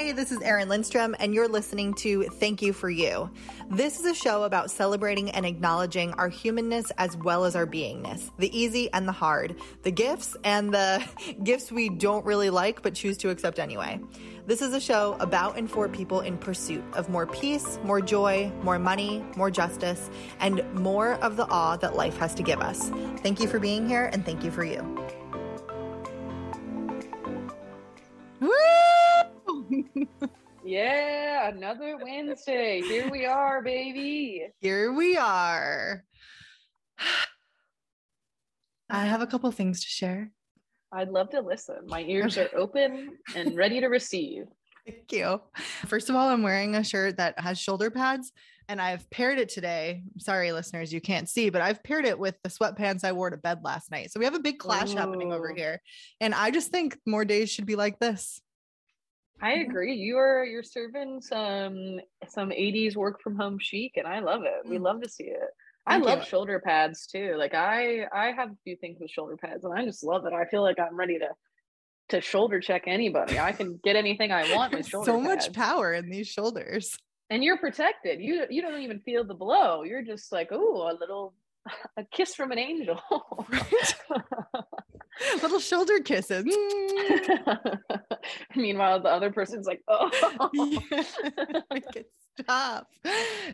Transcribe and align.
Hey, 0.00 0.12
this 0.12 0.32
is 0.32 0.40
Erin 0.40 0.70
Lindstrom, 0.70 1.14
and 1.20 1.34
you're 1.34 1.46
listening 1.46 1.92
to 1.96 2.22
Thank 2.22 2.62
You 2.62 2.72
for 2.72 2.88
You. 2.88 3.28
This 3.70 4.00
is 4.00 4.06
a 4.06 4.14
show 4.14 4.44
about 4.44 4.70
celebrating 4.70 5.30
and 5.32 5.44
acknowledging 5.44 6.14
our 6.14 6.30
humanness 6.30 6.90
as 6.96 7.18
well 7.18 7.44
as 7.44 7.54
our 7.54 7.66
beingness, 7.66 8.30
the 8.38 8.58
easy 8.58 8.90
and 8.94 9.06
the 9.06 9.12
hard, 9.12 9.56
the 9.82 9.90
gifts 9.90 10.38
and 10.42 10.72
the 10.72 11.06
gifts 11.44 11.70
we 11.70 11.90
don't 11.90 12.24
really 12.24 12.48
like 12.48 12.80
but 12.80 12.94
choose 12.94 13.18
to 13.18 13.28
accept 13.28 13.58
anyway. 13.58 14.00
This 14.46 14.62
is 14.62 14.72
a 14.72 14.80
show 14.80 15.18
about 15.20 15.58
and 15.58 15.70
for 15.70 15.86
people 15.86 16.20
in 16.20 16.38
pursuit 16.38 16.82
of 16.94 17.10
more 17.10 17.26
peace, 17.26 17.78
more 17.84 18.00
joy, 18.00 18.50
more 18.62 18.78
money, 18.78 19.22
more 19.36 19.50
justice, 19.50 20.08
and 20.40 20.64
more 20.72 21.16
of 21.16 21.36
the 21.36 21.46
awe 21.50 21.76
that 21.76 21.94
life 21.94 22.16
has 22.16 22.34
to 22.36 22.42
give 22.42 22.62
us. 22.62 22.88
Thank 23.18 23.38
you 23.38 23.48
for 23.48 23.58
being 23.58 23.86
here, 23.86 24.08
and 24.14 24.24
thank 24.24 24.44
you 24.44 24.50
for 24.50 24.64
you. 24.64 24.80
Yeah, 30.70 31.48
another 31.48 31.98
Wednesday. 32.00 32.80
Here 32.80 33.10
we 33.10 33.26
are, 33.26 33.60
baby. 33.60 34.46
Here 34.60 34.92
we 34.92 35.16
are. 35.16 36.04
I 38.88 39.04
have 39.04 39.20
a 39.20 39.26
couple 39.26 39.50
things 39.50 39.80
to 39.80 39.88
share. 39.88 40.30
I'd 40.92 41.08
love 41.08 41.30
to 41.30 41.40
listen. 41.40 41.78
My 41.86 42.02
ears 42.02 42.38
are 42.38 42.50
open 42.54 43.18
and 43.34 43.56
ready 43.56 43.80
to 43.80 43.88
receive. 43.88 44.44
Thank 44.86 45.10
you. 45.10 45.40
First 45.86 46.08
of 46.08 46.14
all, 46.14 46.28
I'm 46.28 46.44
wearing 46.44 46.76
a 46.76 46.84
shirt 46.84 47.16
that 47.16 47.40
has 47.40 47.58
shoulder 47.58 47.90
pads 47.90 48.30
and 48.68 48.80
I've 48.80 49.10
paired 49.10 49.40
it 49.40 49.48
today. 49.48 50.04
Sorry, 50.18 50.52
listeners, 50.52 50.92
you 50.92 51.00
can't 51.00 51.28
see, 51.28 51.50
but 51.50 51.62
I've 51.62 51.82
paired 51.82 52.04
it 52.04 52.16
with 52.16 52.36
the 52.44 52.48
sweatpants 52.48 53.02
I 53.02 53.10
wore 53.10 53.30
to 53.30 53.36
bed 53.36 53.62
last 53.64 53.90
night. 53.90 54.12
So 54.12 54.20
we 54.20 54.24
have 54.24 54.36
a 54.36 54.40
big 54.40 54.60
clash 54.60 54.92
happening 54.92 55.32
over 55.32 55.52
here. 55.52 55.82
And 56.20 56.32
I 56.32 56.52
just 56.52 56.70
think 56.70 56.96
more 57.04 57.24
days 57.24 57.50
should 57.50 57.66
be 57.66 57.74
like 57.74 57.98
this. 57.98 58.40
I 59.42 59.54
agree. 59.54 59.94
You 59.94 60.18
are 60.18 60.44
you're 60.44 60.62
serving 60.62 61.20
some 61.22 62.00
some 62.28 62.50
80s 62.50 62.96
work 62.96 63.20
from 63.22 63.36
home 63.36 63.58
chic 63.58 63.96
and 63.96 64.06
I 64.06 64.20
love 64.20 64.42
it. 64.44 64.66
We 64.68 64.76
Mm. 64.78 64.82
love 64.82 65.02
to 65.02 65.08
see 65.08 65.24
it. 65.24 65.40
I 65.86 65.94
Thank 65.94 66.04
love 66.04 66.18
you. 66.20 66.24
shoulder 66.26 66.60
pads 66.60 67.06
too. 67.06 67.36
Like 67.36 67.54
I 67.54 68.06
I 68.12 68.32
have 68.32 68.50
a 68.50 68.56
few 68.64 68.76
things 68.76 68.98
with 69.00 69.10
shoulder 69.10 69.36
pads 69.36 69.64
and 69.64 69.72
I 69.76 69.84
just 69.84 70.04
love 70.04 70.26
it. 70.26 70.32
I 70.32 70.44
feel 70.46 70.62
like 70.62 70.78
I'm 70.78 70.96
ready 70.96 71.18
to 71.18 71.28
to 72.10 72.20
shoulder 72.20 72.60
check 72.60 72.84
anybody. 72.86 73.38
I 73.38 73.52
can 73.52 73.78
get 73.82 73.96
anything 73.96 74.30
I 74.32 74.42
want 74.56 74.72
with 74.74 74.86
shoulder 74.86 75.12
so 75.12 75.20
much 75.20 75.52
power 75.52 75.92
in 75.94 76.10
these 76.10 76.28
shoulders. 76.28 76.96
and 77.30 77.42
you're 77.44 77.58
protected. 77.58 78.20
You 78.20 78.44
you 78.50 78.60
don't 78.62 78.82
even 78.82 79.00
feel 79.00 79.24
the 79.24 79.34
blow. 79.34 79.84
You're 79.84 80.02
just 80.02 80.32
like, 80.32 80.48
oh, 80.52 80.90
a 80.90 80.94
little 80.98 81.34
a 81.96 82.04
kiss 82.12 82.34
from 82.34 82.52
an 82.52 82.58
angel. 82.58 83.00
Little 85.42 85.58
shoulder 85.60 86.00
kisses. 86.00 86.44
Meanwhile, 88.56 89.00
the 89.02 89.08
other 89.10 89.30
person's 89.30 89.66
like, 89.66 89.82
oh, 89.88 90.10
Yeah. 90.52 91.02
Make 91.72 91.84
it 91.96 92.10
stop. 92.40 92.86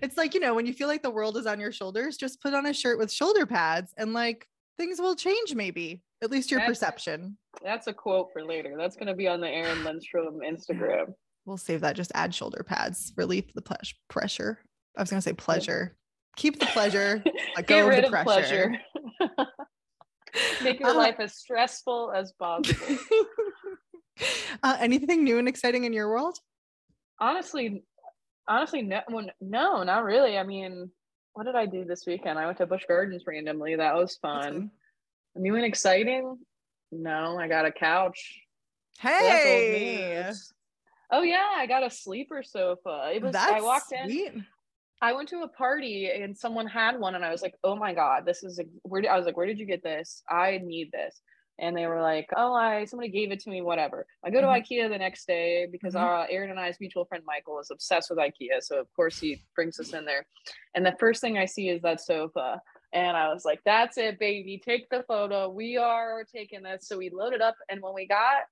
It's 0.02 0.16
like, 0.16 0.34
you 0.34 0.40
know, 0.40 0.54
when 0.54 0.66
you 0.66 0.72
feel 0.72 0.86
like 0.88 1.02
the 1.02 1.10
world 1.10 1.36
is 1.36 1.46
on 1.46 1.58
your 1.58 1.72
shoulders, 1.72 2.16
just 2.16 2.40
put 2.40 2.54
on 2.54 2.66
a 2.66 2.72
shirt 2.72 2.98
with 2.98 3.10
shoulder 3.10 3.46
pads 3.46 3.92
and 3.96 4.12
like 4.12 4.46
things 4.78 5.00
will 5.00 5.16
change, 5.16 5.54
maybe. 5.54 6.02
At 6.22 6.30
least 6.30 6.50
your 6.50 6.60
That's- 6.60 6.78
perception. 6.78 7.36
that's 7.62 7.88
a 7.88 7.92
quote 7.92 8.28
for 8.32 8.44
later. 8.44 8.74
That's 8.78 8.96
going 8.96 9.08
to 9.08 9.14
be 9.14 9.28
on 9.28 9.40
the 9.40 9.48
Erin 9.48 9.82
Lindstrom 9.84 10.38
Instagram. 10.46 11.12
We'll 11.46 11.56
save 11.58 11.80
that. 11.82 11.96
Just 11.96 12.12
add 12.14 12.34
shoulder 12.34 12.64
pads, 12.66 13.12
relieve 13.16 13.52
the 13.54 13.62
pressure. 14.08 14.58
I 14.96 15.02
was 15.02 15.10
going 15.10 15.18
to 15.18 15.22
say 15.28 15.32
pleasure. 15.34 15.96
Keep 16.36 16.60
the 16.60 16.66
pleasure. 16.66 17.22
Let 17.56 17.66
go 17.66 17.76
Get 17.76 17.82
of 17.82 17.88
rid 17.88 18.04
the 18.04 18.06
of 18.06 18.12
pressure. 18.12 18.24
pleasure. 18.24 18.80
Make 20.62 20.80
your 20.80 20.90
Uh, 20.90 20.94
life 20.94 21.16
as 21.18 21.34
stressful 21.34 22.12
as 22.14 22.32
possible. 22.32 22.98
uh, 24.62 24.76
anything 24.78 25.24
new 25.24 25.38
and 25.38 25.48
exciting 25.48 25.84
in 25.84 25.92
your 25.92 26.08
world? 26.08 26.38
honestly, 27.18 27.82
honestly, 28.46 28.82
no, 28.82 29.00
well, 29.08 29.26
no, 29.40 29.82
not 29.82 30.04
really. 30.04 30.36
I 30.36 30.42
mean, 30.42 30.90
what 31.32 31.44
did 31.46 31.54
I 31.54 31.64
do 31.64 31.86
this 31.86 32.04
weekend? 32.06 32.38
I 32.38 32.44
went 32.44 32.58
to 32.58 32.66
Busch 32.66 32.84
Gardens 32.86 33.22
randomly. 33.26 33.74
That 33.76 33.94
was 33.94 34.16
fun. 34.16 34.70
New 35.34 35.56
and 35.56 35.64
exciting? 35.64 36.36
No, 36.92 37.38
I 37.38 37.48
got 37.48 37.64
a 37.64 37.72
couch. 37.72 38.42
So 39.02 39.08
that's 39.08 39.46
old 39.46 39.62
Hey. 39.62 40.32
Oh 41.12 41.22
yeah, 41.22 41.46
I 41.56 41.66
got 41.66 41.82
a 41.82 41.90
sleeper 41.90 42.42
sofa. 42.42 43.10
It 43.14 43.22
was 43.22 43.32
that's 43.32 43.50
I 43.52 43.60
walked 43.62 43.92
in. 43.92 44.04
sweet. 44.10 44.32
I 45.02 45.12
went 45.12 45.28
to 45.30 45.42
a 45.42 45.48
party 45.48 46.10
and 46.10 46.36
someone 46.36 46.66
had 46.66 46.98
one 46.98 47.14
and 47.14 47.24
I 47.24 47.30
was 47.30 47.42
like, 47.42 47.54
"Oh 47.62 47.76
my 47.76 47.92
god, 47.92 48.24
this 48.24 48.42
is 48.42 48.58
a, 48.58 48.64
where 48.82 49.02
I 49.10 49.16
was 49.16 49.26
like, 49.26 49.36
"Where 49.36 49.46
did 49.46 49.58
you 49.58 49.66
get 49.66 49.82
this? 49.82 50.22
I 50.28 50.58
need 50.64 50.90
this." 50.92 51.20
And 51.58 51.76
they 51.76 51.86
were 51.86 52.00
like, 52.02 52.28
"Oh, 52.36 52.54
I 52.54 52.84
somebody 52.86 53.10
gave 53.10 53.30
it 53.30 53.40
to 53.40 53.50
me, 53.50 53.60
whatever." 53.62 54.06
I 54.24 54.30
go 54.30 54.40
to 54.40 54.46
Mhm. 54.46 54.62
IKEA 54.62 54.88
the 54.88 54.98
next 54.98 55.26
day 55.26 55.66
because 55.70 55.94
Mhm. 55.94 56.00
uh, 56.02 56.26
Erin 56.30 56.50
and 56.50 56.60
I's 56.60 56.80
mutual 56.80 57.04
friend 57.04 57.24
Michael 57.26 57.58
is 57.60 57.70
obsessed 57.70 58.08
with 58.10 58.18
IKEA, 58.18 58.62
so 58.62 58.80
of 58.80 58.90
course 58.94 59.18
he 59.20 59.42
brings 59.54 59.78
us 59.80 59.92
in 59.92 60.04
there. 60.06 60.26
And 60.74 60.84
the 60.84 60.96
first 60.98 61.20
thing 61.20 61.36
I 61.38 61.44
see 61.46 61.68
is 61.68 61.82
that 61.82 62.00
sofa. 62.00 62.60
And 62.92 63.16
I 63.16 63.28
was 63.32 63.44
like, 63.44 63.60
that's 63.64 63.98
it, 63.98 64.18
baby. 64.18 64.58
Take 64.64 64.88
the 64.88 65.02
photo. 65.02 65.50
We 65.50 65.76
are 65.76 66.24
taking 66.24 66.62
this. 66.62 66.88
So 66.88 66.96
we 66.96 67.10
loaded 67.10 67.42
up. 67.42 67.56
And 67.68 67.82
when 67.82 67.92
we 67.94 68.06
got 68.06 68.44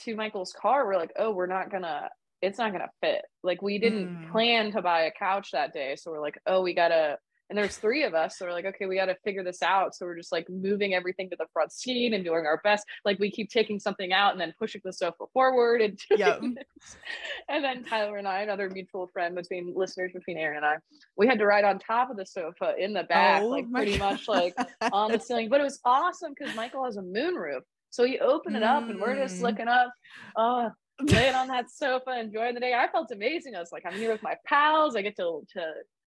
to 0.00 0.14
Michael's 0.14 0.52
car, 0.52 0.86
we're 0.86 0.96
like, 0.96 1.12
oh, 1.16 1.32
we're 1.32 1.46
not 1.46 1.70
gonna, 1.70 2.08
it's 2.42 2.58
not 2.58 2.72
gonna 2.72 2.90
fit. 3.00 3.22
Like 3.42 3.62
we 3.62 3.78
didn't 3.78 4.08
Mm. 4.08 4.30
plan 4.30 4.72
to 4.72 4.82
buy 4.82 5.02
a 5.02 5.10
couch 5.12 5.50
that 5.52 5.72
day. 5.72 5.96
So 5.96 6.10
we're 6.10 6.20
like, 6.20 6.38
oh, 6.46 6.60
we 6.62 6.74
gotta, 6.74 7.18
and 7.48 7.56
there's 7.58 7.76
three 7.76 8.02
of 8.02 8.14
us. 8.14 8.36
So 8.38 8.46
we're 8.46 8.52
like, 8.52 8.64
okay, 8.64 8.86
we 8.86 8.96
gotta 8.96 9.16
figure 9.24 9.44
this 9.44 9.62
out. 9.62 9.94
So 9.94 10.06
we're 10.06 10.16
just 10.16 10.32
like 10.32 10.48
moving 10.50 10.92
everything 10.94 11.30
to 11.30 11.36
the 11.36 11.46
front 11.52 11.70
seat 11.72 12.12
and 12.12 12.24
doing 12.24 12.44
our 12.46 12.60
best. 12.64 12.84
Like 13.04 13.18
we 13.20 13.30
keep 13.30 13.50
taking 13.50 13.78
something 13.78 14.12
out 14.12 14.32
and 14.32 14.40
then 14.40 14.52
pushing 14.58 14.80
the 14.84 14.92
sofa 14.92 15.24
forward 15.32 15.80
and 15.82 15.98
Yep. 16.10 16.40
And 17.48 17.62
then 17.64 17.84
Tyler 17.84 18.16
and 18.16 18.26
I, 18.28 18.40
another 18.42 18.70
mutual 18.70 19.06
friend 19.08 19.34
between 19.34 19.72
listeners 19.76 20.12
between 20.12 20.38
Erin 20.38 20.58
and 20.58 20.66
I, 20.66 20.76
we 21.16 21.26
had 21.26 21.38
to 21.38 21.46
ride 21.46 21.64
on 21.64 21.78
top 21.78 22.10
of 22.10 22.16
the 22.16 22.26
sofa 22.26 22.74
in 22.78 22.92
the 22.92 23.04
back, 23.04 23.42
Oh 23.42 23.48
like 23.48 23.70
pretty 23.70 23.96
much 23.98 24.28
like 24.28 24.54
on 24.92 25.12
the 25.12 25.18
ceiling. 25.20 25.48
But 25.48 25.60
it 25.60 25.64
was 25.64 25.78
awesome 25.84 26.32
because 26.36 26.54
Michael 26.54 26.84
has 26.84 26.96
a 26.96 27.02
moonroof. 27.02 27.60
So 27.90 28.04
he 28.04 28.18
opened 28.20 28.56
it 28.56 28.62
up 28.62 28.88
and 28.88 28.98
we're 29.00 29.16
just 29.16 29.38
Mm. 29.40 29.42
looking 29.44 29.68
up, 29.68 29.90
uh, 30.36 30.70
laying 31.06 31.34
on 31.34 31.48
that 31.48 31.70
sofa, 31.70 32.18
enjoying 32.18 32.54
the 32.54 32.60
day. 32.60 32.74
I 32.74 32.88
felt 32.88 33.10
amazing. 33.10 33.54
I 33.54 33.60
was 33.60 33.72
like, 33.72 33.84
I'm 33.86 33.94
here 33.94 34.12
with 34.12 34.22
my 34.22 34.34
pals. 34.46 34.96
I 34.96 35.02
get 35.02 35.16
to 35.16 35.42
to 35.54 35.60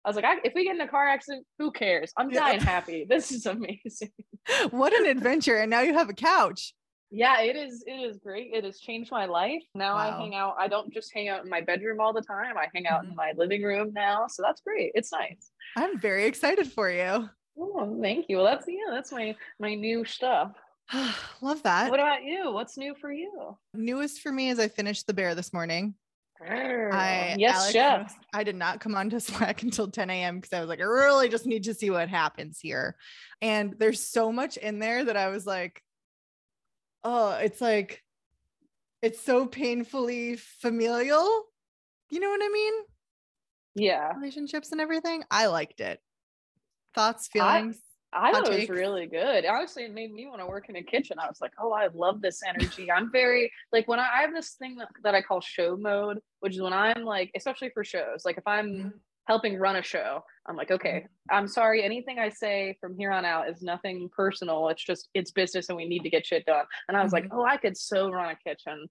I 0.04 0.10
was 0.10 0.16
like, 0.16 0.26
I, 0.26 0.36
if 0.44 0.54
we 0.54 0.66
get 0.66 0.76
in 0.76 0.82
a 0.82 0.88
car 0.88 1.08
accident, 1.08 1.48
who 1.58 1.72
cares? 1.72 2.12
I'm 2.16 2.30
Yeah. 2.30 2.42
dying 2.42 2.62
happy. 2.62 3.06
This 3.10 3.32
is 3.32 3.46
amazing. 3.48 4.12
what 4.70 4.94
an 4.94 5.08
adventure. 5.08 5.56
And 5.58 5.70
now 5.72 5.82
you 5.82 5.94
have 5.96 6.10
a 6.10 6.14
couch. 6.14 6.76
Yeah, 7.10 7.42
it 7.42 7.56
is. 7.56 7.84
It 7.88 7.94
is 7.94 8.18
great. 8.18 8.52
It 8.54 8.64
has 8.66 8.80
changed 8.80 9.10
my 9.12 9.26
life. 9.26 9.64
Now 9.74 9.96
I 9.96 10.12
hang 10.12 10.36
out. 10.36 10.56
I 10.60 10.68
don't 10.68 10.94
just 10.94 11.12
hang 11.14 11.28
out 11.30 11.44
in 11.44 11.50
my 11.50 11.62
bedroom 11.62 12.00
all 12.00 12.14
the 12.14 12.22
time. 12.22 12.56
I 12.58 12.68
hang 12.74 12.86
out 12.88 13.04
Mhm. 13.06 13.10
in 13.12 13.16
my 13.16 13.32
living 13.36 13.64
room 13.64 13.94
now. 13.94 14.28
So 14.28 14.44
that's 14.44 14.62
great. 14.62 14.92
It's 14.96 15.12
nice. 15.12 15.52
I'm 15.76 15.98
very 16.00 16.26
excited 16.26 16.72
for 16.72 16.90
you. 16.90 17.30
Oh, 17.58 18.00
thank 18.02 18.26
you. 18.28 18.38
Well, 18.38 18.46
that's 18.46 18.66
yeah, 18.68 18.92
that's 18.92 19.12
my 19.12 19.36
my 19.60 19.76
new 19.76 20.04
stuff. 20.04 20.52
Love 21.42 21.64
that. 21.64 21.90
What 21.90 22.00
about 22.00 22.24
you? 22.24 22.52
What's 22.52 22.78
new 22.78 22.96
for 22.96 23.12
you? 23.12 23.58
Newest 23.74 24.22
for 24.22 24.32
me 24.32 24.50
is 24.50 24.60
I 24.60 24.68
finished 24.68 25.08
the 25.08 25.14
bear 25.14 25.36
this 25.36 25.54
morning. 25.54 25.96
I 26.42 27.36
yes, 27.40 27.56
Alex 27.56 27.74
chef. 27.74 28.16
I 28.34 28.44
did 28.44 28.56
not 28.56 28.80
come 28.80 28.96
on 28.96 29.10
to 29.12 29.20
Slack 29.22 29.64
until 29.64 29.90
10 29.90 30.10
a.m. 30.10 30.36
because 30.36 30.54
I 30.54 30.60
was 30.60 30.70
like, 30.70 30.80
I 30.82 30.84
really 30.84 31.30
just 31.30 31.46
need 31.46 31.64
to 31.64 31.74
see 31.74 31.90
what 31.90 32.10
happens 32.10 32.60
here. 32.60 32.98
And 33.42 33.76
there's 33.78 34.06
so 34.06 34.32
much 34.32 34.58
in 34.58 34.80
there 34.80 35.06
that 35.06 35.18
I 35.18 35.30
was 35.30 35.46
like, 35.46 35.82
oh, 37.04 37.32
it's 37.32 37.62
like 37.62 38.04
it's 39.02 39.22
so 39.22 39.46
painfully 39.46 40.36
familial. 40.36 41.46
You 42.10 42.20
know 42.20 42.30
what 42.30 42.42
I 42.44 42.50
mean? 42.50 42.74
Yeah, 43.76 44.14
Relationships 44.16 44.72
and 44.72 44.82
everything. 44.82 45.24
I 45.30 45.48
liked 45.48 45.80
it. 45.80 46.00
Thoughts, 46.94 47.28
feelings. 47.28 47.76
I 47.76 47.80
Hot 48.22 48.34
thought 48.34 48.54
it 48.54 48.70
was 48.70 48.70
really 48.70 49.08
good. 49.08 49.46
Honestly, 49.46 49.84
it 49.84 49.94
made 49.94 50.14
me 50.14 50.26
want 50.28 50.40
to 50.40 50.46
work 50.48 50.70
in 50.70 50.76
a 50.78 50.84
kitchen. 50.84 51.18
I 51.20 51.28
was 51.28 51.42
like, 51.42 51.52
oh, 51.60 51.74
I 51.74 51.88
love 51.94 52.22
this 52.22 52.42
energy. 52.48 52.90
I'm 52.92 53.12
very 53.12 53.52
like 53.74 53.88
when 53.88 54.00
I, 54.00 54.08
I 54.18 54.22
have 54.22 54.34
this 54.34 54.52
thing 54.52 54.78
that, 54.78 54.88
that 55.04 55.16
I 55.16 55.22
call 55.22 55.42
show 55.42 55.76
mode, 55.76 56.20
which 56.40 56.56
is 56.56 56.62
when 56.62 56.74
I'm 56.74 57.04
like, 57.04 57.32
especially 57.36 57.70
for 57.74 57.84
shows, 57.84 58.24
like 58.24 58.38
if 58.38 58.48
I'm 58.48 58.66
Mhm. 58.68 58.94
Helping 59.28 59.58
run 59.58 59.76
a 59.76 59.82
show, 59.84 60.24
I'm 60.48 60.56
like, 60.56 60.72
okay, 60.72 61.06
mm-hmm. 61.06 61.36
I'm 61.36 61.48
sorry. 61.48 61.84
Anything 61.84 62.20
I 62.20 62.30
say 62.30 62.78
from 62.80 62.96
here 62.98 63.12
on 63.12 63.26
out 63.26 63.50
is 63.50 63.62
nothing 63.62 64.10
personal. 64.16 64.70
It's 64.70 64.84
just 64.84 65.10
it's 65.14 65.32
business, 65.32 65.70
and 65.70 65.76
we 65.76 65.88
need 65.88 66.04
to 66.04 66.10
get 66.10 66.26
shit 66.26 66.46
done. 66.46 66.66
And 66.88 66.96
I 66.96 67.04
was 67.04 67.14
like, 67.14 67.26
mm-hmm. 67.26 67.40
oh, 67.40 67.46
I 67.46 67.58
could 67.58 67.76
so 67.76 68.10
run 68.10 68.32
a 68.32 68.36
kitchen, 68.36 68.88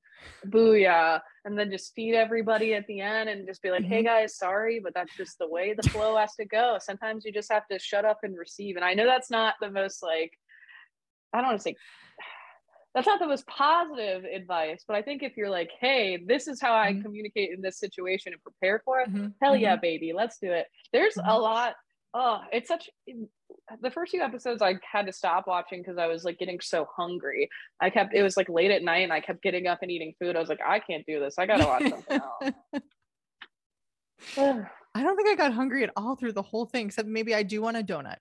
booyah! 0.49 1.21
And 1.45 1.59
then 1.59 1.71
just 1.71 1.95
feed 1.95 2.15
everybody 2.15 2.75
at 2.75 2.87
the 2.87 3.01
end, 3.01 3.29
and 3.29 3.47
just 3.47 3.63
be 3.63 3.71
like, 3.71 3.85
hey 3.85 3.99
mm-hmm. 3.99 4.07
guys, 4.07 4.37
sorry, 4.37 4.81
but 4.83 4.95
that's 4.95 5.17
just 5.17 5.39
the 5.39 5.49
way 5.49 5.75
the 5.75 5.89
flow 5.91 6.17
has 6.17 6.35
to 6.37 6.45
go. 6.45 6.79
Sometimes 6.81 7.25
you 7.25 7.33
just 7.33 7.53
have 7.53 7.67
to 7.69 7.79
shut 7.79 8.05
up 8.05 8.21
and 8.23 8.37
receive. 8.37 8.77
And 8.77 8.85
I 8.85 8.95
know 8.95 9.07
that's 9.07 9.31
not 9.31 9.55
the 9.61 9.71
most 9.71 10.03
like, 10.03 10.33
I 11.33 11.39
don't 11.39 11.49
want 11.49 11.59
to 11.59 11.63
say. 11.63 11.77
That's 12.95 13.07
not 13.09 13.19
the 13.19 13.27
most 13.27 13.47
positive 13.49 14.25
advice, 14.25 14.85
but 14.87 14.97
I 14.97 15.03
think 15.03 15.23
if 15.23 15.37
you're 15.37 15.51
like, 15.51 15.71
"Hey, 15.81 16.17
this 16.17 16.47
is 16.47 16.61
how 16.61 16.75
I 16.75 16.93
Mhm. 16.93 17.03
communicate 17.03 17.51
in 17.51 17.61
this 17.61 17.79
situation 17.79 18.33
and 18.33 18.43
prepare 18.43 18.81
for 18.85 19.01
it," 19.01 19.09
Mhm, 19.09 19.35
hell 19.43 19.57
yeah 19.57 19.77
baby 19.77 20.13
let's 20.15 20.39
do 20.39 20.51
it 20.53 20.69
there's 20.93 21.19
a 21.29 21.37
Mhm. 21.37 21.39
lot 21.39 21.75
oh 22.15 22.41
it's 22.53 22.69
such 22.69 22.89
the 23.83 23.91
first 23.91 24.13
few 24.13 24.23
episodes 24.23 24.63
I 24.63 24.77
had 24.91 25.07
to 25.07 25.13
stop 25.13 25.47
watching 25.49 25.81
because 25.83 25.99
I 25.99 26.07
was 26.07 26.25
like 26.25 26.39
getting 26.39 26.61
so 26.61 26.87
hungry. 26.97 27.49
I 27.81 27.91
kept 27.91 28.15
it 28.15 28.23
was 28.23 28.37
like 28.37 28.49
late 28.49 28.71
at 28.71 28.83
night 28.83 29.03
and 29.05 29.13
I 29.13 29.21
kept 29.21 29.43
getting 29.43 29.67
up 29.67 29.81
and 29.83 29.91
eating 29.91 30.15
food. 30.21 30.37
I 30.37 30.41
was 30.41 30.49
like, 30.49 30.61
I 30.65 30.79
can't 30.81 31.05
do 31.07 31.19
this. 31.21 31.35
I 31.39 31.47
gotta 31.47 31.67
watch 31.67 31.89
something 31.89 32.15
else. 32.17 32.47
I 34.95 35.03
don't 35.03 35.17
think 35.17 35.29
I 35.29 35.35
got 35.35 35.53
hungry 35.53 35.83
at 35.83 35.91
all 35.97 36.17
through 36.17 36.33
the 36.33 36.43
whole 36.43 36.67
thing, 36.67 36.87
except 36.87 37.09
maybe 37.09 37.35
I 37.35 37.43
do 37.43 37.61
want 37.63 37.77
a 37.77 37.83
donut. 37.83 38.19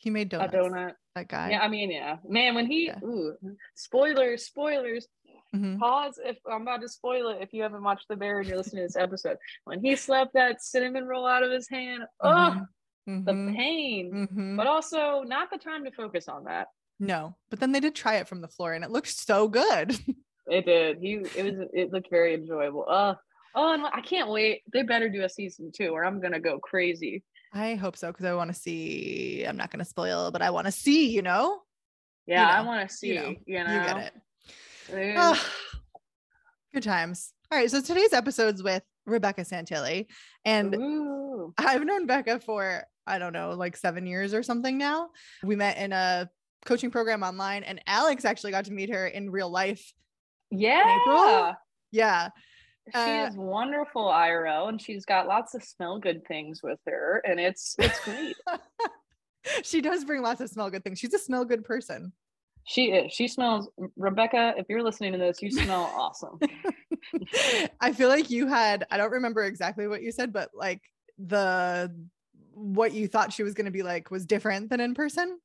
He 0.00 0.10
made 0.10 0.30
donuts. 0.30 0.54
A 0.54 0.56
donut. 0.56 0.92
That 1.14 1.28
guy. 1.28 1.50
Yeah, 1.50 1.60
I 1.60 1.68
mean, 1.68 1.90
yeah. 1.90 2.16
Man, 2.26 2.54
when 2.54 2.66
he 2.66 2.86
yeah. 2.86 2.98
ooh, 3.04 3.36
spoilers, 3.74 4.44
spoilers. 4.44 5.06
Mm-hmm. 5.54 5.78
Pause 5.78 6.20
if 6.24 6.38
I'm 6.50 6.62
about 6.62 6.80
to 6.80 6.88
spoil 6.88 7.28
it 7.28 7.38
if 7.40 7.52
you 7.52 7.62
haven't 7.62 7.82
watched 7.82 8.06
The 8.08 8.16
Bear 8.16 8.38
and 8.38 8.48
you're 8.48 8.56
listening 8.56 8.82
to 8.82 8.86
this 8.86 8.96
episode. 8.96 9.36
When 9.64 9.84
he 9.84 9.96
slapped 9.96 10.34
that 10.34 10.62
cinnamon 10.62 11.06
roll 11.06 11.26
out 11.26 11.42
of 11.42 11.50
his 11.50 11.68
hand, 11.68 12.04
mm-hmm. 12.22 12.58
oh 12.60 12.66
mm-hmm. 13.08 13.24
the 13.24 13.52
pain, 13.56 14.12
mm-hmm. 14.12 14.56
but 14.56 14.66
also 14.66 15.22
not 15.26 15.50
the 15.50 15.58
time 15.58 15.84
to 15.84 15.90
focus 15.90 16.28
on 16.28 16.44
that. 16.44 16.68
No, 16.98 17.34
but 17.50 17.60
then 17.60 17.72
they 17.72 17.80
did 17.80 17.94
try 17.94 18.16
it 18.16 18.28
from 18.28 18.40
the 18.40 18.48
floor 18.48 18.74
and 18.74 18.84
it 18.84 18.90
looked 18.90 19.08
so 19.08 19.48
good. 19.48 19.98
it 20.46 20.66
did. 20.66 20.98
He 20.98 21.14
it 21.14 21.44
was 21.44 21.68
it 21.72 21.92
looked 21.92 22.10
very 22.10 22.34
enjoyable. 22.34 22.84
Uh 22.88 23.14
oh, 23.54 23.72
and 23.72 23.84
I 23.86 24.00
can't 24.02 24.30
wait. 24.30 24.62
They 24.72 24.82
better 24.82 25.08
do 25.08 25.24
a 25.24 25.28
season 25.28 25.72
two 25.74 25.88
or 25.88 26.04
I'm 26.04 26.20
gonna 26.20 26.40
go 26.40 26.58
crazy. 26.58 27.24
I 27.52 27.74
hope 27.74 27.96
so 27.96 28.08
because 28.08 28.26
I 28.26 28.34
want 28.34 28.52
to 28.52 28.60
see. 28.60 29.44
I'm 29.46 29.56
not 29.56 29.70
gonna 29.70 29.84
spoil, 29.84 30.30
but 30.30 30.42
I 30.42 30.50
want 30.50 30.66
to 30.66 30.72
see. 30.72 31.10
You 31.10 31.22
know. 31.22 31.60
Yeah, 32.26 32.42
you 32.42 32.52
know, 32.52 32.58
I 32.58 32.66
want 32.66 32.88
to 32.88 32.94
see. 32.94 33.08
You 33.08 33.14
know, 33.14 33.34
you 33.46 33.64
know, 33.64 33.74
you 33.74 33.80
get 33.80 34.12
it. 34.92 35.14
Oh, 35.18 35.46
good 36.72 36.82
times. 36.82 37.32
All 37.50 37.58
right, 37.58 37.70
so 37.70 37.80
today's 37.80 38.12
episode's 38.12 38.62
with 38.62 38.82
Rebecca 39.06 39.42
Santilli, 39.42 40.06
and 40.44 40.74
Ooh. 40.74 41.52
I've 41.58 41.84
known 41.84 42.06
Becca 42.06 42.40
for 42.40 42.84
I 43.06 43.18
don't 43.18 43.32
know, 43.32 43.50
like 43.52 43.76
seven 43.76 44.06
years 44.06 44.32
or 44.34 44.42
something 44.42 44.78
now. 44.78 45.10
We 45.42 45.56
met 45.56 45.78
in 45.78 45.92
a 45.92 46.30
coaching 46.64 46.90
program 46.90 47.22
online, 47.22 47.64
and 47.64 47.80
Alex 47.86 48.24
actually 48.24 48.52
got 48.52 48.66
to 48.66 48.72
meet 48.72 48.90
her 48.90 49.06
in 49.06 49.30
real 49.30 49.50
life. 49.50 49.92
Yeah. 50.50 51.54
Yeah. 51.90 52.28
She 52.88 52.98
uh, 52.98 53.28
is 53.28 53.36
wonderful, 53.36 54.06
IRL, 54.06 54.68
and 54.68 54.80
she's 54.80 55.04
got 55.04 55.28
lots 55.28 55.54
of 55.54 55.62
smell 55.62 55.98
good 55.98 56.26
things 56.26 56.60
with 56.62 56.78
her, 56.86 57.22
and 57.26 57.38
it's 57.38 57.76
it's 57.78 58.00
great. 58.04 58.36
she 59.62 59.80
does 59.80 60.04
bring 60.04 60.22
lots 60.22 60.40
of 60.40 60.48
smell 60.48 60.70
good 60.70 60.82
things. 60.82 60.98
She's 60.98 61.14
a 61.14 61.18
smell 61.18 61.44
good 61.44 61.64
person. 61.64 62.12
She 62.64 62.86
is. 62.92 63.12
She 63.12 63.26
smells 63.28 63.68
Rebecca, 63.96 64.54
if 64.56 64.66
you're 64.68 64.82
listening 64.82 65.12
to 65.12 65.18
this, 65.18 65.42
you 65.42 65.50
smell 65.50 65.92
awesome. 65.96 66.38
I 67.80 67.92
feel 67.92 68.08
like 68.08 68.30
you 68.30 68.46
had, 68.46 68.86
I 68.90 68.96
don't 68.96 69.12
remember 69.12 69.44
exactly 69.44 69.88
what 69.88 70.02
you 70.02 70.12
said, 70.12 70.32
but 70.32 70.50
like 70.54 70.82
the 71.18 71.94
what 72.52 72.92
you 72.92 73.08
thought 73.08 73.32
she 73.32 73.42
was 73.42 73.54
going 73.54 73.64
to 73.64 73.70
be 73.70 73.82
like 73.82 74.10
was 74.10 74.26
different 74.26 74.70
than 74.70 74.80
in 74.80 74.94
person? 74.94 75.38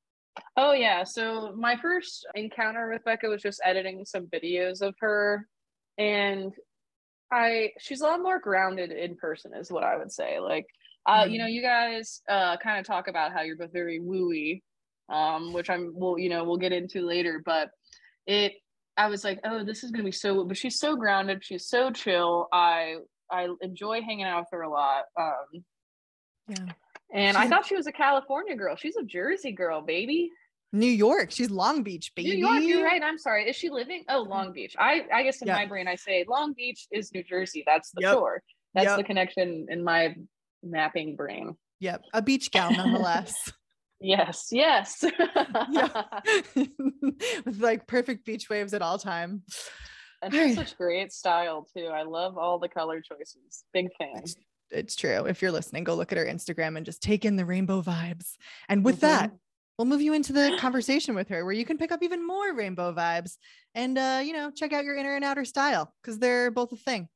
Oh 0.57 0.73
yeah. 0.73 1.03
So 1.03 1.53
my 1.57 1.77
first 1.77 2.27
encounter 2.35 2.89
with 2.91 3.03
Becca 3.05 3.27
was 3.27 3.41
just 3.41 3.61
editing 3.63 4.05
some 4.05 4.27
videos 4.27 4.81
of 4.81 4.93
her 4.99 5.47
and 5.97 6.53
I 7.31 7.71
she's 7.79 8.01
a 8.01 8.05
lot 8.05 8.21
more 8.21 8.39
grounded 8.39 8.91
in 8.91 9.15
person 9.15 9.53
is 9.53 9.71
what 9.71 9.83
I 9.83 9.97
would 9.97 10.11
say. 10.11 10.39
Like 10.39 10.67
uh 11.05 11.23
mm. 11.23 11.31
you 11.31 11.39
know, 11.39 11.45
mm. 11.45 11.53
you 11.53 11.61
guys 11.61 12.21
uh 12.29 12.57
kind 12.57 12.79
of 12.79 12.85
talk 12.85 13.07
about 13.07 13.33
how 13.33 13.41
you're 13.41 13.57
both 13.57 13.73
very 13.73 13.99
wooey 13.99 14.61
um 15.09 15.53
which 15.53 15.69
I'm 15.69 15.93
will 15.95 16.17
you 16.17 16.29
know, 16.29 16.43
we'll 16.43 16.57
get 16.57 16.71
into 16.71 17.01
later, 17.01 17.41
but 17.43 17.69
it 18.27 18.53
I 18.97 19.07
was 19.07 19.25
like, 19.25 19.41
"Oh, 19.43 19.63
this 19.65 19.83
is 19.83 19.91
going 19.91 20.05
to 20.05 20.07
be 20.07 20.11
so 20.11 20.43
but 20.45 20.57
she's 20.57 20.79
so 20.79 20.95
grounded, 20.95 21.43
she's 21.43 21.67
so 21.67 21.91
chill. 21.91 22.47
I 22.51 22.95
I 23.29 23.49
enjoy 23.61 24.01
hanging 24.01 24.25
out 24.25 24.41
with 24.41 24.47
her 24.51 24.61
a 24.61 24.69
lot. 24.69 25.03
Um 25.19 25.63
yeah. 26.47 26.73
And 27.13 27.37
She's 27.37 27.45
I 27.45 27.49
thought 27.49 27.65
she 27.65 27.75
was 27.75 27.87
a 27.87 27.91
California 27.91 28.55
girl. 28.55 28.75
She's 28.75 28.97
a 28.97 29.03
Jersey 29.03 29.51
girl, 29.51 29.81
baby. 29.81 30.31
New 30.75 30.85
York. 30.85 31.31
She's 31.31 31.49
Long 31.49 31.83
Beach, 31.83 32.11
baby. 32.15 32.31
New 32.31 32.47
York, 32.47 32.63
you're 32.63 32.83
right. 32.83 33.01
I'm 33.01 33.17
sorry. 33.17 33.49
Is 33.49 33.55
she 33.55 33.69
living? 33.69 34.03
Oh, 34.09 34.21
Long 34.21 34.51
Beach. 34.51 34.75
I 34.77 35.05
I 35.13 35.23
guess 35.23 35.41
in 35.41 35.47
my 35.47 35.65
brain 35.65 35.87
I 35.87 35.95
say 35.95 36.25
Long 36.27 36.53
Beach 36.53 36.87
is 36.91 37.11
New 37.13 37.23
Jersey. 37.23 37.63
That's 37.65 37.91
the 37.91 38.01
yep. 38.01 38.13
shore. 38.13 38.43
That's 38.73 38.87
yep. 38.87 38.97
the 38.97 39.03
connection 39.03 39.67
in 39.69 39.83
my 39.83 40.15
mapping 40.61 41.15
brain. 41.15 41.55
Yep. 41.79 42.03
A 42.13 42.21
beach 42.21 42.51
gal 42.51 42.71
nonetheless. 42.71 43.33
yes, 43.99 44.49
yes. 44.51 45.03
With 46.55 47.59
like 47.59 47.87
perfect 47.87 48.25
beach 48.25 48.49
waves 48.49 48.73
at 48.73 48.81
all 48.81 48.97
time. 48.97 49.43
And 50.21 50.55
such 50.55 50.77
great 50.77 51.11
style 51.13 51.67
too. 51.75 51.87
I 51.87 52.03
love 52.03 52.37
all 52.37 52.59
the 52.59 52.69
color 52.69 53.01
choices. 53.01 53.63
Big 53.73 53.87
fan 53.97 54.23
it's 54.71 54.95
true. 54.95 55.25
If 55.25 55.41
you're 55.41 55.51
listening, 55.51 55.83
go 55.83 55.95
look 55.95 56.11
at 56.11 56.17
her 56.17 56.25
Instagram 56.25 56.77
and 56.77 56.85
just 56.85 57.01
take 57.01 57.25
in 57.25 57.35
the 57.35 57.45
rainbow 57.45 57.81
vibes. 57.81 58.33
And 58.67 58.83
with 58.83 58.97
mm-hmm. 58.97 59.07
that, 59.07 59.31
we'll 59.77 59.87
move 59.87 60.01
you 60.01 60.13
into 60.13 60.33
the 60.33 60.55
conversation 60.59 61.15
with 61.15 61.29
her 61.29 61.43
where 61.45 61.53
you 61.53 61.65
can 61.65 61.77
pick 61.77 61.91
up 61.91 62.03
even 62.03 62.25
more 62.25 62.53
rainbow 62.53 62.93
vibes 62.93 63.37
and 63.73 63.97
uh, 63.97 64.21
you 64.23 64.33
know, 64.33 64.51
check 64.51 64.73
out 64.73 64.83
your 64.83 64.95
inner 64.95 65.15
and 65.15 65.25
outer 65.25 65.45
style 65.45 65.93
because 66.01 66.19
they're 66.19 66.51
both 66.51 66.71
a 66.71 66.77
thing. 66.77 67.07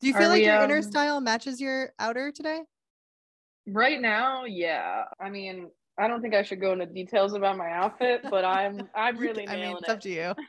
Do 0.00 0.08
you 0.08 0.14
feel 0.14 0.24
Are 0.24 0.28
like 0.30 0.40
we, 0.40 0.46
your 0.46 0.58
um, 0.58 0.64
inner 0.64 0.82
style 0.82 1.20
matches 1.20 1.60
your 1.60 1.92
outer 1.98 2.32
today? 2.32 2.62
Right 3.66 4.00
now, 4.00 4.44
yeah. 4.44 5.04
I 5.20 5.30
mean, 5.30 5.70
I 5.98 6.08
don't 6.08 6.20
think 6.20 6.34
I 6.34 6.42
should 6.42 6.60
go 6.60 6.72
into 6.72 6.86
details 6.86 7.34
about 7.34 7.56
my 7.56 7.70
outfit, 7.70 8.22
but 8.30 8.44
I'm 8.44 8.88
I'm 8.94 9.16
really 9.16 9.48
I 9.48 9.56
mean, 9.56 9.76
it's 9.76 9.88
it. 9.88 9.88
up 9.88 10.00
to 10.00 10.10
you. 10.10 10.34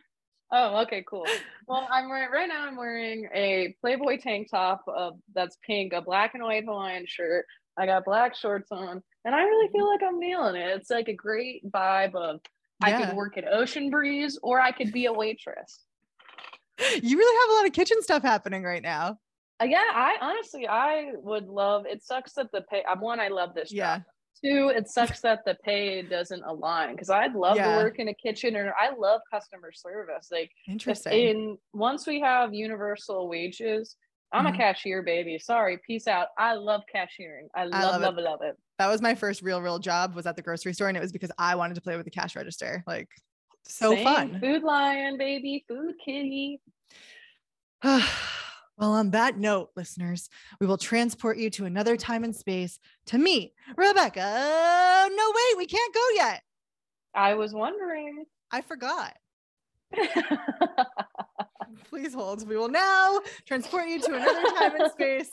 Oh, 0.55 0.81
okay, 0.83 1.03
cool. 1.09 1.25
Well, 1.67 1.87
I'm 1.91 2.09
wearing 2.09 2.29
right 2.29 2.47
now. 2.47 2.67
I'm 2.67 2.75
wearing 2.75 3.27
a 3.33 3.75
Playboy 3.81 4.19
tank 4.19 4.51
top 4.51 4.83
uh, 4.87 5.09
that's 5.33 5.57
pink, 5.65 5.93
a 5.93 6.01
black 6.01 6.35
and 6.35 6.43
white 6.43 6.65
Hawaiian 6.65 7.05
shirt. 7.07 7.47
I 7.77 7.85
got 7.85 8.05
black 8.05 8.35
shorts 8.35 8.71
on, 8.71 9.01
and 9.25 9.35
I 9.35 9.43
really 9.43 9.71
feel 9.71 9.87
like 9.87 10.01
I'm 10.03 10.19
nailing 10.19 10.55
it. 10.55 10.69
It's 10.69 10.89
like 10.89 11.07
a 11.07 11.13
great 11.13 11.69
vibe 11.71 12.15
of 12.15 12.39
yeah. 12.85 12.99
I 12.99 13.05
could 13.05 13.15
work 13.15 13.37
at 13.37 13.47
Ocean 13.47 13.89
Breeze 13.89 14.37
or 14.43 14.59
I 14.59 14.71
could 14.71 14.91
be 14.91 15.05
a 15.05 15.13
waitress. 15.13 15.79
You 17.01 17.17
really 17.17 17.41
have 17.41 17.49
a 17.51 17.53
lot 17.59 17.67
of 17.67 17.73
kitchen 17.73 18.01
stuff 18.01 18.23
happening 18.23 18.63
right 18.63 18.81
now. 18.81 19.19
Uh, 19.61 19.65
yeah, 19.65 19.91
I 19.93 20.17
honestly 20.19 20.67
I 20.67 21.11
would 21.15 21.47
love. 21.47 21.85
It 21.85 22.03
sucks 22.03 22.33
that 22.33 22.51
the 22.51 22.61
pay. 22.61 22.83
I'm 22.89 22.99
one. 22.99 23.19
I 23.19 23.27
love 23.27 23.53
this 23.53 23.69
job. 23.69 23.77
Yeah 23.77 23.99
two, 24.43 24.71
it 24.75 24.89
sucks 24.89 25.21
that 25.21 25.45
the 25.45 25.55
pay 25.63 26.01
doesn't 26.01 26.43
align 26.43 26.91
because 26.91 27.09
I'd 27.09 27.33
love 27.33 27.55
yeah. 27.55 27.71
to 27.71 27.83
work 27.83 27.99
in 27.99 28.09
a 28.09 28.13
kitchen 28.13 28.55
or 28.55 28.73
I 28.79 28.95
love 28.95 29.21
customer 29.31 29.71
service. 29.71 30.29
Like 30.31 30.51
interesting. 30.67 31.13
In 31.13 31.57
once 31.73 32.05
we 32.05 32.19
have 32.21 32.53
universal 32.53 33.27
wages, 33.27 33.95
I'm 34.33 34.45
mm-hmm. 34.45 34.56
a 34.56 34.57
cashier 34.57 35.03
baby. 35.03 35.38
Sorry, 35.38 35.77
peace 35.85 36.07
out. 36.07 36.30
I 36.38 36.56
love 36.56 36.81
cashiering. 36.94 37.47
I 37.56 37.65
love, 37.65 37.74
I 37.74 37.83
love, 37.83 38.01
love, 38.01 38.18
it. 38.18 38.21
love 38.21 38.39
it. 38.41 38.57
That 38.80 38.88
was 38.88 39.01
my 39.01 39.13
first 39.13 39.44
real, 39.44 39.62
real 39.62 39.77
job 39.77 40.15
was 40.15 40.25
at 40.25 40.35
the 40.35 40.41
grocery 40.41 40.74
store, 40.74 40.88
and 40.88 40.97
it 40.97 41.01
was 41.01 41.12
because 41.12 41.31
I 41.38 41.56
wanted 41.56 41.75
to 41.75 41.81
play 41.81 41.95
with 41.95 42.06
the 42.06 42.12
cash 42.12 42.35
register. 42.35 42.83
Like 42.88 43.09
so 43.65 43.94
Same. 43.94 44.03
fun. 44.03 44.39
Food 44.39 44.63
lion, 44.63 45.18
baby, 45.18 45.63
food 45.68 45.95
kitty. 46.03 46.59
Well, 48.75 48.94
on 48.94 49.12
that 49.12 49.38
note, 49.38 49.69
listeners, 49.75 50.29
we 50.60 50.65
will 50.65 50.79
transport 50.79 51.38
you 51.38 51.51
to 51.51 51.65
another 51.65 51.96
time 51.96 52.24
and 52.24 52.36
space 52.36 52.79
to 53.05 53.19
meet 53.19 53.53
Rebecca. 53.77 55.10
No, 55.15 55.34
wait, 55.36 55.57
we 55.57 55.67
can't 55.67 55.93
go 55.93 56.01
yet. 56.15 56.41
I 57.13 57.36
was 57.36 57.53
wondering. 57.53 58.25
I 58.51 58.62
forgot. 58.62 59.15
Please 61.89 62.13
hold. 62.13 62.48
We 62.48 62.58
will 62.58 62.70
now 62.70 63.20
transport 63.46 63.88
you 63.88 64.00
to 64.01 64.15
another 64.15 64.44
time 64.58 64.82
and 64.82 64.92
space 64.92 65.30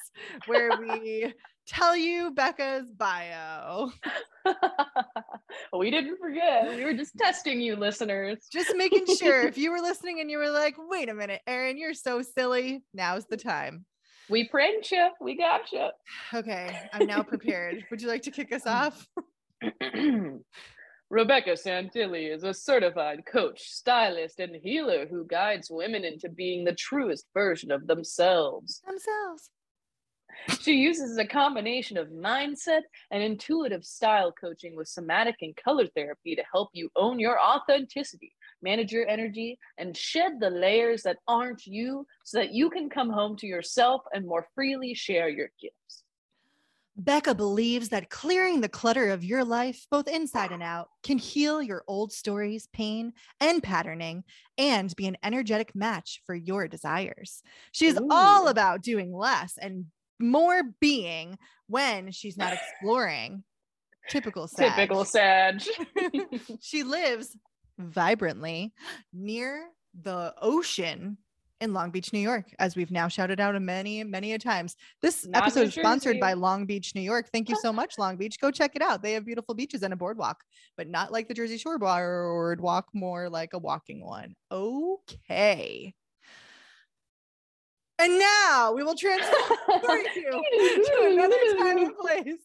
where 0.46 0.70
we 0.80 1.32
tell 1.66 1.96
you 1.96 2.32
Becca's 2.32 2.90
bio. 2.96 3.90
we 5.78 5.90
didn't 5.90 6.18
forget. 6.18 6.74
We 6.74 6.84
were 6.84 6.94
just 6.94 7.16
testing 7.16 7.60
you, 7.60 7.76
listeners. 7.76 8.46
Just 8.52 8.74
making 8.76 9.06
sure 9.16 9.46
if 9.46 9.56
you 9.58 9.70
were 9.70 9.80
listening 9.80 10.20
and 10.20 10.30
you 10.30 10.38
were 10.38 10.50
like, 10.50 10.74
wait 10.78 11.08
a 11.08 11.14
minute, 11.14 11.40
Erin, 11.46 11.78
you're 11.78 11.94
so 11.94 12.22
silly. 12.22 12.82
Now's 12.92 13.26
the 13.26 13.36
time. 13.36 13.84
We 14.28 14.48
pranked 14.48 14.90
you. 14.92 15.08
We 15.20 15.36
got 15.36 15.72
you. 15.72 15.88
Okay. 16.32 16.88
I'm 16.92 17.06
now 17.06 17.22
prepared. 17.22 17.84
Would 17.90 18.00
you 18.00 18.08
like 18.08 18.22
to 18.22 18.30
kick 18.30 18.52
us 18.52 18.62
off? 18.66 19.06
Rebecca 21.10 21.56
Santilli 21.56 22.32
is 22.32 22.44
a 22.44 22.54
certified 22.54 23.26
coach, 23.26 23.62
stylist, 23.62 24.38
and 24.38 24.54
healer 24.54 25.08
who 25.10 25.26
guides 25.26 25.68
women 25.68 26.04
into 26.04 26.28
being 26.28 26.64
the 26.64 26.74
truest 26.74 27.26
version 27.34 27.72
of 27.72 27.88
themselves. 27.88 28.80
Themselves. 28.86 29.50
She 30.60 30.74
uses 30.74 31.18
a 31.18 31.26
combination 31.26 31.96
of 31.96 32.10
mindset 32.10 32.82
and 33.10 33.24
intuitive 33.24 33.84
style 33.84 34.32
coaching 34.32 34.76
with 34.76 34.86
somatic 34.86 35.34
and 35.42 35.56
color 35.56 35.88
therapy 35.88 36.36
to 36.36 36.44
help 36.52 36.70
you 36.74 36.88
own 36.94 37.18
your 37.18 37.40
authenticity, 37.40 38.32
manage 38.62 38.92
your 38.92 39.08
energy, 39.08 39.58
and 39.78 39.96
shed 39.96 40.38
the 40.38 40.50
layers 40.50 41.02
that 41.02 41.18
aren't 41.26 41.66
you 41.66 42.06
so 42.24 42.38
that 42.38 42.54
you 42.54 42.70
can 42.70 42.88
come 42.88 43.10
home 43.10 43.36
to 43.38 43.48
yourself 43.48 44.02
and 44.14 44.24
more 44.24 44.46
freely 44.54 44.94
share 44.94 45.28
your 45.28 45.50
gifts. 45.60 45.99
Becca 47.00 47.34
believes 47.34 47.88
that 47.88 48.10
clearing 48.10 48.60
the 48.60 48.68
clutter 48.68 49.08
of 49.10 49.24
your 49.24 49.42
life, 49.42 49.86
both 49.90 50.06
inside 50.06 50.52
and 50.52 50.62
out, 50.62 50.88
can 51.02 51.16
heal 51.16 51.62
your 51.62 51.82
old 51.88 52.12
stories, 52.12 52.68
pain, 52.74 53.14
and 53.40 53.62
patterning, 53.62 54.22
and 54.58 54.94
be 54.96 55.06
an 55.06 55.16
energetic 55.22 55.74
match 55.74 56.20
for 56.26 56.34
your 56.34 56.68
desires. 56.68 57.42
She's 57.72 57.98
Ooh. 57.98 58.08
all 58.10 58.48
about 58.48 58.82
doing 58.82 59.14
less 59.14 59.54
and 59.58 59.86
more 60.18 60.62
being 60.78 61.38
when 61.68 62.12
she's 62.12 62.36
not 62.36 62.52
exploring 62.52 63.44
Typical 64.10 64.46
Sag. 64.46 64.72
Typical 64.76 65.04
Sag. 65.06 65.62
she 66.60 66.82
lives 66.82 67.34
vibrantly 67.78 68.74
near 69.12 69.70
the 69.98 70.34
ocean 70.40 71.16
in 71.60 71.74
Long 71.74 71.90
Beach, 71.90 72.12
New 72.12 72.20
York, 72.20 72.46
as 72.58 72.74
we've 72.74 72.90
now 72.90 73.08
shouted 73.08 73.38
out 73.38 73.60
many, 73.60 74.02
many 74.02 74.32
a 74.32 74.38
times. 74.38 74.76
This 75.02 75.26
Not 75.26 75.42
episode 75.42 75.68
is 75.68 75.74
sponsored 75.74 76.18
by 76.18 76.32
Long 76.32 76.66
Beach, 76.66 76.94
New 76.94 77.02
York. 77.02 77.28
Thank 77.32 77.48
you 77.48 77.56
so 77.56 77.72
much, 77.72 77.98
Long 77.98 78.16
Beach. 78.16 78.40
Go 78.40 78.50
check 78.50 78.74
it 78.74 78.82
out. 78.82 79.02
They 79.02 79.12
have 79.12 79.26
beautiful 79.26 79.54
beaches 79.54 79.82
and 79.82 79.92
a 79.92 79.96
boardwalk, 79.96 80.42
but 80.76 80.88
not 80.88 81.12
like 81.12 81.28
the 81.28 81.34
Jersey 81.34 81.58
Shore 81.58 81.78
boardwalk, 81.78 82.88
more 82.94 83.28
like 83.28 83.52
a 83.52 83.58
walking 83.58 84.04
one. 84.04 84.34
Okay. 84.50 85.94
And 87.98 88.18
now 88.18 88.72
we 88.72 88.82
will 88.82 88.94
transfer 88.94 89.36
you 90.16 90.84
to 90.86 91.08
another 91.12 91.36
time 91.58 91.78
and 91.78 91.96
place 91.98 92.38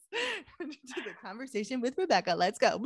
to 0.59 1.01
the 1.01 1.13
conversation 1.21 1.79
with 1.79 1.97
Rebecca. 1.97 2.35
Let's 2.35 2.59
go. 2.59 2.77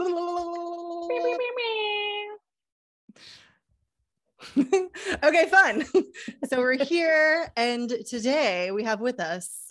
okay, 4.58 5.50
fun. 5.50 5.86
so 6.50 6.60
we're 6.60 6.84
here, 6.84 7.51
and 7.55 7.93
today 8.08 8.72
we 8.72 8.84
have 8.84 9.01
with 9.01 9.19
us 9.19 9.69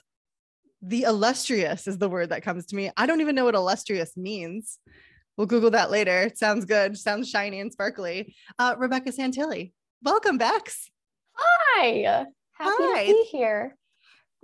the 0.82 1.02
illustrious 1.02 1.88
is 1.88 1.98
the 1.98 2.08
word 2.08 2.30
that 2.30 2.42
comes 2.42 2.66
to 2.66 2.76
me. 2.76 2.90
I 2.96 3.06
don't 3.06 3.20
even 3.20 3.34
know 3.34 3.44
what 3.44 3.54
illustrious 3.54 4.16
means. 4.16 4.78
We'll 5.36 5.46
Google 5.46 5.70
that 5.70 5.90
later. 5.90 6.22
It 6.22 6.38
sounds 6.38 6.64
good. 6.64 6.96
Sounds 6.96 7.28
shiny 7.28 7.60
and 7.60 7.72
sparkly. 7.72 8.34
Uh, 8.58 8.74
Rebecca 8.78 9.10
Santilli, 9.10 9.72
welcome, 10.02 10.38
Bex. 10.38 10.90
Hi. 11.34 12.26
Happy 12.52 12.74
Hi. 12.78 13.06
to 13.06 13.12
be 13.12 13.28
here. 13.30 13.76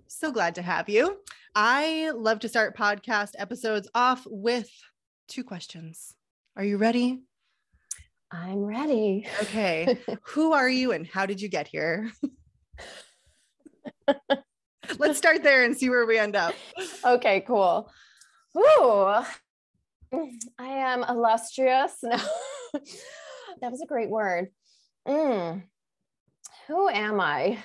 So 0.07 0.31
glad 0.31 0.55
to 0.57 0.63
have 0.63 0.89
you. 0.89 1.19
I 1.55 2.11
love 2.15 2.41
to 2.41 2.49
start 2.49 2.77
podcast 2.77 3.31
episodes 3.39 3.89
off 3.95 4.25
with 4.27 4.71
two 5.29 5.45
questions. 5.45 6.15
Are 6.57 6.65
you 6.65 6.79
ready? 6.79 7.23
I'm 8.35 8.65
ready. 8.65 9.29
Okay. 9.43 9.97
Who 10.33 10.53
are 10.53 10.69
you 10.69 10.91
and 10.91 11.07
how 11.07 11.25
did 11.25 11.41
you 11.41 11.49
get 11.49 11.69
here? 11.69 12.11
Let's 14.99 15.19
start 15.19 15.45
there 15.45 15.63
and 15.63 15.77
see 15.77 15.89
where 15.89 16.05
we 16.05 16.19
end 16.19 16.35
up. 16.35 16.53
okay, 17.05 17.43
cool. 17.43 17.89
Ooh. 18.59 19.23
I 20.13 20.67
am 20.67 21.05
illustrious. 21.05 21.95
No. 22.03 22.81
that 23.61 23.71
was 23.71 23.81
a 23.83 23.87
great 23.87 24.11
word. 24.11 24.49
Mm. 25.07 25.63
Who 26.67 26.89
am 26.89 27.21
I? 27.21 27.59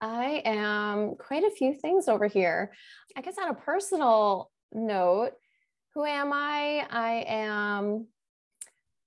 I 0.00 0.40
am 0.46 1.16
quite 1.16 1.44
a 1.44 1.50
few 1.50 1.74
things 1.74 2.08
over 2.08 2.26
here. 2.26 2.72
I 3.14 3.20
guess 3.20 3.36
on 3.36 3.50
a 3.50 3.54
personal 3.54 4.50
note, 4.72 5.32
who 5.92 6.06
am 6.06 6.32
I? 6.32 6.86
I 6.88 7.24
am 7.28 8.06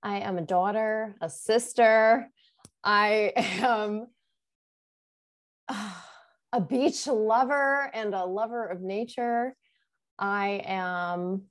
I 0.02 0.18
am 0.20 0.38
a 0.38 0.42
daughter, 0.42 1.14
a 1.20 1.28
sister. 1.28 2.30
I 2.82 3.32
am 3.36 4.06
a 6.52 6.60
beach 6.60 7.06
lover 7.06 7.90
and 7.92 8.14
a 8.14 8.24
lover 8.24 8.66
of 8.66 8.80
nature. 8.80 9.54
I 10.18 10.62
am 10.64 11.42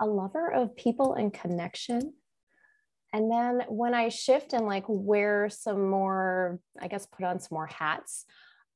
a 0.00 0.06
lover 0.06 0.50
of 0.52 0.76
people 0.76 1.14
and 1.14 1.32
connection. 1.32 2.14
And 3.12 3.30
then 3.30 3.62
when 3.68 3.94
I 3.94 4.10
shift 4.10 4.52
and 4.52 4.66
like 4.66 4.84
wear 4.86 5.48
some 5.48 5.88
more, 5.88 6.60
I 6.78 6.88
guess 6.88 7.06
put 7.06 7.24
on 7.24 7.40
some 7.40 7.54
more 7.54 7.66
hats, 7.66 8.26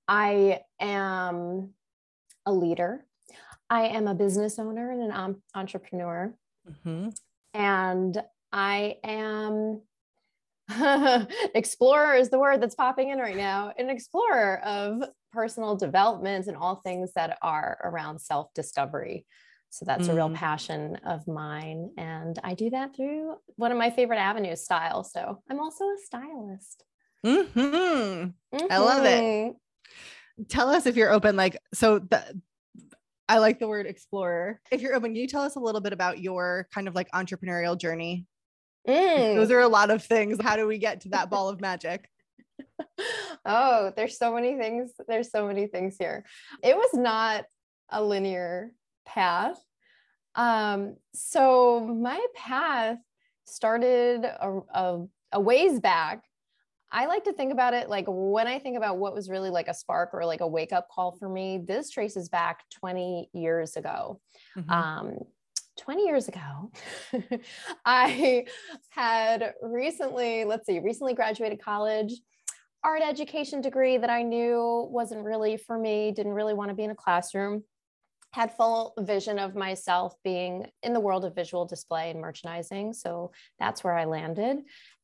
I 0.09 0.61
am 0.81 1.75
a 2.47 2.53
leader. 2.53 3.07
I 3.69 3.89
am 3.89 4.09
a 4.09 4.15
business 4.15 4.59
owner 4.59 4.91
and 4.91 5.13
an 5.13 5.43
entrepreneur. 5.55 6.35
Mhm. 6.69 7.15
And 7.55 8.23
I 8.53 8.99
am 9.05 9.83
explorer 11.55 12.15
is 12.15 12.31
the 12.31 12.39
word 12.39 12.63
that's 12.63 12.75
popping 12.75 13.11
in 13.11 13.19
right 13.19 13.37
now 13.37 13.73
an 13.79 13.91
explorer 13.91 14.61
of 14.65 15.03
personal 15.33 15.77
development 15.77 16.47
and 16.47 16.57
all 16.57 16.77
things 16.77 17.13
that 17.15 17.39
are 17.43 17.79
around 17.85 18.21
self 18.21 18.53
discovery. 18.55 19.27
So 19.71 19.85
that's 19.87 20.09
a 20.09 20.15
real 20.15 20.29
Mm. 20.29 20.35
passion 20.35 20.97
of 21.07 21.27
mine. 21.27 21.93
And 21.97 22.39
I 22.45 22.55
do 22.55 22.69
that 22.71 22.95
through 22.95 23.37
one 23.57 23.73
of 23.73 23.79
my 23.79 23.91
favorite 23.91 24.19
avenues, 24.19 24.63
style. 24.63 25.03
So 25.03 25.43
I'm 25.51 25.61
also 25.61 25.85
a 25.85 25.97
stylist. 26.05 26.85
Mhm. 27.25 28.35
I 28.71 28.79
love 28.79 29.05
it. 29.07 29.57
Mhm. 30.39 30.49
Tell 30.49 30.69
us 30.69 30.87
if 30.87 30.97
you're 30.97 31.11
open. 31.11 31.37
Like, 31.37 31.57
so 31.73 31.99
the, 32.01 32.41
I 33.29 33.39
like 33.39 33.59
the 33.59 33.69
word 33.69 33.87
explorer. 33.87 34.61
If 34.71 34.83
you're 34.83 34.95
open, 34.95 35.13
can 35.13 35.17
you 35.17 35.29
tell 35.29 35.43
us 35.43 35.57
a 35.57 35.61
little 35.61 35.81
bit 35.81 35.93
about 35.93 36.21
your 36.21 36.69
kind 36.75 36.87
of 36.89 36.95
like 36.95 37.11
entrepreneurial 37.13 37.79
journey? 37.79 38.27
Mm. 38.89 39.37
Those 39.37 39.51
are 39.51 39.61
a 39.61 39.69
lot 39.69 39.91
of 39.91 40.03
things. 40.05 40.39
How 40.41 40.57
do 40.57 40.67
we 40.67 40.79
get 40.79 41.03
to 41.03 41.11
that 41.11 41.31
ball 41.31 41.49
of 41.49 41.61
magic? 41.61 42.09
oh, 43.45 43.93
there's 43.97 44.19
so 44.19 44.35
many 44.35 44.57
things. 44.57 44.93
There's 45.09 45.31
so 45.31 45.47
many 45.47 45.67
things 45.67 45.97
here. 45.99 46.25
It 46.63 46.77
was 46.77 46.91
not 46.95 47.45
a 47.91 48.03
linear 48.03 48.73
path. 49.07 49.59
Um, 50.35 50.97
so 51.15 51.81
my 51.81 52.25
path 52.35 52.99
started 53.45 54.25
a, 54.25 54.61
a, 54.75 55.07
a 55.33 55.41
ways 55.41 55.79
back. 55.81 56.25
I 56.91 57.07
like 57.07 57.25
to 57.25 57.33
think 57.33 57.53
about 57.53 57.73
it 57.73 57.89
like 57.89 58.05
when 58.07 58.47
I 58.47 58.59
think 58.59 58.77
about 58.77 58.99
what 58.99 59.15
was 59.15 59.31
really 59.31 59.49
like 59.49 59.69
a 59.69 59.75
spark 59.75 60.11
or 60.13 60.27
like 60.27 60.43
a 60.43 60.47
wake 60.47 60.73
up 60.73 60.89
call 60.91 61.13
for 61.13 61.29
me, 61.29 61.59
this 61.67 61.91
traces 61.91 62.29
back 62.29 62.65
20 62.71 63.31
years 63.33 63.77
ago. 63.77 64.21
Mhm. 64.57 64.71
Um, 64.71 65.19
20 65.79 66.05
years 66.05 66.29
ago, 66.29 66.71
I 67.85 68.45
had 68.91 69.55
recently, 69.63 70.45
let's 70.45 70.67
see, 70.67 70.79
recently 70.79 71.15
graduated 71.15 71.63
college, 71.63 72.13
art 72.85 73.03
education 73.03 73.61
degree 73.61 73.97
that 73.97 74.11
I 74.11 74.23
knew 74.23 74.89
wasn't 74.91 75.25
really 75.25 75.57
for 75.57 75.79
me, 75.79 76.11
didn't 76.11 76.33
really 76.33 76.55
want 76.55 76.71
to 76.71 76.75
be 76.75 76.85
in 76.85 76.91
a 76.91 76.97
classroom. 76.97 77.65
Had 78.33 78.57
full 78.57 78.95
vision 78.99 79.39
of 79.39 79.55
myself 79.55 80.15
being 80.25 80.67
in 80.83 80.95
the 80.95 81.01
world 81.01 81.25
of 81.25 81.35
visual 81.35 81.67
display 81.67 82.11
and 82.11 82.21
merchandising. 82.21 82.95
So 82.95 83.31
that's 83.59 83.85
where 83.85 83.95
I 83.95 84.07
landed. 84.07 84.59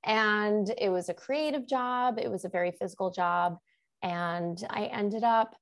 And 0.04 0.72
it 0.78 0.88
was 0.88 1.08
a 1.08 1.14
creative 1.14 1.68
job, 1.68 2.18
it 2.18 2.30
was 2.30 2.44
a 2.44 2.48
very 2.48 2.72
physical 2.72 3.10
job. 3.10 3.58
And 4.02 4.62
I 4.70 4.84
ended 4.84 5.24
up 5.24 5.54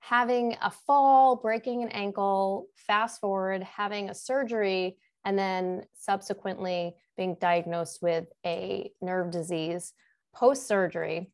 having 0.00 0.56
a 0.62 0.70
fall, 0.70 1.36
breaking 1.36 1.82
an 1.82 1.90
ankle, 1.90 2.66
fast 2.74 3.20
forward, 3.20 3.62
having 3.62 4.10
a 4.10 4.14
surgery, 4.14 4.96
and 5.24 5.38
then 5.38 5.84
subsequently 5.94 6.94
being 7.16 7.36
diagnosed 7.40 8.00
with 8.02 8.26
a 8.44 8.90
nerve 9.02 9.30
disease 9.30 9.92
post 10.34 10.66
surgery. 10.66 11.30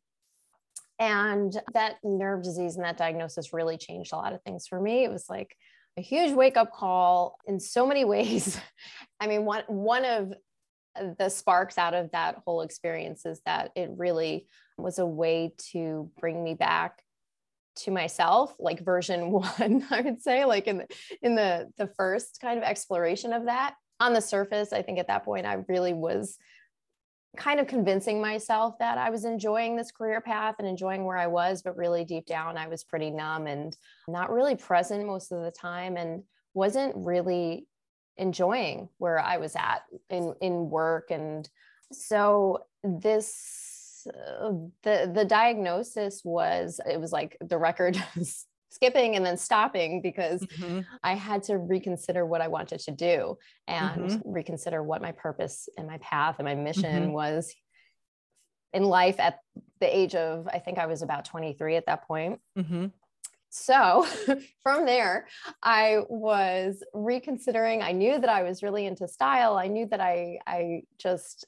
And 0.99 1.55
that 1.73 1.95
nerve 2.03 2.43
disease 2.43 2.75
and 2.75 2.83
that 2.83 2.97
diagnosis 2.97 3.53
really 3.53 3.77
changed 3.77 4.11
a 4.13 4.17
lot 4.17 4.33
of 4.33 4.41
things 4.41 4.67
for 4.67 4.81
me. 4.81 5.03
It 5.03 5.11
was 5.11 5.29
like 5.29 5.55
a 5.95 6.01
huge 6.01 6.33
wake 6.33 6.57
up 6.57 6.73
call 6.73 7.37
in 7.47 7.59
so 7.59 7.87
many 7.87 8.03
ways. 8.13 8.59
I 9.19 9.27
mean, 9.27 9.45
one, 9.45 9.63
one 9.67 10.03
of 10.05 10.33
the 11.19 11.29
sparks 11.29 11.77
out 11.77 11.93
of 11.93 12.11
that 12.11 12.41
whole 12.43 12.61
experience 12.61 13.25
is 13.25 13.39
that 13.45 13.71
it 13.75 13.89
really 13.95 14.47
was 14.77 14.99
a 14.99 15.05
way 15.05 15.53
to 15.71 16.09
bring 16.19 16.43
me 16.43 16.55
back 16.55 17.03
to 17.77 17.91
myself 17.91 18.55
like 18.59 18.83
version 18.83 19.31
one 19.31 19.85
i 19.91 20.01
would 20.01 20.21
say 20.21 20.45
like 20.45 20.67
in 20.67 20.77
the 20.77 20.87
in 21.21 21.35
the 21.35 21.71
the 21.77 21.87
first 21.87 22.39
kind 22.41 22.57
of 22.57 22.63
exploration 22.63 23.33
of 23.33 23.45
that. 23.45 23.75
On 23.99 24.13
the 24.13 24.21
surface 24.21 24.73
i 24.73 24.81
think 24.81 24.99
at 24.99 25.07
that 25.07 25.25
point 25.25 25.45
i 25.45 25.57
really 25.67 25.93
was 25.93 26.37
kind 27.35 27.59
of 27.59 27.67
convincing 27.67 28.21
myself 28.21 28.77
that 28.79 28.97
i 28.97 29.09
was 29.09 29.25
enjoying 29.25 29.75
this 29.75 29.91
career 29.91 30.21
path 30.21 30.55
and 30.59 30.67
enjoying 30.67 31.03
where 31.03 31.17
i 31.17 31.27
was 31.27 31.63
but 31.63 31.75
really 31.75 32.05
deep 32.05 32.25
down 32.27 32.57
i 32.57 32.67
was 32.67 32.83
pretty 32.83 33.09
numb 33.09 33.47
and 33.47 33.75
not 34.07 34.31
really 34.31 34.55
present 34.55 35.05
most 35.05 35.31
of 35.31 35.43
the 35.43 35.51
time 35.51 35.97
and 35.97 36.23
wasn't 36.53 36.93
really 36.95 37.67
enjoying 38.17 38.87
where 38.99 39.19
i 39.19 39.37
was 39.37 39.55
at 39.55 39.81
in 40.09 40.33
in 40.41 40.69
work. 40.69 41.11
And 41.11 41.47
so 41.91 42.65
this 42.83 43.66
the 44.83 45.11
the 45.13 45.25
diagnosis 45.25 46.21
was 46.23 46.79
it 46.89 46.99
was 46.99 47.11
like 47.11 47.37
the 47.41 47.57
record 47.57 47.95
skipping 48.69 49.15
and 49.15 49.25
then 49.25 49.37
stopping 49.37 50.01
because 50.01 50.45
Mhm. 50.45 50.85
I 51.03 51.13
had 51.15 51.43
to 51.43 51.57
reconsider 51.57 52.25
what 52.25 52.41
I 52.41 52.47
wanted 52.47 52.79
to 52.81 52.91
do 52.91 53.37
and 53.67 54.09
Mhm. 54.09 54.21
reconsider 54.25 54.83
what 54.83 55.01
my 55.01 55.13
purpose 55.13 55.69
and 55.77 55.87
my 55.87 55.97
path 55.99 56.35
and 56.39 56.45
my 56.45 56.55
mission 56.55 57.09
Mhm. 57.09 57.13
was 57.13 57.53
in 58.73 58.83
life 58.83 59.19
at 59.19 59.39
the 59.79 59.97
age 59.97 60.15
of 60.15 60.47
I 60.51 60.59
think 60.59 60.77
I 60.77 60.85
was 60.85 61.01
about 61.01 61.25
23 61.25 61.75
at 61.77 61.85
that 61.85 62.05
point. 62.07 62.41
Mhm. 62.57 62.91
So 63.49 64.03
from 64.61 64.85
there, 64.85 65.27
I 65.63 65.99
was 66.09 66.83
reconsidering. 66.93 67.81
I 67.81 67.93
knew 67.93 68.19
that 68.19 68.29
I 68.29 68.43
was 68.43 68.61
really 68.61 68.85
into 68.85 69.07
style. 69.07 69.55
I 69.57 69.67
knew 69.67 69.85
that 69.87 70.01
I 70.01 70.39
I 70.45 70.83
just 70.99 71.45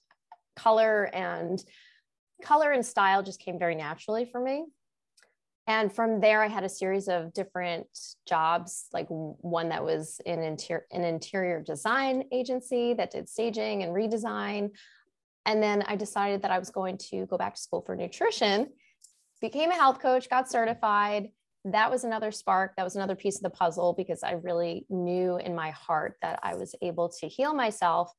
color 0.55 1.09
and 1.13 1.63
color 2.41 2.72
and 2.72 2.86
style 2.86 3.24
just 3.24 3.39
came 3.39 3.60
very 3.60 3.75
naturally 3.75 4.25
for 4.25 4.41
me. 4.41 4.65
and 5.67 5.93
from 5.93 6.19
there 6.19 6.41
i 6.41 6.48
had 6.48 6.63
a 6.63 6.69
series 6.69 7.08
of 7.08 7.34
different 7.34 7.88
jobs 8.27 8.88
like 8.93 9.08
one 9.10 9.69
that 9.69 9.84
was 9.84 10.19
in 10.25 10.39
interior 10.41 10.86
an 10.91 11.03
interior 11.03 11.62
design 11.62 12.24
agency 12.31 12.93
that 12.93 13.12
did 13.12 13.29
staging 13.29 13.84
and 13.84 13.93
redesign. 13.93 14.72
And 15.46 15.62
then 15.63 15.84
i 15.88 15.96
decided 15.96 16.41
that 16.41 16.51
i 16.51 16.60
was 16.60 16.69
going 16.69 16.98
to 17.10 17.25
go 17.27 17.38
back 17.38 17.55
to 17.55 17.62
school 17.62 17.81
for 17.81 17.96
nutrition 17.96 18.67
became 19.41 19.72
a 19.72 19.75
health 19.75 20.00
coach 20.01 20.29
got 20.29 20.51
certified. 20.51 21.29
That 21.65 21.89
was 21.91 22.03
another 22.03 22.31
spark. 22.31 22.75
That 22.75 22.84
was 22.84 22.96
another 22.96 23.15
piece 23.15 23.38
of 23.38 23.43
the 23.43 23.50
puzzle 23.50 23.93
because 23.93 24.24
i 24.24 24.31
really 24.31 24.86
knew 24.89 25.38
in 25.38 25.55
my 25.55 25.72
heart 25.72 26.15
that 26.22 26.39
i 26.43 26.55
was 26.55 26.75
able 26.81 27.10
to 27.19 27.27
heal 27.27 27.53
myself 27.53 28.12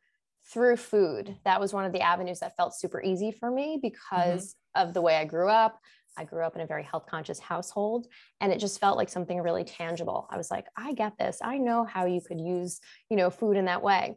through 0.47 0.77
food 0.77 1.37
that 1.45 1.61
was 1.61 1.73
one 1.73 1.85
of 1.85 1.93
the 1.93 2.01
avenues 2.01 2.41
that 2.41 2.57
felt 2.57 2.75
super 2.75 3.03
easy 3.03 3.31
for 3.31 3.51
me 3.51 3.77
mm-hmm. 3.77 3.81
because 3.83 4.55
mm-hmm. 4.77 4.89
of 4.89 4.95
the 4.95 5.01
way 5.01 5.17
i 5.17 5.25
grew 5.25 5.49
up 5.49 5.79
I 6.17 6.25
grew 6.25 6.45
up 6.45 6.55
in 6.55 6.61
a 6.61 6.67
very 6.67 6.83
health 6.83 7.07
conscious 7.09 7.39
household 7.39 8.07
and 8.41 8.53
it 8.53 8.59
just 8.59 8.81
felt 8.81 8.97
like 8.97 9.09
something 9.09 9.41
really 9.41 9.65
tangible. 9.65 10.27
I 10.31 10.37
was 10.37 10.51
like, 10.51 10.67
I 10.77 10.93
get 10.93 11.17
this. 11.19 11.39
I 11.43 11.59
know 11.59 11.85
how 11.85 12.07
you 12.07 12.21
could 12.21 12.41
use, 12.41 12.81
you 13.09 13.17
know, 13.17 13.31
food 13.31 13.57
in 13.57 13.67
that 13.67 13.83
way. 13.83 14.17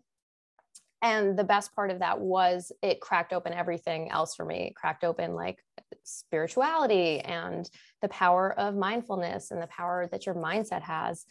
And 1.02 1.38
the 1.38 1.44
best 1.44 1.76
part 1.76 1.92
of 1.92 2.00
that 2.00 2.20
was 2.20 2.72
it 2.82 3.02
cracked 3.02 3.34
open 3.34 3.54
everything 3.54 4.10
else 4.10 4.36
for 4.36 4.46
me. 4.46 4.68
It 4.68 4.76
cracked 4.76 5.04
open 5.04 5.36
like 5.36 5.60
spirituality 6.04 7.20
and 7.20 7.70
the 8.02 8.08
power 8.08 8.58
of 8.58 8.76
mindfulness 8.76 9.52
and 9.52 9.62
the 9.62 9.68
power 9.68 10.08
that 10.12 10.26
your 10.26 10.36
mindset 10.36 10.82
has. 10.82 11.26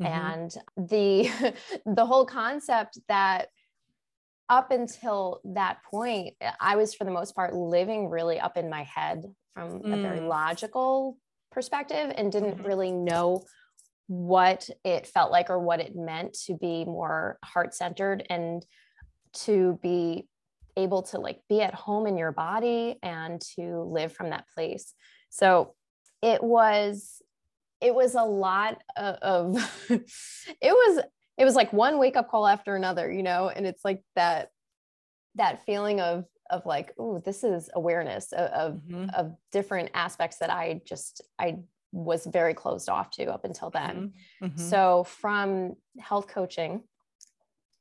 Mm-hmm. 0.00 0.12
And 0.12 0.88
the 0.88 1.54
the 1.86 2.06
whole 2.06 2.24
concept 2.24 2.98
that 3.08 3.48
up 4.48 4.70
until 4.70 5.40
that 5.44 5.78
point, 5.90 6.34
I 6.60 6.76
was 6.76 6.94
for 6.94 7.04
the 7.04 7.10
most 7.10 7.34
part 7.34 7.54
living 7.54 8.08
really 8.08 8.40
up 8.40 8.56
in 8.56 8.70
my 8.70 8.84
head 8.84 9.24
from 9.54 9.80
mm. 9.80 9.92
a 9.92 10.02
very 10.02 10.20
mm. 10.20 10.28
logical 10.28 11.18
perspective 11.50 12.12
and 12.16 12.32
didn't 12.32 12.56
mm-hmm. 12.56 12.66
really 12.66 12.92
know 12.92 13.42
what 14.06 14.68
it 14.84 15.06
felt 15.06 15.30
like 15.30 15.50
or 15.50 15.58
what 15.58 15.80
it 15.80 15.94
meant 15.94 16.36
to 16.46 16.56
be 16.56 16.84
more 16.84 17.38
heart 17.44 17.74
centered 17.74 18.24
and 18.30 18.64
to 19.34 19.78
be 19.82 20.26
able 20.76 21.02
to 21.02 21.18
like 21.18 21.40
be 21.48 21.60
at 21.60 21.74
home 21.74 22.06
in 22.06 22.16
your 22.16 22.32
body 22.32 22.98
and 23.02 23.40
to 23.40 23.82
live 23.82 24.12
from 24.12 24.30
that 24.30 24.46
place. 24.54 24.94
So 25.30 25.74
it 26.22 26.42
was 26.42 27.20
it 27.80 27.94
was 27.94 28.14
a 28.14 28.22
lot 28.22 28.82
of, 28.96 29.14
of 29.16 29.70
it 29.90 30.02
was 30.62 31.02
it 31.38 31.44
was 31.44 31.54
like 31.54 31.72
one 31.72 31.98
wake 31.98 32.16
up 32.16 32.28
call 32.28 32.46
after 32.46 32.74
another, 32.74 33.10
you 33.10 33.22
know, 33.22 33.48
and 33.48 33.66
it's 33.66 33.84
like 33.84 34.02
that 34.16 34.50
that 35.36 35.64
feeling 35.64 36.00
of 36.00 36.24
of 36.50 36.66
like, 36.66 36.92
oh, 36.98 37.22
this 37.24 37.44
is 37.44 37.70
awareness 37.74 38.32
of 38.32 38.50
of, 38.50 38.74
mm-hmm. 38.80 39.10
of, 39.14 39.36
different 39.52 39.90
aspects 39.94 40.38
that 40.38 40.50
I 40.50 40.80
just 40.84 41.22
I 41.38 41.58
was 41.92 42.26
very 42.26 42.54
closed 42.54 42.88
off 42.88 43.10
to 43.12 43.26
up 43.26 43.44
until 43.44 43.70
then. 43.70 44.12
Mm-hmm. 44.42 44.46
mm-hmm. 44.46 44.68
So 44.68 45.04
from 45.04 45.76
health 45.98 46.26
coaching, 46.26 46.82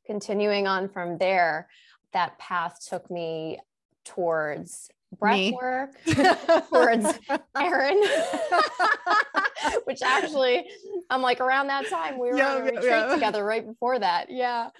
continuing 0.05 0.67
on 0.67 0.87
from 0.87 1.17
there, 1.17 1.67
that 2.13 2.37
path 2.37 2.79
took 2.87 3.09
me 3.09 3.59
towards 4.05 4.89
breath 5.19 5.35
Me. 5.35 5.51
work 5.51 5.95
towards 6.69 7.07
Erin, 7.55 8.03
which 9.85 10.01
actually 10.03 10.67
I'm 11.09 11.21
like 11.21 11.39
around 11.39 11.67
that 11.67 11.87
time 11.89 12.19
we 12.19 12.29
were 12.29 12.37
yeah, 12.37 12.55
on 12.55 12.61
a 12.61 12.63
retreat 12.63 12.85
yeah. 12.85 13.13
together 13.13 13.43
right 13.43 13.65
before 13.65 13.99
that. 13.99 14.29
Yeah. 14.29 14.69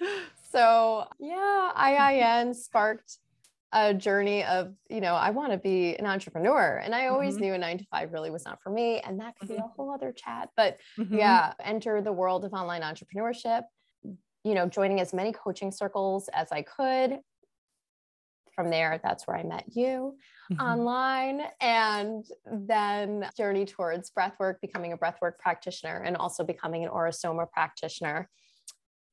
So 0.50 1.04
yeah, 1.20 1.72
IIN 1.76 2.54
sparked 2.54 3.18
a 3.72 3.92
journey 3.92 4.44
of, 4.44 4.72
you 4.88 5.00
know, 5.00 5.14
I 5.14 5.30
want 5.30 5.52
to 5.52 5.58
be 5.58 5.94
an 5.96 6.06
entrepreneur. 6.06 6.80
And 6.82 6.94
I 6.94 7.08
always 7.08 7.34
mm-hmm. 7.34 7.44
knew 7.44 7.54
a 7.54 7.58
nine 7.58 7.78
to 7.78 7.84
five 7.90 8.12
really 8.12 8.30
was 8.30 8.44
not 8.44 8.62
for 8.62 8.70
me. 8.70 9.00
And 9.00 9.20
that 9.20 9.38
could 9.38 9.48
mm-hmm. 9.48 9.58
be 9.58 9.62
a 9.62 9.70
whole 9.76 9.92
other 9.92 10.12
chat. 10.12 10.48
But 10.56 10.78
mm-hmm. 10.98 11.18
yeah, 11.18 11.52
enter 11.62 12.00
the 12.00 12.12
world 12.12 12.44
of 12.44 12.54
online 12.54 12.82
entrepreneurship, 12.82 13.64
you 14.44 14.54
know, 14.54 14.66
joining 14.66 15.00
as 15.00 15.12
many 15.12 15.32
coaching 15.32 15.70
circles 15.70 16.30
as 16.32 16.50
I 16.50 16.62
could, 16.62 17.18
from 18.58 18.70
there, 18.70 18.98
that's 19.04 19.24
where 19.24 19.36
I 19.36 19.44
met 19.44 19.66
you 19.72 20.16
mm-hmm. 20.50 20.60
online. 20.60 21.42
And 21.60 22.24
then 22.44 23.30
journey 23.36 23.64
towards 23.64 24.10
breathwork, 24.10 24.56
becoming 24.60 24.92
a 24.92 24.98
breathwork 24.98 25.38
practitioner, 25.38 26.02
and 26.04 26.16
also 26.16 26.42
becoming 26.42 26.82
an 26.82 26.88
Aura-Soma 26.88 27.46
practitioner. 27.46 28.28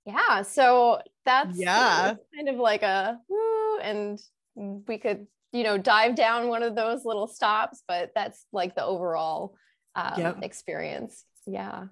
Yeah. 0.04 0.42
So 0.42 1.00
that's 1.26 1.60
yeah, 1.60 2.16
kind 2.36 2.50
of 2.50 2.56
like 2.56 2.82
a 2.82 3.20
woo, 3.30 3.78
and 3.78 4.20
we 4.56 4.98
could, 4.98 5.28
you 5.54 5.64
know, 5.64 5.78
dive 5.78 6.16
down 6.16 6.48
one 6.48 6.64
of 6.64 6.76
those 6.76 7.06
little 7.06 7.28
stops, 7.28 7.84
but 7.88 8.14
that's 8.16 8.48
like 8.52 8.74
the 8.74 8.84
overall 8.84 9.56
um, 9.94 10.14
yep. 10.18 10.38
experience. 10.42 11.24
Yeah. 11.46 11.86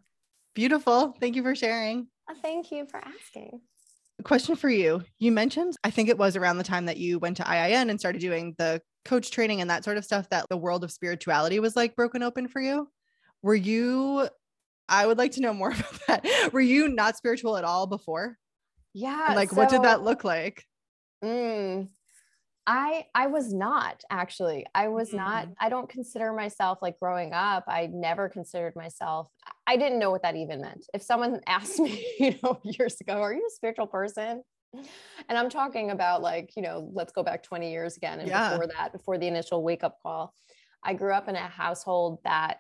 Beautiful. 0.56 1.16
Thank 1.20 1.36
you 1.36 1.44
for 1.44 1.54
sharing. 1.54 2.08
Thank 2.42 2.72
you 2.72 2.88
for 2.90 2.98
asking 2.98 3.62
question 4.24 4.56
for 4.56 4.70
you. 4.70 5.04
You 5.20 5.32
mentioned, 5.32 5.76
I 5.84 5.90
think 5.90 6.10
it 6.10 6.18
was 6.18 6.36
around 6.36 6.58
the 6.58 6.64
time 6.64 6.86
that 6.86 6.98
you 6.98 7.20
went 7.20 7.38
to 7.38 7.44
IIN 7.44 7.90
and 7.90 8.00
started 8.00 8.22
doing 8.22 8.56
the 8.58 8.82
coach 9.06 9.32
training 9.32 9.62
and 9.62 9.70
that 9.70 9.84
sort 9.84 9.98
of 9.98 10.06
stuff 10.06 10.30
that 10.30 10.48
the 10.50 10.58
world 10.58 10.84
of 10.84 10.92
spirituality 10.92 11.60
was 11.60 11.76
like 11.76 11.96
broken 11.96 12.24
open 12.24 12.48
for 12.48 12.62
you. 12.62 12.88
Were 13.42 13.56
you, 13.56 14.28
I 14.88 15.06
would 15.06 15.18
like 15.18 15.34
to 15.34 15.42
know 15.42 15.54
more 15.54 15.72
about 16.08 16.08
that. 16.08 16.54
Were 16.54 16.62
you 16.62 16.88
not 16.88 17.18
spiritual 17.18 17.58
at 17.58 17.64
all 17.64 17.88
before? 17.88 18.38
Yeah. 18.94 19.28
And 19.28 19.36
like, 19.36 19.50
so, 19.50 19.56
what 19.58 19.70
did 19.70 19.84
that 19.84 20.04
look 20.04 20.24
like? 20.24 20.64
Mm, 21.24 21.90
I 22.66 23.06
I 23.14 23.28
was 23.28 23.54
not 23.54 24.04
actually. 24.10 24.66
I 24.74 24.88
was 24.88 25.10
mm-hmm. 25.10 25.18
not 25.18 25.50
I 25.60 25.70
don't 25.70 25.90
consider 25.90 26.34
myself 26.34 26.80
like 26.82 27.00
growing 27.00 27.34
up, 27.34 27.66
I 27.68 27.88
never 27.92 28.30
considered 28.30 28.76
myself 28.76 29.30
I 29.66 29.78
didn't 29.78 30.00
know 30.00 30.12
what 30.12 30.24
that 30.24 30.36
even 30.36 30.62
meant. 30.62 30.86
If 30.94 31.02
someone 31.02 31.40
asked 31.48 31.80
me, 31.80 32.06
you 32.20 32.36
know, 32.44 32.60
years 32.64 33.00
ago, 33.02 33.22
are 33.22 33.34
you 33.34 33.46
a 33.48 33.52
spiritual 33.52 33.88
person? 33.88 34.44
And 35.30 35.38
I'm 35.38 35.50
talking 35.50 35.92
about 35.92 36.22
like, 36.22 36.52
you 36.56 36.64
know, 36.64 36.90
let's 36.94 37.14
go 37.14 37.22
back 37.24 37.44
20 37.44 37.72
years 37.72 37.96
again 37.96 38.20
and 38.20 38.28
yeah. 38.28 38.52
before 38.52 38.68
that, 38.68 38.92
before 38.92 39.18
the 39.18 39.28
initial 39.28 39.64
wake 39.64 39.84
up 39.84 40.00
call. 40.02 40.34
I 40.84 40.94
grew 40.94 41.14
up 41.14 41.30
in 41.30 41.36
a 41.36 41.48
household 41.48 42.20
that 42.24 42.58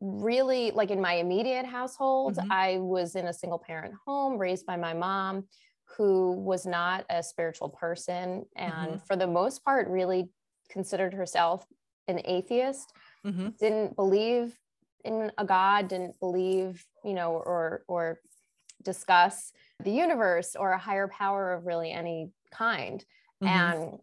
really 0.00 0.70
like 0.70 0.90
in 0.90 1.00
my 1.00 1.14
immediate 1.14 1.66
household, 1.66 2.36
mm-hmm. 2.36 2.50
I 2.50 2.78
was 2.78 3.14
in 3.14 3.26
a 3.26 3.32
single 3.32 3.58
parent 3.58 3.94
home 4.06 4.38
raised 4.38 4.64
by 4.64 4.76
my 4.76 4.94
mom 4.94 5.44
who 5.96 6.32
was 6.32 6.66
not 6.66 7.04
a 7.10 7.22
spiritual 7.22 7.68
person 7.68 8.44
and 8.56 8.72
mm-hmm. 8.72 8.96
for 9.06 9.16
the 9.16 9.26
most 9.26 9.64
part 9.64 9.88
really 9.88 10.28
considered 10.68 11.12
herself 11.12 11.66
an 12.08 12.20
atheist 12.24 12.92
mm-hmm. 13.26 13.48
didn't 13.58 13.94
believe 13.96 14.56
in 15.04 15.30
a 15.38 15.44
god 15.44 15.88
didn't 15.88 16.18
believe 16.20 16.84
you 17.04 17.14
know 17.14 17.32
or 17.32 17.82
or 17.88 18.20
discuss 18.82 19.52
the 19.82 19.90
universe 19.90 20.56
or 20.58 20.72
a 20.72 20.78
higher 20.78 21.08
power 21.08 21.52
of 21.52 21.66
really 21.66 21.90
any 21.90 22.30
kind 22.52 23.04
mm-hmm. 23.42 23.48
and 23.48 23.98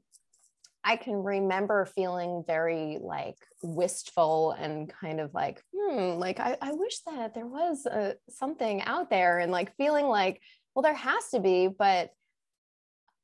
I 0.88 0.96
can 0.96 1.22
remember 1.22 1.86
feeling 1.86 2.46
very 2.48 2.98
like 3.02 3.36
wistful 3.62 4.52
and 4.52 4.88
kind 4.88 5.20
of 5.20 5.34
like, 5.34 5.62
hmm, 5.76 6.18
like 6.18 6.40
I, 6.40 6.56
I 6.62 6.72
wish 6.72 7.00
that 7.00 7.34
there 7.34 7.46
was 7.46 7.86
a, 7.86 8.16
something 8.30 8.82
out 8.84 9.10
there 9.10 9.40
and 9.40 9.52
like 9.52 9.76
feeling 9.76 10.06
like 10.06 10.42
well, 10.78 10.84
there 10.84 10.94
has 10.94 11.30
to 11.30 11.40
be, 11.40 11.68
but 11.68 12.12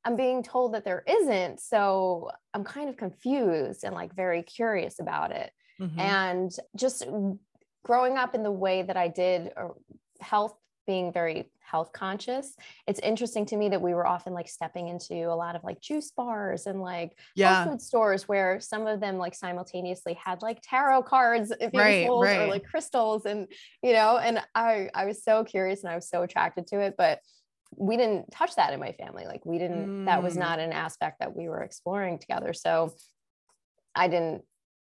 I'm 0.04 0.16
being 0.16 0.42
told 0.42 0.74
that 0.74 0.84
there 0.84 1.04
isn't. 1.06 1.60
So 1.60 2.32
I'm 2.52 2.64
kind 2.64 2.88
of 2.88 2.96
confused 2.96 3.84
and 3.84 3.94
like 3.94 4.12
very 4.12 4.42
curious 4.42 4.98
about 4.98 5.30
it. 5.30 5.52
Mm-hmm. 5.80 6.00
And 6.00 6.56
just 6.74 7.06
growing 7.84 8.16
up 8.16 8.34
in 8.34 8.42
the 8.42 8.50
way 8.50 8.82
that 8.82 8.96
I 8.96 9.06
did, 9.06 9.52
health 10.20 10.56
being 10.84 11.12
very 11.12 11.48
health 11.60 11.92
conscious 11.92 12.54
it's 12.86 13.00
interesting 13.00 13.46
to 13.46 13.56
me 13.56 13.68
that 13.70 13.80
we 13.80 13.94
were 13.94 14.06
often 14.06 14.34
like 14.34 14.48
stepping 14.48 14.88
into 14.88 15.14
a 15.14 15.34
lot 15.34 15.56
of 15.56 15.64
like 15.64 15.80
juice 15.80 16.10
bars 16.10 16.66
and 16.66 16.80
like 16.80 17.16
yeah. 17.34 17.64
food 17.64 17.80
stores 17.80 18.28
where 18.28 18.60
some 18.60 18.86
of 18.86 19.00
them 19.00 19.16
like 19.16 19.34
simultaneously 19.34 20.16
had 20.22 20.42
like 20.42 20.60
tarot 20.62 21.02
cards 21.02 21.52
right, 21.74 22.06
right. 22.08 22.08
or 22.08 22.46
like 22.48 22.64
crystals 22.64 23.24
and 23.24 23.48
you 23.82 23.92
know 23.92 24.18
and 24.18 24.40
i 24.54 24.88
i 24.94 25.06
was 25.06 25.24
so 25.24 25.42
curious 25.42 25.82
and 25.82 25.90
i 25.90 25.94
was 25.94 26.08
so 26.08 26.22
attracted 26.22 26.66
to 26.66 26.80
it 26.80 26.94
but 26.98 27.20
we 27.76 27.96
didn't 27.96 28.30
touch 28.30 28.54
that 28.56 28.72
in 28.72 28.80
my 28.80 28.92
family. 28.92 29.24
Like 29.26 29.44
we 29.44 29.58
didn't, 29.58 29.86
mm. 29.86 30.04
that 30.06 30.22
was 30.22 30.34
mm. 30.34 30.40
not 30.40 30.58
an 30.58 30.72
aspect 30.72 31.20
that 31.20 31.36
we 31.36 31.48
were 31.48 31.62
exploring 31.62 32.18
together. 32.18 32.52
So 32.52 32.94
I 33.94 34.08
didn't, 34.08 34.42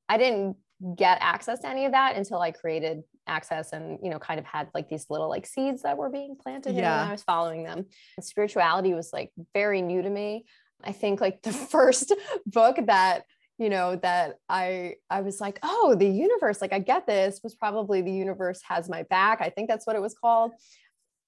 I 0.10 0.18
didn't 0.18 0.58
get 0.96 1.18
access 1.22 1.60
to 1.60 1.70
any 1.70 1.86
of 1.86 1.94
that 1.94 2.16
until 2.16 2.40
I 2.42 2.52
created 2.52 3.04
access 3.28 3.72
and, 3.72 3.98
you 4.04 4.10
know, 4.10 4.20
kind 4.20 4.40
of 4.40 4.46
had 4.46 4.70
like 4.74 4.90
these 4.90 5.08
little 5.10 5.30
like 5.30 5.46
seeds 5.46 5.84
that 5.84 5.98
were 5.98 6.10
being 6.10 6.36
planted 6.36 6.76
yeah. 6.76 7.02
and 7.02 7.10
I 7.10 7.12
was 7.12 7.24
following 7.24 7.64
them. 7.64 7.86
And 8.18 8.26
spirituality 8.26 8.94
was 8.94 9.12
like 9.14 9.32
very 9.54 9.82
new 9.82 10.02
to 10.02 10.10
me. 10.10 10.46
I 10.84 10.92
think 10.92 11.22
like 11.22 11.42
the 11.42 11.54
first 11.72 12.14
book 12.46 12.78
that 12.86 13.26
you 13.58 13.70
know 13.70 13.96
that 13.96 14.38
i 14.50 14.96
i 15.10 15.22
was 15.22 15.40
like 15.40 15.60
oh 15.64 15.96
the 15.98 16.08
universe 16.08 16.62
like 16.62 16.74
i 16.74 16.80
get 16.80 17.08
this 17.08 17.40
was 17.44 17.56
probably 17.56 18.02
the 18.02 18.12
universe 18.12 18.62
has 18.68 18.90
my 18.90 19.04
back 19.04 19.40
i 19.42 19.50
think 19.50 19.70
that's 19.70 19.88
what 19.88 19.96
it 19.96 20.02
was 20.02 20.14
called 20.14 20.52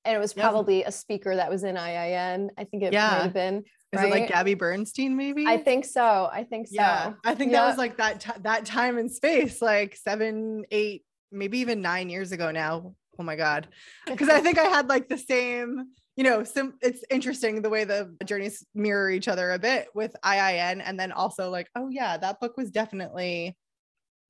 and 0.08 0.16
it 0.16 0.20
was 0.20 0.34
probably 0.34 0.84
a 0.84 0.92
speaker 0.92 1.36
that 1.36 1.50
was 1.50 1.64
in 1.64 1.76
IIN. 1.76 2.50
I 2.58 2.64
think 2.64 2.84
it 2.84 2.94
yeah. 2.94 3.10
might 3.12 3.24
have 3.24 3.34
been. 3.34 3.58
Is 3.58 4.02
right? 4.02 4.08
it 4.08 4.12
like 4.12 4.30
Gabby 4.30 4.54
Bernstein? 4.54 5.16
Maybe. 5.16 5.46
I 5.46 5.58
think 5.58 5.86
so. 5.86 6.30
I 6.32 6.44
think 6.44 6.68
so. 6.68 6.76
Yeah, 6.76 7.14
I 7.26 7.36
think 7.36 7.52
that 7.52 7.66
was 7.66 7.78
like 7.78 7.98
that 7.98 8.22
t- 8.22 8.42
that 8.42 8.66
time 8.66 8.98
and 8.98 9.12
space, 9.12 9.62
like 9.62 9.96
seven, 9.96 10.64
eight 10.72 11.04
maybe 11.32 11.60
even 11.60 11.82
nine 11.82 12.10
years 12.10 12.32
ago 12.32 12.52
now. 12.52 12.96
Oh 13.20 13.24
my 13.24 13.36
God. 13.36 13.68
Because 14.06 14.30
I 14.30 14.40
think 14.40 14.58
I 14.58 14.64
had 14.64 14.88
like 14.88 15.10
the 15.10 15.18
same, 15.18 15.88
you 16.16 16.24
know, 16.24 16.44
sim- 16.44 16.78
it's 16.82 17.04
interesting 17.10 17.62
the 17.62 17.70
way 17.70 17.84
the 17.84 18.16
journeys 18.26 18.66
mirror 18.74 19.10
each 19.10 19.28
other 19.28 19.52
a 19.52 19.60
bit 19.60 19.88
with 19.94 20.16
IIN. 20.24 20.82
And 20.84 21.00
then 21.00 21.12
also 21.12 21.50
like, 21.50 21.68
oh 21.76 21.90
yeah, 21.90 22.18
that 22.18 22.40
book 22.40 22.56
was 22.56 22.72
definitely 22.72 23.58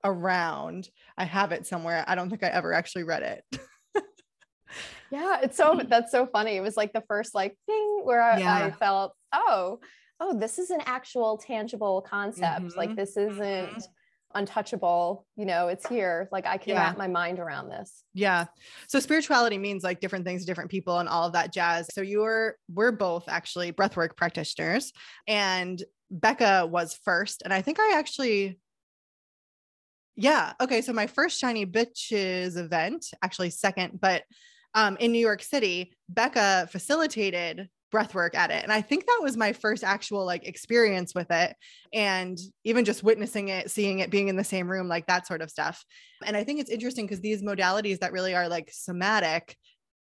around. 0.03 0.89
I 1.17 1.25
have 1.25 1.51
it 1.51 1.67
somewhere. 1.67 2.03
I 2.07 2.15
don't 2.15 2.29
think 2.29 2.43
I 2.43 2.47
ever 2.47 2.73
actually 2.73 3.03
read 3.03 3.23
it. 3.23 3.43
yeah, 5.11 5.39
it's 5.41 5.57
so 5.57 5.81
that's 5.87 6.11
so 6.11 6.25
funny. 6.25 6.55
It 6.55 6.61
was 6.61 6.77
like 6.77 6.93
the 6.93 7.03
first 7.07 7.33
like 7.35 7.57
thing 7.65 8.01
where 8.03 8.21
I, 8.21 8.39
yeah. 8.39 8.65
I 8.65 8.71
felt, 8.71 9.13
oh, 9.33 9.79
oh, 10.19 10.37
this 10.37 10.59
is 10.59 10.69
an 10.69 10.81
actual 10.85 11.37
tangible 11.37 12.01
concept. 12.01 12.61
Mm-hmm. 12.61 12.77
Like 12.77 12.95
this 12.95 13.17
isn't 13.17 13.39
mm-hmm. 13.39 13.79
untouchable, 14.35 15.25
you 15.35 15.45
know, 15.45 15.67
it's 15.67 15.87
here. 15.87 16.27
Like 16.31 16.45
I 16.45 16.57
can 16.57 16.73
yeah. 16.73 16.83
wrap 16.83 16.97
my 16.97 17.07
mind 17.07 17.39
around 17.39 17.69
this. 17.69 18.03
Yeah. 18.13 18.45
So 18.87 18.99
spirituality 18.99 19.57
means 19.57 19.83
like 19.83 19.99
different 19.99 20.25
things 20.25 20.41
to 20.41 20.47
different 20.47 20.71
people 20.71 20.99
and 20.99 21.07
all 21.07 21.27
of 21.27 21.33
that 21.33 21.53
jazz. 21.53 21.87
So 21.93 22.01
you're 22.01 22.55
we're 22.73 22.91
both 22.91 23.25
actually 23.27 23.71
breathwork 23.71 24.15
practitioners 24.15 24.91
and 25.27 25.81
Becca 26.09 26.67
was 26.67 26.97
first. 27.03 27.41
And 27.43 27.53
I 27.53 27.61
think 27.61 27.79
I 27.79 27.97
actually 27.97 28.59
yeah. 30.19 30.53
Okay. 30.59 30.81
So 30.81 30.93
my 30.93 31.05
first 31.05 31.39
Shiny 31.39 31.67
Bitches 31.67 32.57
event, 32.57 33.05
actually 33.21 33.51
second, 33.51 33.99
but 34.01 34.23
um, 34.77 34.95
in 34.99 35.11
New 35.11 35.19
York 35.19 35.41
City, 35.41 35.91
Becca 36.07 36.69
facilitated 36.71 37.67
breathwork 37.91 38.35
at 38.35 38.51
it. 38.51 38.61
And 38.61 38.71
I 38.71 38.81
think 38.81 39.07
that 39.07 39.19
was 39.23 39.35
my 39.35 39.51
first 39.51 39.83
actual 39.83 40.23
like 40.23 40.47
experience 40.47 41.15
with 41.15 41.31
it. 41.31 41.55
And 41.93 42.37
even 42.63 42.85
just 42.85 43.01
witnessing 43.01 43.47
it, 43.47 43.71
seeing 43.71 43.99
it, 43.99 44.11
being 44.11 44.27
in 44.27 44.35
the 44.35 44.43
same 44.43 44.69
room, 44.69 44.87
like 44.87 45.07
that 45.07 45.25
sort 45.25 45.41
of 45.41 45.49
stuff. 45.49 45.83
And 46.23 46.37
I 46.37 46.43
think 46.43 46.59
it's 46.59 46.69
interesting 46.69 47.07
because 47.07 47.21
these 47.21 47.41
modalities 47.41 47.99
that 47.99 48.11
really 48.11 48.35
are 48.35 48.47
like 48.47 48.69
somatic 48.71 49.57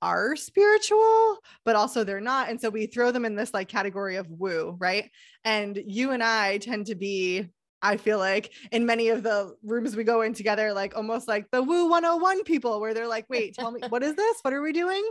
are 0.02 0.36
spiritual, 0.36 1.38
but 1.64 1.76
also 1.76 2.04
they're 2.04 2.20
not. 2.20 2.50
And 2.50 2.60
so 2.60 2.70
we 2.70 2.88
throw 2.88 3.12
them 3.12 3.26
in 3.26 3.36
this 3.36 3.54
like 3.54 3.68
category 3.68 4.16
of 4.16 4.28
woo, 4.28 4.76
right? 4.80 5.12
And 5.46 5.80
you 5.86 6.12
and 6.12 6.24
I 6.24 6.58
tend 6.58 6.88
to 6.88 6.96
be 6.96 7.48
I 7.82 7.98
feel 7.98 8.18
like 8.18 8.52
in 8.72 8.86
many 8.86 9.10
of 9.10 9.24
the 9.24 9.56
rooms 9.64 9.96
we 9.96 10.04
go 10.04 10.22
in 10.22 10.34
together, 10.34 10.74
like 10.74 10.96
almost 10.96 11.28
like 11.28 11.46
the 11.52 11.62
woo 11.62 11.90
101 11.90 12.44
people 12.44 12.80
where 12.80 12.94
they're 12.94 13.08
like, 13.08 13.26
wait, 13.30 13.54
tell 13.54 13.72
me, 13.72 13.82
what 13.90 14.02
is 14.02 14.16
this? 14.16 14.38
What 14.42 14.54
are 14.54 14.62
we 14.62 14.74
doing? 14.74 15.04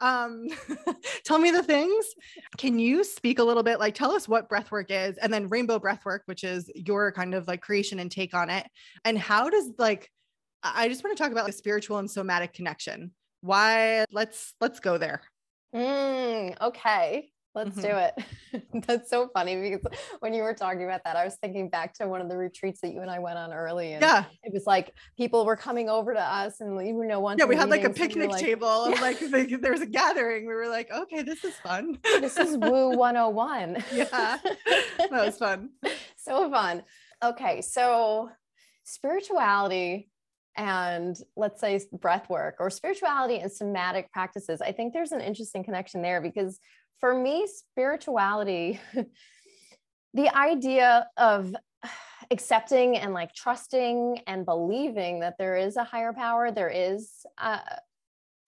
Um, 0.00 0.48
tell 1.24 1.38
me 1.38 1.50
the 1.50 1.62
things. 1.62 2.04
Can 2.58 2.78
you 2.78 3.04
speak 3.04 3.38
a 3.38 3.44
little 3.44 3.62
bit, 3.62 3.80
like 3.80 3.94
tell 3.94 4.12
us 4.12 4.28
what 4.28 4.50
breathwork 4.50 4.86
is 4.90 5.16
and 5.16 5.32
then 5.32 5.48
rainbow 5.48 5.78
breathwork, 5.78 6.20
which 6.26 6.44
is 6.44 6.70
your 6.74 7.10
kind 7.12 7.34
of 7.34 7.48
like 7.48 7.62
creation 7.62 7.98
and 7.98 8.10
take 8.10 8.34
on 8.34 8.50
it. 8.50 8.66
And 9.04 9.18
how 9.18 9.48
does 9.48 9.70
like, 9.78 10.10
I 10.62 10.88
just 10.88 11.02
want 11.02 11.16
to 11.16 11.22
talk 11.22 11.32
about 11.32 11.46
the 11.46 11.52
spiritual 11.52 11.98
and 11.98 12.10
somatic 12.10 12.52
connection. 12.52 13.12
Why 13.40 14.04
let's, 14.10 14.52
let's 14.60 14.80
go 14.80 14.98
there. 14.98 15.22
Mm, 15.74 16.60
okay. 16.60 17.30
Let's 17.54 17.70
mm-hmm. 17.70 17.80
do 17.80 18.62
it. 18.62 18.84
That's 18.86 19.10
so 19.10 19.28
funny 19.34 19.56
because 19.56 19.80
when 20.20 20.32
you 20.34 20.42
were 20.42 20.54
talking 20.54 20.84
about 20.84 21.02
that, 21.04 21.16
I 21.16 21.24
was 21.24 21.36
thinking 21.36 21.68
back 21.68 21.94
to 21.94 22.06
one 22.06 22.20
of 22.20 22.28
the 22.28 22.36
retreats 22.36 22.80
that 22.82 22.92
you 22.92 23.00
and 23.00 23.10
I 23.10 23.18
went 23.18 23.38
on 23.38 23.52
early. 23.52 23.94
And 23.94 24.02
yeah. 24.02 24.24
It 24.44 24.52
was 24.52 24.66
like 24.66 24.94
people 25.16 25.44
were 25.44 25.56
coming 25.56 25.88
over 25.88 26.14
to 26.14 26.20
us 26.20 26.60
and 26.60 26.86
you 26.86 27.04
know, 27.04 27.18
one. 27.18 27.38
Yeah, 27.38 27.46
we 27.46 27.56
had 27.56 27.68
like 27.68 27.84
a 27.84 27.90
picnic 27.90 28.30
like, 28.30 28.40
table. 28.40 28.90
Yeah. 28.90 29.00
Like, 29.00 29.20
like 29.30 29.60
there 29.60 29.72
was 29.72 29.80
a 29.80 29.86
gathering. 29.86 30.46
We 30.46 30.54
were 30.54 30.68
like, 30.68 30.92
okay, 30.92 31.22
this 31.22 31.44
is 31.44 31.54
fun. 31.56 31.98
this 32.04 32.36
is 32.36 32.56
Woo 32.56 32.96
101. 32.96 33.82
yeah. 33.92 34.38
That 34.98 35.10
was 35.10 35.36
fun. 35.36 35.70
so 36.16 36.48
fun. 36.50 36.84
Okay. 37.22 37.62
So 37.62 38.30
spirituality 38.84 40.09
and 40.56 41.16
let's 41.36 41.60
say 41.60 41.80
breath 41.92 42.28
work 42.28 42.56
or 42.58 42.70
spirituality 42.70 43.38
and 43.38 43.50
somatic 43.50 44.10
practices 44.12 44.60
i 44.60 44.72
think 44.72 44.92
there's 44.92 45.12
an 45.12 45.20
interesting 45.20 45.62
connection 45.62 46.02
there 46.02 46.20
because 46.20 46.58
for 47.00 47.14
me, 47.14 47.46
spirituality, 47.46 48.78
the 50.14 50.36
idea 50.36 51.08
of 51.16 51.54
accepting 52.30 52.96
and 52.96 53.12
like 53.12 53.34
trusting 53.34 54.20
and 54.26 54.44
believing 54.44 55.20
that 55.20 55.36
there 55.38 55.56
is 55.56 55.76
a 55.76 55.84
higher 55.84 56.12
power, 56.12 56.52
there 56.52 56.68
is 56.68 57.26
uh, 57.38 57.58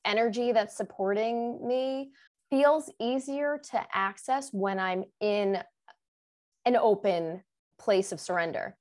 energy 0.05 0.53
that's 0.53 0.77
supporting 0.77 1.67
me 1.67 2.11
feels 2.51 2.91
easier 3.01 3.59
to 3.71 3.83
access 3.95 4.51
when 4.53 4.79
I'm 4.79 5.05
in 5.21 5.59
an 6.67 6.77
open 6.77 7.43
place 7.81 8.13
of 8.13 8.21
surrender. 8.21 8.77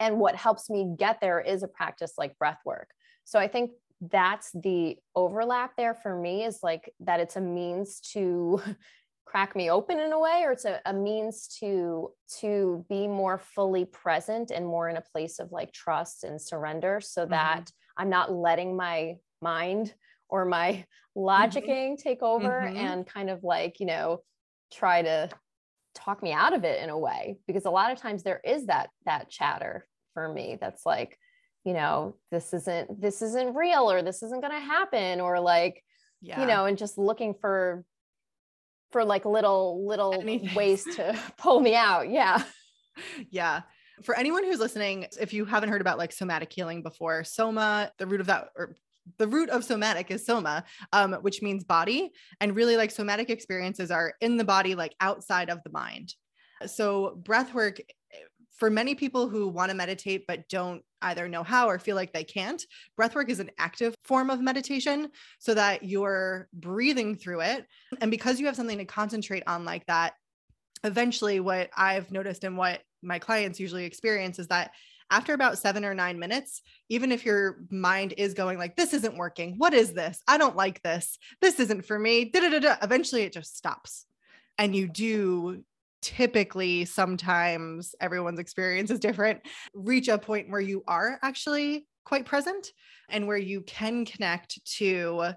And 0.00 0.18
what 0.18 0.34
helps 0.34 0.68
me 0.68 0.94
get 0.98 1.20
there 1.20 1.38
is 1.38 1.62
a 1.62 1.68
practice 1.68 2.14
like 2.18 2.36
breath 2.38 2.60
work. 2.64 2.88
So 3.24 3.38
I 3.38 3.46
think 3.46 3.70
that's 4.00 4.50
the 4.52 4.96
overlap 5.14 5.76
there 5.76 5.94
for 5.94 6.18
me 6.18 6.44
is 6.44 6.60
like 6.62 6.92
that 7.00 7.20
it's 7.20 7.36
a 7.36 7.40
means 7.40 8.00
to 8.00 8.60
crack 9.26 9.54
me 9.54 9.70
open 9.70 10.00
in 10.00 10.12
a 10.12 10.18
way 10.18 10.42
or 10.44 10.50
it's 10.52 10.64
a, 10.64 10.80
a 10.86 10.92
means 10.92 11.46
to 11.60 12.10
to 12.40 12.84
be 12.88 13.06
more 13.06 13.38
fully 13.38 13.84
present 13.84 14.50
and 14.50 14.66
more 14.66 14.88
in 14.88 14.96
a 14.96 15.04
place 15.12 15.38
of 15.38 15.52
like 15.52 15.72
trust 15.72 16.24
and 16.24 16.40
surrender 16.40 17.00
so 17.00 17.22
mm-hmm. 17.22 17.30
that 17.30 17.70
i'm 17.96 18.10
not 18.10 18.32
letting 18.32 18.76
my 18.76 19.14
mind 19.40 19.94
or 20.28 20.44
my 20.44 20.72
mm-hmm. 21.16 21.20
logicking 21.20 21.92
mm-hmm. 21.92 22.02
take 22.02 22.22
over 22.22 22.62
mm-hmm. 22.66 22.76
and 22.76 23.06
kind 23.06 23.30
of 23.30 23.44
like 23.44 23.78
you 23.78 23.86
know 23.86 24.18
try 24.72 25.02
to 25.02 25.28
talk 25.94 26.22
me 26.22 26.32
out 26.32 26.52
of 26.52 26.64
it 26.64 26.82
in 26.82 26.90
a 26.90 26.98
way 26.98 27.38
because 27.46 27.66
a 27.66 27.70
lot 27.70 27.92
of 27.92 27.98
times 27.98 28.22
there 28.22 28.40
is 28.44 28.66
that 28.66 28.90
that 29.04 29.28
chatter 29.28 29.86
for 30.14 30.32
me 30.32 30.58
that's 30.60 30.84
like 30.84 31.18
you 31.64 31.72
know 31.72 32.16
this 32.30 32.52
isn't 32.54 33.00
this 33.00 33.22
isn't 33.22 33.54
real 33.54 33.90
or 33.90 34.02
this 34.02 34.22
isn't 34.22 34.40
going 34.40 34.52
to 34.52 34.60
happen 34.60 35.20
or 35.20 35.40
like 35.40 35.82
yeah. 36.20 36.40
you 36.40 36.46
know 36.46 36.66
and 36.66 36.78
just 36.78 36.98
looking 36.98 37.34
for 37.34 37.84
for 38.92 39.04
like 39.04 39.24
little 39.24 39.86
little 39.86 40.14
Anything. 40.20 40.54
ways 40.56 40.84
to 40.96 41.18
pull 41.36 41.60
me 41.60 41.74
out 41.74 42.10
yeah 42.10 42.42
yeah 43.30 43.62
for 44.02 44.16
anyone 44.16 44.44
who's 44.44 44.58
listening 44.58 45.06
if 45.20 45.32
you 45.32 45.44
haven't 45.44 45.68
heard 45.68 45.80
about 45.80 45.98
like 45.98 46.12
somatic 46.12 46.52
healing 46.52 46.82
before 46.82 47.24
soma 47.24 47.92
the 47.98 48.06
root 48.06 48.20
of 48.20 48.26
that 48.26 48.48
or 48.56 48.76
the 49.18 49.28
root 49.28 49.50
of 49.50 49.64
somatic 49.64 50.10
is 50.10 50.24
soma 50.24 50.64
um, 50.92 51.14
which 51.14 51.42
means 51.42 51.64
body 51.64 52.10
and 52.40 52.56
really 52.56 52.76
like 52.76 52.90
somatic 52.90 53.30
experiences 53.30 53.90
are 53.90 54.14
in 54.20 54.36
the 54.36 54.44
body 54.44 54.74
like 54.74 54.94
outside 55.00 55.50
of 55.50 55.62
the 55.64 55.70
mind 55.70 56.14
so 56.66 57.18
breath 57.24 57.54
work 57.54 57.80
for 58.60 58.70
many 58.70 58.94
people 58.94 59.28
who 59.28 59.48
want 59.48 59.70
to 59.70 59.76
meditate 59.76 60.26
but 60.28 60.48
don't 60.48 60.82
either 61.02 61.28
know 61.28 61.42
how 61.42 61.66
or 61.66 61.78
feel 61.78 61.96
like 61.96 62.12
they 62.12 62.22
can't, 62.22 62.62
breathwork 62.98 63.30
is 63.30 63.40
an 63.40 63.50
active 63.58 63.94
form 64.04 64.28
of 64.28 64.42
meditation 64.42 65.10
so 65.38 65.54
that 65.54 65.82
you're 65.82 66.46
breathing 66.52 67.16
through 67.16 67.40
it. 67.40 67.66
And 68.02 68.10
because 68.10 68.38
you 68.38 68.46
have 68.46 68.56
something 68.56 68.76
to 68.76 68.84
concentrate 68.84 69.42
on 69.46 69.64
like 69.64 69.86
that, 69.86 70.12
eventually 70.84 71.40
what 71.40 71.70
I've 71.74 72.12
noticed 72.12 72.44
and 72.44 72.56
what 72.56 72.82
my 73.02 73.18
clients 73.18 73.58
usually 73.58 73.86
experience 73.86 74.38
is 74.38 74.48
that 74.48 74.72
after 75.10 75.32
about 75.32 75.58
seven 75.58 75.84
or 75.84 75.94
nine 75.94 76.18
minutes, 76.18 76.60
even 76.90 77.12
if 77.12 77.24
your 77.24 77.60
mind 77.70 78.12
is 78.18 78.34
going 78.34 78.58
like, 78.58 78.76
this 78.76 78.92
isn't 78.92 79.16
working, 79.16 79.54
what 79.56 79.72
is 79.72 79.94
this? 79.94 80.22
I 80.28 80.36
don't 80.36 80.54
like 80.54 80.82
this. 80.82 81.18
This 81.40 81.58
isn't 81.60 81.86
for 81.86 81.98
me. 81.98 82.26
Da-da-da-da. 82.26 82.76
Eventually 82.82 83.22
it 83.22 83.32
just 83.32 83.56
stops. 83.56 84.04
And 84.58 84.76
you 84.76 84.86
do 84.86 85.64
typically 86.02 86.84
sometimes 86.84 87.94
everyone's 88.00 88.38
experience 88.38 88.90
is 88.90 88.98
different 88.98 89.40
reach 89.74 90.08
a 90.08 90.18
point 90.18 90.50
where 90.50 90.60
you 90.60 90.82
are 90.86 91.18
actually 91.22 91.86
quite 92.04 92.24
present 92.24 92.72
and 93.08 93.26
where 93.26 93.36
you 93.36 93.60
can 93.62 94.04
connect 94.04 94.64
to 94.64 95.32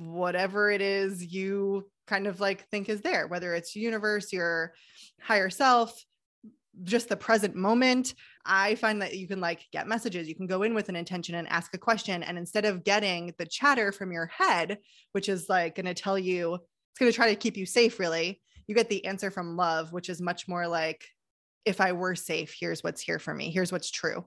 whatever 0.00 0.70
it 0.70 0.80
is 0.80 1.32
you 1.32 1.88
kind 2.06 2.26
of 2.26 2.40
like 2.40 2.68
think 2.68 2.88
is 2.88 3.00
there 3.00 3.26
whether 3.28 3.54
it's 3.54 3.76
universe 3.76 4.32
your 4.32 4.72
higher 5.20 5.50
self 5.50 6.04
just 6.84 7.08
the 7.08 7.16
present 7.16 7.54
moment. 7.54 8.14
I 8.44 8.76
find 8.76 9.02
that 9.02 9.16
you 9.16 9.26
can 9.28 9.40
like 9.40 9.66
get 9.72 9.88
messages. 9.88 10.28
You 10.28 10.34
can 10.34 10.46
go 10.46 10.62
in 10.62 10.74
with 10.74 10.88
an 10.88 10.96
intention 10.96 11.34
and 11.34 11.48
ask 11.48 11.74
a 11.74 11.78
question 11.78 12.22
and 12.22 12.38
instead 12.38 12.64
of 12.64 12.84
getting 12.84 13.34
the 13.38 13.46
chatter 13.46 13.92
from 13.92 14.12
your 14.12 14.26
head 14.26 14.78
which 15.12 15.28
is 15.28 15.48
like 15.48 15.74
going 15.74 15.86
to 15.86 15.94
tell 15.94 16.18
you 16.18 16.54
it's 16.54 16.98
going 16.98 17.10
to 17.10 17.16
try 17.16 17.28
to 17.28 17.36
keep 17.36 17.56
you 17.56 17.66
safe 17.66 17.98
really 17.98 18.40
you 18.68 18.74
get 18.74 18.88
the 18.88 19.04
answer 19.06 19.30
from 19.30 19.56
love, 19.56 19.92
which 19.92 20.08
is 20.08 20.20
much 20.20 20.46
more 20.46 20.68
like, 20.68 21.04
if 21.64 21.80
I 21.80 21.92
were 21.92 22.14
safe, 22.14 22.54
here's 22.58 22.84
what's 22.84 23.00
here 23.00 23.18
for 23.18 23.34
me, 23.34 23.50
here's 23.50 23.72
what's 23.72 23.90
true. 23.90 24.24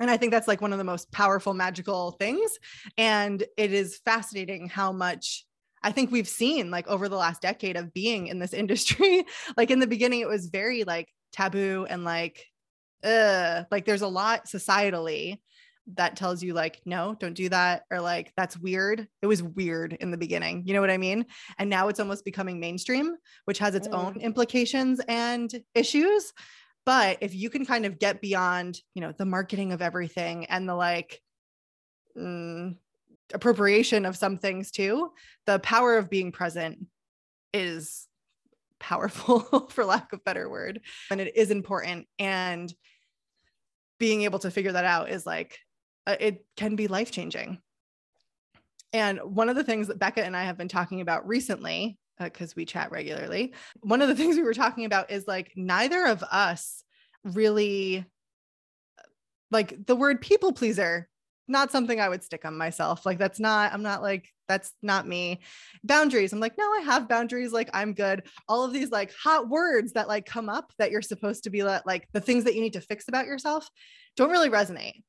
And 0.00 0.10
I 0.10 0.16
think 0.16 0.32
that's 0.32 0.46
like 0.46 0.60
one 0.60 0.72
of 0.72 0.78
the 0.78 0.84
most 0.84 1.10
powerful, 1.10 1.54
magical 1.54 2.12
things. 2.12 2.50
And 2.96 3.42
it 3.56 3.72
is 3.72 4.00
fascinating 4.04 4.68
how 4.68 4.92
much 4.92 5.44
I 5.82 5.92
think 5.92 6.10
we've 6.10 6.28
seen 6.28 6.70
like 6.70 6.88
over 6.88 7.08
the 7.08 7.16
last 7.16 7.42
decade 7.42 7.76
of 7.76 7.94
being 7.94 8.26
in 8.26 8.38
this 8.38 8.52
industry. 8.62 9.24
like 9.56 9.70
in 9.70 9.80
the 9.80 9.86
beginning, 9.86 10.20
it 10.20 10.28
was 10.28 10.46
very 10.46 10.84
like 10.84 11.08
taboo 11.32 11.86
and 11.88 12.04
like, 12.04 12.44
uh, 13.04 13.64
like 13.70 13.84
there's 13.84 14.02
a 14.02 14.08
lot 14.08 14.46
societally 14.46 15.38
that 15.94 16.16
tells 16.16 16.42
you 16.42 16.52
like 16.54 16.80
no 16.84 17.16
don't 17.18 17.34
do 17.34 17.48
that 17.48 17.84
or 17.90 18.00
like 18.00 18.32
that's 18.36 18.58
weird. 18.58 19.08
It 19.22 19.26
was 19.26 19.42
weird 19.42 19.94
in 19.94 20.10
the 20.10 20.16
beginning 20.16 20.62
you 20.66 20.74
know 20.74 20.80
what 20.80 20.90
i 20.90 20.98
mean? 20.98 21.26
And 21.58 21.70
now 21.70 21.88
it's 21.88 22.00
almost 22.00 22.24
becoming 22.24 22.60
mainstream 22.60 23.16
which 23.44 23.58
has 23.58 23.74
its 23.74 23.88
mm. 23.88 23.94
own 23.94 24.20
implications 24.20 25.00
and 25.08 25.52
issues. 25.74 26.32
But 26.84 27.18
if 27.20 27.34
you 27.34 27.50
can 27.50 27.66
kind 27.66 27.84
of 27.84 27.98
get 27.98 28.20
beyond 28.20 28.80
you 28.94 29.00
know 29.00 29.12
the 29.12 29.26
marketing 29.26 29.72
of 29.72 29.82
everything 29.82 30.46
and 30.46 30.68
the 30.68 30.74
like 30.74 31.20
mm, 32.16 32.76
appropriation 33.32 34.06
of 34.06 34.16
some 34.16 34.38
things 34.38 34.70
too 34.70 35.10
the 35.46 35.58
power 35.58 35.98
of 35.98 36.10
being 36.10 36.32
present 36.32 36.86
is 37.52 38.08
powerful 38.78 39.40
for 39.70 39.84
lack 39.84 40.12
of 40.12 40.24
better 40.24 40.48
word 40.48 40.80
and 41.10 41.20
it 41.20 41.36
is 41.36 41.50
important. 41.50 42.06
And 42.18 42.72
being 43.98 44.22
able 44.22 44.38
to 44.40 44.50
figure 44.50 44.72
that 44.72 44.84
out 44.84 45.10
is 45.10 45.26
like 45.26 45.58
uh, 46.08 46.16
it 46.18 46.44
can 46.56 46.74
be 46.74 46.88
life 46.88 47.10
changing 47.12 47.58
and 48.92 49.20
one 49.22 49.48
of 49.48 49.56
the 49.56 49.64
things 49.64 49.86
that 49.86 49.98
becca 49.98 50.24
and 50.24 50.36
i 50.36 50.44
have 50.44 50.58
been 50.58 50.68
talking 50.68 51.00
about 51.00 51.26
recently 51.26 51.96
because 52.18 52.50
uh, 52.50 52.54
we 52.56 52.64
chat 52.64 52.90
regularly 52.90 53.54
one 53.80 54.02
of 54.02 54.08
the 54.08 54.14
things 54.20 54.36
we 54.36 54.42
were 54.42 54.54
talking 54.54 54.84
about 54.84 55.10
is 55.10 55.26
like 55.28 55.52
neither 55.54 56.06
of 56.06 56.22
us 56.24 56.82
really 57.24 58.04
like 59.50 59.86
the 59.86 59.96
word 59.96 60.20
people 60.20 60.52
pleaser 60.52 61.08
not 61.48 61.72
something 61.72 61.98
I 61.98 62.08
would 62.08 62.22
stick 62.22 62.44
on 62.44 62.56
myself. 62.56 63.06
Like 63.06 63.18
that's 63.18 63.40
not, 63.40 63.72
I'm 63.72 63.82
not 63.82 64.02
like, 64.02 64.28
that's 64.46 64.72
not 64.82 65.08
me. 65.08 65.40
Boundaries. 65.82 66.32
I'm 66.32 66.40
like, 66.40 66.58
no, 66.58 66.64
I 66.64 66.82
have 66.84 67.08
boundaries. 67.08 67.52
Like 67.52 67.70
I'm 67.72 67.94
good. 67.94 68.22
All 68.48 68.64
of 68.64 68.72
these 68.72 68.90
like 68.90 69.12
hot 69.14 69.48
words 69.48 69.92
that 69.94 70.08
like 70.08 70.26
come 70.26 70.48
up 70.48 70.72
that 70.78 70.90
you're 70.90 71.02
supposed 71.02 71.44
to 71.44 71.50
be 71.50 71.64
like, 71.64 71.82
like 71.86 72.08
the 72.12 72.20
things 72.20 72.44
that 72.44 72.54
you 72.54 72.60
need 72.60 72.74
to 72.74 72.80
fix 72.80 73.08
about 73.08 73.26
yourself 73.26 73.68
don't 74.16 74.30
really 74.30 74.50
resonate. 74.50 75.02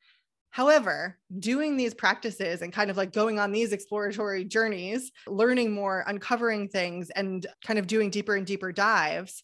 However, 0.51 1.17
doing 1.38 1.77
these 1.77 1.93
practices 1.93 2.62
and 2.62 2.73
kind 2.73 2.89
of 2.89 2.97
like 2.97 3.13
going 3.13 3.39
on 3.39 3.51
these 3.51 3.71
exploratory 3.71 4.43
journeys, 4.45 5.12
learning 5.27 5.71
more, 5.71 6.03
uncovering 6.07 6.69
things, 6.69 7.09
and 7.12 7.45
kind 7.63 7.77
of 7.77 7.88
doing 7.88 8.09
deeper 8.09 8.35
and 8.35 8.47
deeper 8.47 8.71
dives, 8.71 9.43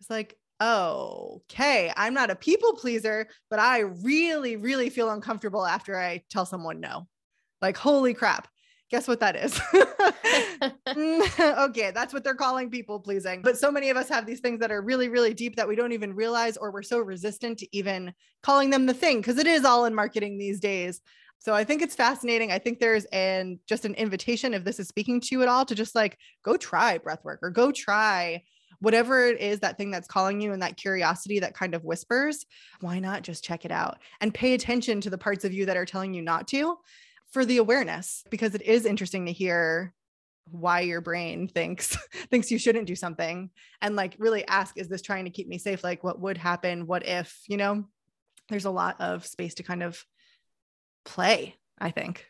it's 0.00 0.10
like, 0.10 0.36
okay, 0.60 1.92
I'm 1.96 2.14
not 2.14 2.30
a 2.30 2.36
people 2.36 2.74
pleaser, 2.76 3.28
but 3.50 3.58
I 3.58 3.80
really, 3.80 4.56
really 4.56 4.88
feel 4.88 5.10
uncomfortable 5.10 5.66
after 5.66 5.98
I 5.98 6.22
tell 6.30 6.46
someone 6.46 6.80
no. 6.80 7.08
Like, 7.60 7.76
holy 7.76 8.14
crap. 8.14 8.48
Guess 8.90 9.08
what 9.08 9.20
that 9.20 9.36
is? 9.36 9.60
Mm, 10.86 11.68
okay, 11.68 11.90
that's 11.90 12.14
what 12.14 12.24
they're 12.24 12.34
calling 12.34 12.70
people 12.70 12.98
pleasing. 13.00 13.42
But 13.42 13.58
so 13.58 13.70
many 13.70 13.90
of 13.90 13.96
us 13.96 14.08
have 14.08 14.24
these 14.24 14.40
things 14.40 14.60
that 14.60 14.70
are 14.70 14.80
really, 14.80 15.08
really 15.08 15.34
deep 15.34 15.56
that 15.56 15.68
we 15.68 15.76
don't 15.76 15.92
even 15.92 16.14
realize, 16.14 16.56
or 16.56 16.70
we're 16.70 16.82
so 16.82 17.00
resistant 17.00 17.58
to 17.58 17.76
even 17.76 18.14
calling 18.42 18.70
them 18.70 18.86
the 18.86 18.94
thing 18.94 19.18
because 19.18 19.38
it 19.38 19.46
is 19.46 19.64
all 19.64 19.84
in 19.84 19.94
marketing 19.94 20.38
these 20.38 20.60
days. 20.60 21.00
So 21.38 21.54
I 21.54 21.64
think 21.64 21.82
it's 21.82 21.94
fascinating. 21.94 22.50
I 22.50 22.58
think 22.58 22.78
there's 22.78 23.04
an 23.06 23.60
just 23.66 23.84
an 23.84 23.94
invitation 23.94 24.54
if 24.54 24.64
this 24.64 24.78
is 24.80 24.88
speaking 24.88 25.20
to 25.20 25.28
you 25.32 25.42
at 25.42 25.48
all 25.48 25.66
to 25.66 25.74
just 25.74 25.94
like 25.94 26.18
go 26.42 26.56
try 26.56 26.98
breath 26.98 27.24
work 27.24 27.40
or 27.42 27.50
go 27.50 27.70
try 27.70 28.42
whatever 28.80 29.26
it 29.26 29.40
is 29.40 29.60
that 29.60 29.76
thing 29.78 29.90
that's 29.90 30.08
calling 30.08 30.40
you 30.40 30.52
and 30.52 30.62
that 30.62 30.76
curiosity 30.76 31.40
that 31.40 31.54
kind 31.54 31.74
of 31.74 31.84
whispers 31.84 32.44
why 32.80 32.98
not 32.98 33.22
just 33.22 33.42
check 33.42 33.64
it 33.64 33.70
out 33.70 33.98
and 34.20 34.34
pay 34.34 34.52
attention 34.52 35.00
to 35.00 35.08
the 35.08 35.16
parts 35.16 35.44
of 35.46 35.52
you 35.52 35.64
that 35.64 35.78
are 35.78 35.86
telling 35.86 36.12
you 36.12 36.20
not 36.20 36.46
to 36.46 36.76
for 37.36 37.44
the 37.44 37.58
awareness 37.58 38.24
because 38.30 38.54
it 38.54 38.62
is 38.62 38.86
interesting 38.86 39.26
to 39.26 39.32
hear 39.32 39.92
why 40.50 40.80
your 40.80 41.02
brain 41.02 41.46
thinks 41.46 41.94
thinks 42.30 42.50
you 42.50 42.58
shouldn't 42.58 42.86
do 42.86 42.96
something 42.96 43.50
and 43.82 43.94
like 43.94 44.16
really 44.18 44.42
ask 44.46 44.78
is 44.78 44.88
this 44.88 45.02
trying 45.02 45.26
to 45.26 45.30
keep 45.30 45.46
me 45.46 45.58
safe 45.58 45.84
like 45.84 46.02
what 46.02 46.18
would 46.18 46.38
happen 46.38 46.86
what 46.86 47.04
if 47.06 47.38
you 47.46 47.58
know 47.58 47.84
there's 48.48 48.64
a 48.64 48.70
lot 48.70 48.98
of 49.02 49.26
space 49.26 49.52
to 49.52 49.62
kind 49.62 49.82
of 49.82 50.02
play 51.04 51.54
i 51.78 51.90
think 51.90 52.24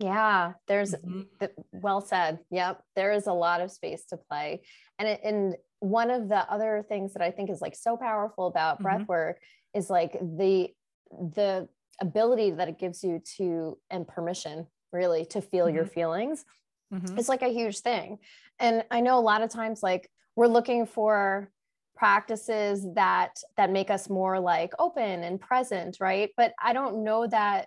yeah, 0.00 0.54
there's 0.66 0.94
mm-hmm. 0.94 1.24
the, 1.40 1.50
well 1.72 2.00
said. 2.00 2.38
Yep, 2.50 2.82
there 2.96 3.12
is 3.12 3.26
a 3.26 3.34
lot 3.34 3.60
of 3.60 3.70
space 3.70 4.06
to 4.06 4.16
play, 4.16 4.62
and 4.98 5.06
it, 5.06 5.20
and 5.22 5.56
one 5.80 6.10
of 6.10 6.30
the 6.30 6.50
other 6.50 6.82
things 6.88 7.12
that 7.12 7.22
I 7.22 7.30
think 7.30 7.50
is 7.50 7.60
like 7.60 7.76
so 7.76 7.98
powerful 7.98 8.46
about 8.46 8.76
mm-hmm. 8.76 8.84
breath 8.84 9.06
work 9.06 9.40
is 9.74 9.90
like 9.90 10.14
the 10.14 10.70
the 11.10 11.68
ability 12.00 12.52
that 12.52 12.68
it 12.68 12.78
gives 12.78 13.04
you 13.04 13.22
to 13.36 13.78
and 13.90 14.06
permission 14.06 14.66
really 14.92 15.24
to 15.26 15.40
feel 15.40 15.66
mm-hmm. 15.66 15.76
your 15.76 15.86
feelings. 15.86 16.44
Mm-hmm. 16.92 17.18
It's 17.18 17.28
like 17.28 17.42
a 17.42 17.48
huge 17.48 17.80
thing, 17.80 18.18
and 18.58 18.84
I 18.90 19.00
know 19.00 19.18
a 19.18 19.20
lot 19.20 19.42
of 19.42 19.50
times 19.50 19.82
like 19.82 20.10
we're 20.34 20.48
looking 20.48 20.86
for 20.86 21.50
practices 21.96 22.86
that 22.94 23.34
that 23.56 23.70
make 23.70 23.90
us 23.90 24.08
more 24.08 24.40
like 24.40 24.72
open 24.78 25.22
and 25.22 25.38
present 25.38 25.98
right 26.00 26.30
but 26.34 26.54
i 26.62 26.72
don't 26.72 27.04
know 27.04 27.26
that 27.26 27.66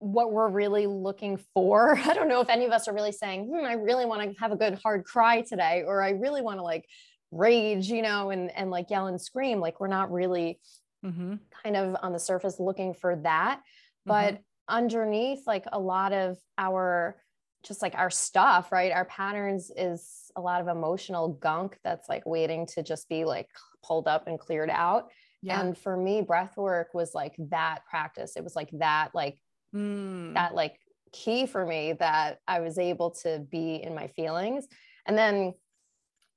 what 0.00 0.32
we're 0.32 0.48
really 0.48 0.86
looking 0.86 1.38
for. 1.54 1.98
I 2.04 2.14
don't 2.14 2.28
know 2.28 2.40
if 2.40 2.48
any 2.48 2.64
of 2.64 2.72
us 2.72 2.88
are 2.88 2.94
really 2.94 3.12
saying, 3.12 3.46
hmm, 3.46 3.64
I 3.64 3.72
really 3.72 4.06
want 4.06 4.22
to 4.22 4.38
have 4.40 4.52
a 4.52 4.56
good 4.56 4.78
hard 4.82 5.04
cry 5.04 5.42
today, 5.42 5.84
or 5.86 6.02
I 6.02 6.10
really 6.10 6.42
want 6.42 6.58
to 6.58 6.62
like 6.62 6.86
rage, 7.30 7.88
you 7.88 8.02
know, 8.02 8.30
and 8.30 8.50
and 8.56 8.70
like 8.70 8.90
yell 8.90 9.06
and 9.06 9.20
scream. 9.20 9.60
Like 9.60 9.80
we're 9.80 9.88
not 9.88 10.10
really 10.10 10.60
mm-hmm. 11.04 11.34
kind 11.62 11.76
of 11.76 11.96
on 12.02 12.12
the 12.12 12.18
surface 12.18 12.58
looking 12.58 12.94
for 12.94 13.16
that. 13.16 13.60
But 14.06 14.34
mm-hmm. 14.34 14.76
underneath, 14.76 15.46
like 15.46 15.64
a 15.72 15.78
lot 15.78 16.12
of 16.12 16.38
our 16.56 17.16
just 17.64 17.82
like 17.82 17.94
our 17.96 18.10
stuff, 18.10 18.70
right? 18.72 18.92
Our 18.92 19.04
patterns 19.04 19.70
is 19.76 20.30
a 20.36 20.40
lot 20.40 20.60
of 20.60 20.68
emotional 20.68 21.28
gunk 21.28 21.78
that's 21.82 22.08
like 22.08 22.24
waiting 22.24 22.66
to 22.66 22.82
just 22.82 23.08
be 23.08 23.24
like 23.24 23.48
pulled 23.84 24.06
up 24.06 24.28
and 24.28 24.38
cleared 24.38 24.70
out. 24.70 25.08
Yeah. 25.42 25.60
And 25.60 25.76
for 25.76 25.96
me, 25.96 26.22
breath 26.22 26.56
work 26.56 26.88
was 26.94 27.14
like 27.14 27.34
that 27.50 27.80
practice. 27.88 28.36
It 28.36 28.44
was 28.44 28.56
like 28.56 28.70
that, 28.74 29.10
like 29.14 29.38
mm. 29.74 30.34
that 30.34 30.54
like 30.54 30.78
key 31.12 31.46
for 31.46 31.64
me 31.64 31.94
that 31.94 32.38
I 32.46 32.60
was 32.60 32.78
able 32.78 33.10
to 33.22 33.44
be 33.50 33.76
in 33.82 33.94
my 33.94 34.08
feelings. 34.08 34.66
And 35.06 35.16
then 35.16 35.54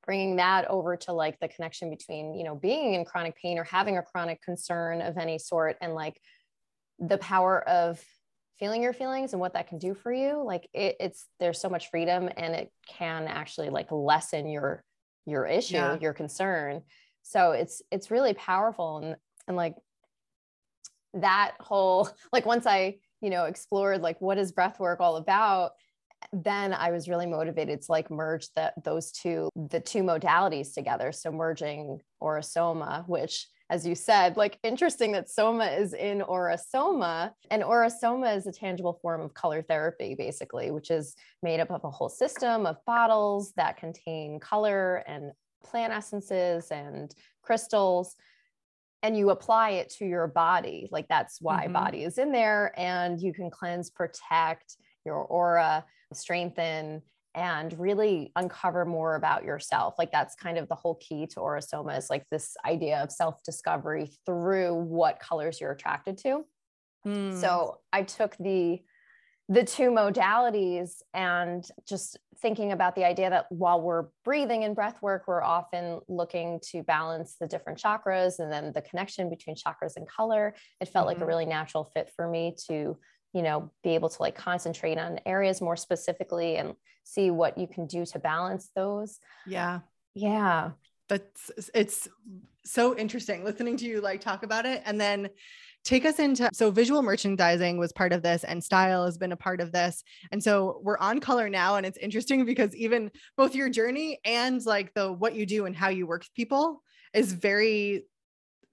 bringing 0.06 0.38
that 0.38 0.68
over 0.70 0.98
to 0.98 1.14
like 1.14 1.40
the 1.40 1.48
connection 1.48 1.90
between, 1.90 2.36
you 2.36 2.44
know, 2.44 2.56
being 2.56 2.96
in 2.96 3.06
chronic 3.06 3.36
pain 3.36 3.58
or 3.58 3.64
having 3.64 3.98
a 3.98 4.02
chronic 4.02 4.42
concern 4.42 5.02
of 5.02 5.18
any 5.18 5.38
sort 5.38 5.78
and 5.82 5.94
like 5.94 6.20
the 7.00 7.18
power 7.18 7.68
of 7.68 8.04
feeling 8.62 8.84
your 8.84 8.94
feelings 8.94 9.34
and 9.34 9.40
what 9.40 9.54
that 9.54 9.68
can 9.68 9.80
do 9.80 9.96
for 9.96 10.14
you 10.14 10.44
like 10.46 10.70
it, 10.72 10.96
it's 11.00 11.28
there's 11.40 11.60
so 11.60 11.68
much 11.68 11.90
freedom 11.90 12.30
and 12.38 12.54
it 12.54 12.72
can 12.88 13.28
actually 13.28 13.72
like 13.72 13.92
lessen 13.92 14.48
your 14.48 14.84
your 15.26 15.48
issue 15.48 15.74
yeah. 15.74 15.98
your 16.00 16.14
concern 16.14 16.82
so 17.24 17.52
it's 17.52 17.82
it's 17.92 18.12
really 18.12 18.36
powerful 18.36 18.98
and 18.98 19.16
and 19.48 19.58
like 19.58 19.76
that 21.16 21.54
whole 21.60 22.08
like 22.32 22.46
once 22.46 22.68
i 22.68 22.96
you 23.20 23.32
know 23.32 23.46
explored 23.46 24.02
like 24.02 24.22
what 24.22 24.38
is 24.38 24.52
breath 24.52 24.80
work 24.80 25.00
all 25.00 25.18
about 25.18 25.72
then 26.34 26.74
i 26.74 26.91
was 26.91 27.10
really 27.10 27.26
motivated 27.26 27.82
to 27.82 27.91
like 27.91 28.10
merge 28.10 28.48
that 28.56 28.74
those 28.84 29.12
two 29.12 29.50
the 29.70 29.80
two 29.80 30.04
modalities 30.04 30.74
together 30.74 31.12
so 31.12 31.32
merging 31.32 32.00
aura-soma 32.20 33.04
which 33.08 33.48
as 33.70 33.86
you 33.86 33.96
said 33.96 34.38
like 34.38 34.58
interesting 34.63 35.12
that 35.12 35.30
soma 35.30 35.65
is 35.65 35.94
in 35.94 36.22
aura-soma 36.22 37.34
and 37.50 37.63
aura-soma 37.63 38.32
is 38.32 38.48
a 38.48 38.52
tangible 38.52 38.98
form 39.02 39.22
of 39.22 39.34
color 39.34 39.62
therapy 39.62 40.15
basically 40.15 40.72
which 40.72 40.89
is 40.89 41.15
made 41.44 41.60
up 41.60 41.70
of 41.70 41.84
a 41.84 41.89
whole 41.89 42.10
system 42.10 42.65
of 42.65 42.78
bottles 42.86 43.52
that 43.58 43.78
contain 43.78 44.39
color 44.39 45.04
and 45.08 45.32
plant 45.63 45.94
essences 45.94 46.72
and 46.72 47.13
crystals 47.41 48.15
and 49.04 49.17
you 49.17 49.32
apply 49.32 49.72
it 49.72 49.89
to 49.89 50.06
your 50.06 50.28
body. 50.28 50.88
Like 50.91 51.08
that's 51.08 51.41
why 51.41 51.63
mm-hmm. 51.63 51.74
body 51.74 52.04
is 52.04 52.17
in 52.17 52.32
there. 52.32 52.72
And 52.78 53.20
you 53.20 53.34
can 53.34 53.50
cleanse, 53.50 53.89
protect 53.89 54.78
your 55.06 55.18
aura, 55.18 55.86
strengthen, 56.14 57.02
and 57.34 57.80
really 57.80 58.32
uncover 58.36 58.86
more 58.86 59.16
about 59.16 59.44
yourself. 59.44 59.96
Like 59.98 60.12
that's 60.12 60.36
kind 60.36 60.58
of 60.58 60.68
the 60.68 60.76
whole 60.76 60.96
key 60.96 61.28
to 61.28 61.40
Aura-Soma 61.40 61.96
is 61.96 62.10
like 62.10 62.26
this 62.30 62.56
idea 62.66 63.02
of 63.02 63.12
self 63.12 63.42
discovery 63.44 64.12
through 64.26 64.76
what 64.76 65.20
colors 65.20 65.62
you're 65.62 65.72
attracted 65.72 66.18
to. 66.20 66.46
Mm. 67.06 67.40
So 67.40 67.80
I 67.94 68.04
took 68.04 68.36
the 68.38 68.82
the 69.50 69.66
two 69.66 69.90
modalities 69.90 71.02
and 71.14 71.68
just 71.86 72.18
thinking 72.42 72.72
about 72.72 72.96
the 72.96 73.04
idea 73.04 73.30
that 73.30 73.48
while 73.50 73.82
we're 73.82 74.06
breathing 74.24 74.64
in 74.64 74.74
breath 74.74 75.02
work, 75.02 75.24
we're 75.28 75.44
often 75.44 76.00
looking 76.08 76.58
to 76.72 76.84
balance 76.84 77.36
the 77.38 77.48
different 77.48 77.78
chakras 77.78 78.40
and 78.40 78.50
then 78.50 78.72
the 78.74 78.82
connection 78.82 79.30
between 79.30 79.58
chakras 79.58 79.98
and 79.98 80.08
color. 80.08 80.56
It 80.80 80.88
felt 80.88 81.04
mm-hmm. 81.04 81.08
like 81.08 81.18
a 81.18 81.20
mm-hmm. 81.20 81.28
really 81.28 81.46
natural 81.46 81.84
fit 81.84 82.10
for 82.16 82.30
me 82.30 82.56
to, 82.70 82.98
you 83.34 83.41
know, 83.41 83.72
be 83.84 83.96
able 83.96 84.10
to 84.10 84.22
like 84.22 84.36
concentrate 84.36 84.98
on 84.98 85.20
areas 85.26 85.62
more 85.62 85.78
specifically 85.78 86.58
and 86.58 86.76
see 87.04 87.32
what 87.32 87.58
you 87.58 87.67
can 87.67 87.86
do 87.88 88.06
to 88.06 88.20
balance 88.20 88.70
those. 88.76 89.20
Yeah. 89.46 89.80
Yeah. 90.13 90.72
That's 91.08 91.52
it's 91.74 92.08
so 92.63 92.96
interesting 92.96 93.44
listening 93.44 93.76
to 93.76 93.86
you 93.86 94.02
like 94.02 94.22
talk 94.22 94.44
about 94.44 94.65
it 94.65 94.84
and 94.86 95.02
then 95.02 95.30
take 95.84 96.06
us 96.06 96.20
into 96.20 96.48
so 96.54 96.70
visual 96.70 97.02
merchandising 97.02 97.78
was 97.78 97.91
part 97.91 98.13
of 98.13 98.22
this 98.22 98.44
and 98.44 98.63
style 98.63 99.06
has 99.06 99.17
been 99.17 99.32
a 99.32 99.38
part 99.38 99.62
of 99.62 99.72
this 99.72 100.04
and 100.32 100.44
so 100.44 100.80
we're 100.84 100.98
on 101.00 101.20
color 101.20 101.50
now 101.50 101.78
and 101.78 101.88
it's 101.88 101.98
interesting 101.98 102.46
because 102.46 102.76
even 102.76 103.10
both 103.36 103.56
your 103.56 103.67
journey 103.67 104.20
and 104.26 104.63
like 104.65 104.94
the 104.94 105.12
what 105.12 105.34
you 105.34 105.46
do 105.46 105.65
and 105.65 105.76
how 105.76 105.89
you 105.89 106.06
work 106.06 106.22
with 106.22 106.34
people 106.36 106.84
is 107.15 107.34
very 107.34 108.06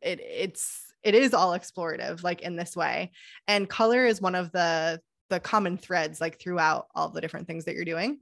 it 0.03 0.21
it's 0.21 0.88
it 1.03 1.15
is 1.15 1.35
all 1.35 1.59
explorative 1.59 2.23
like 2.23 2.43
in 2.43 2.57
this 2.57 2.77
way. 2.77 3.13
And 3.47 3.69
color 3.69 4.05
is 4.05 4.21
one 4.21 4.35
of 4.35 4.53
the 4.53 5.01
the 5.31 5.41
common 5.41 5.77
threads 5.77 6.21
like 6.21 6.41
throughout 6.41 6.87
all 6.95 7.11
the 7.11 7.21
different 7.21 7.47
things 7.47 7.67
that 7.67 7.75
you're 7.75 7.85
doing. 7.85 8.19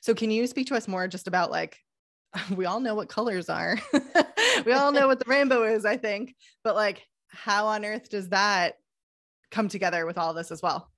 So 0.00 0.14
can 0.14 0.30
you 0.30 0.46
speak 0.46 0.68
to 0.68 0.76
us 0.76 0.86
more 0.86 1.08
just 1.08 1.26
about 1.26 1.50
like 1.50 1.78
we 2.56 2.66
all 2.66 2.80
know 2.80 2.94
what 2.94 3.08
colors 3.08 3.48
are. 3.48 3.78
We 4.64 4.72
all 4.72 4.90
know 4.90 5.06
what 5.06 5.18
the 5.18 5.26
rainbow 5.28 5.64
is 5.64 5.84
i 5.84 5.98
think. 5.98 6.34
But 6.64 6.76
like 6.76 7.02
how 7.28 7.66
on 7.66 7.84
earth 7.84 8.08
does 8.08 8.30
that 8.30 8.76
come 9.50 9.68
together 9.68 10.06
with 10.06 10.16
all 10.16 10.32
this 10.32 10.50
as 10.50 10.62
well? 10.62 10.90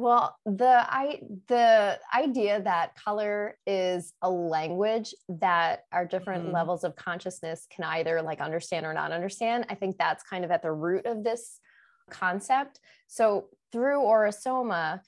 Well, 0.00 0.34
the 0.46 0.86
I 0.88 1.20
the 1.48 1.98
idea 2.14 2.62
that 2.62 2.94
color 2.94 3.58
is 3.66 4.14
a 4.22 4.30
language 4.30 5.14
that 5.28 5.80
our 5.92 6.06
different 6.06 6.44
mm-hmm. 6.44 6.54
levels 6.54 6.84
of 6.84 6.96
consciousness 6.96 7.66
can 7.70 7.84
either 7.84 8.22
like 8.22 8.40
understand 8.40 8.86
or 8.86 8.94
not 8.94 9.12
understand, 9.12 9.66
I 9.68 9.74
think 9.74 9.98
that's 9.98 10.22
kind 10.22 10.42
of 10.42 10.50
at 10.50 10.62
the 10.62 10.72
root 10.72 11.04
of 11.04 11.22
this 11.22 11.60
concept. 12.08 12.80
So 13.08 13.48
through 13.72 14.00
Aura-Soma, 14.00 15.02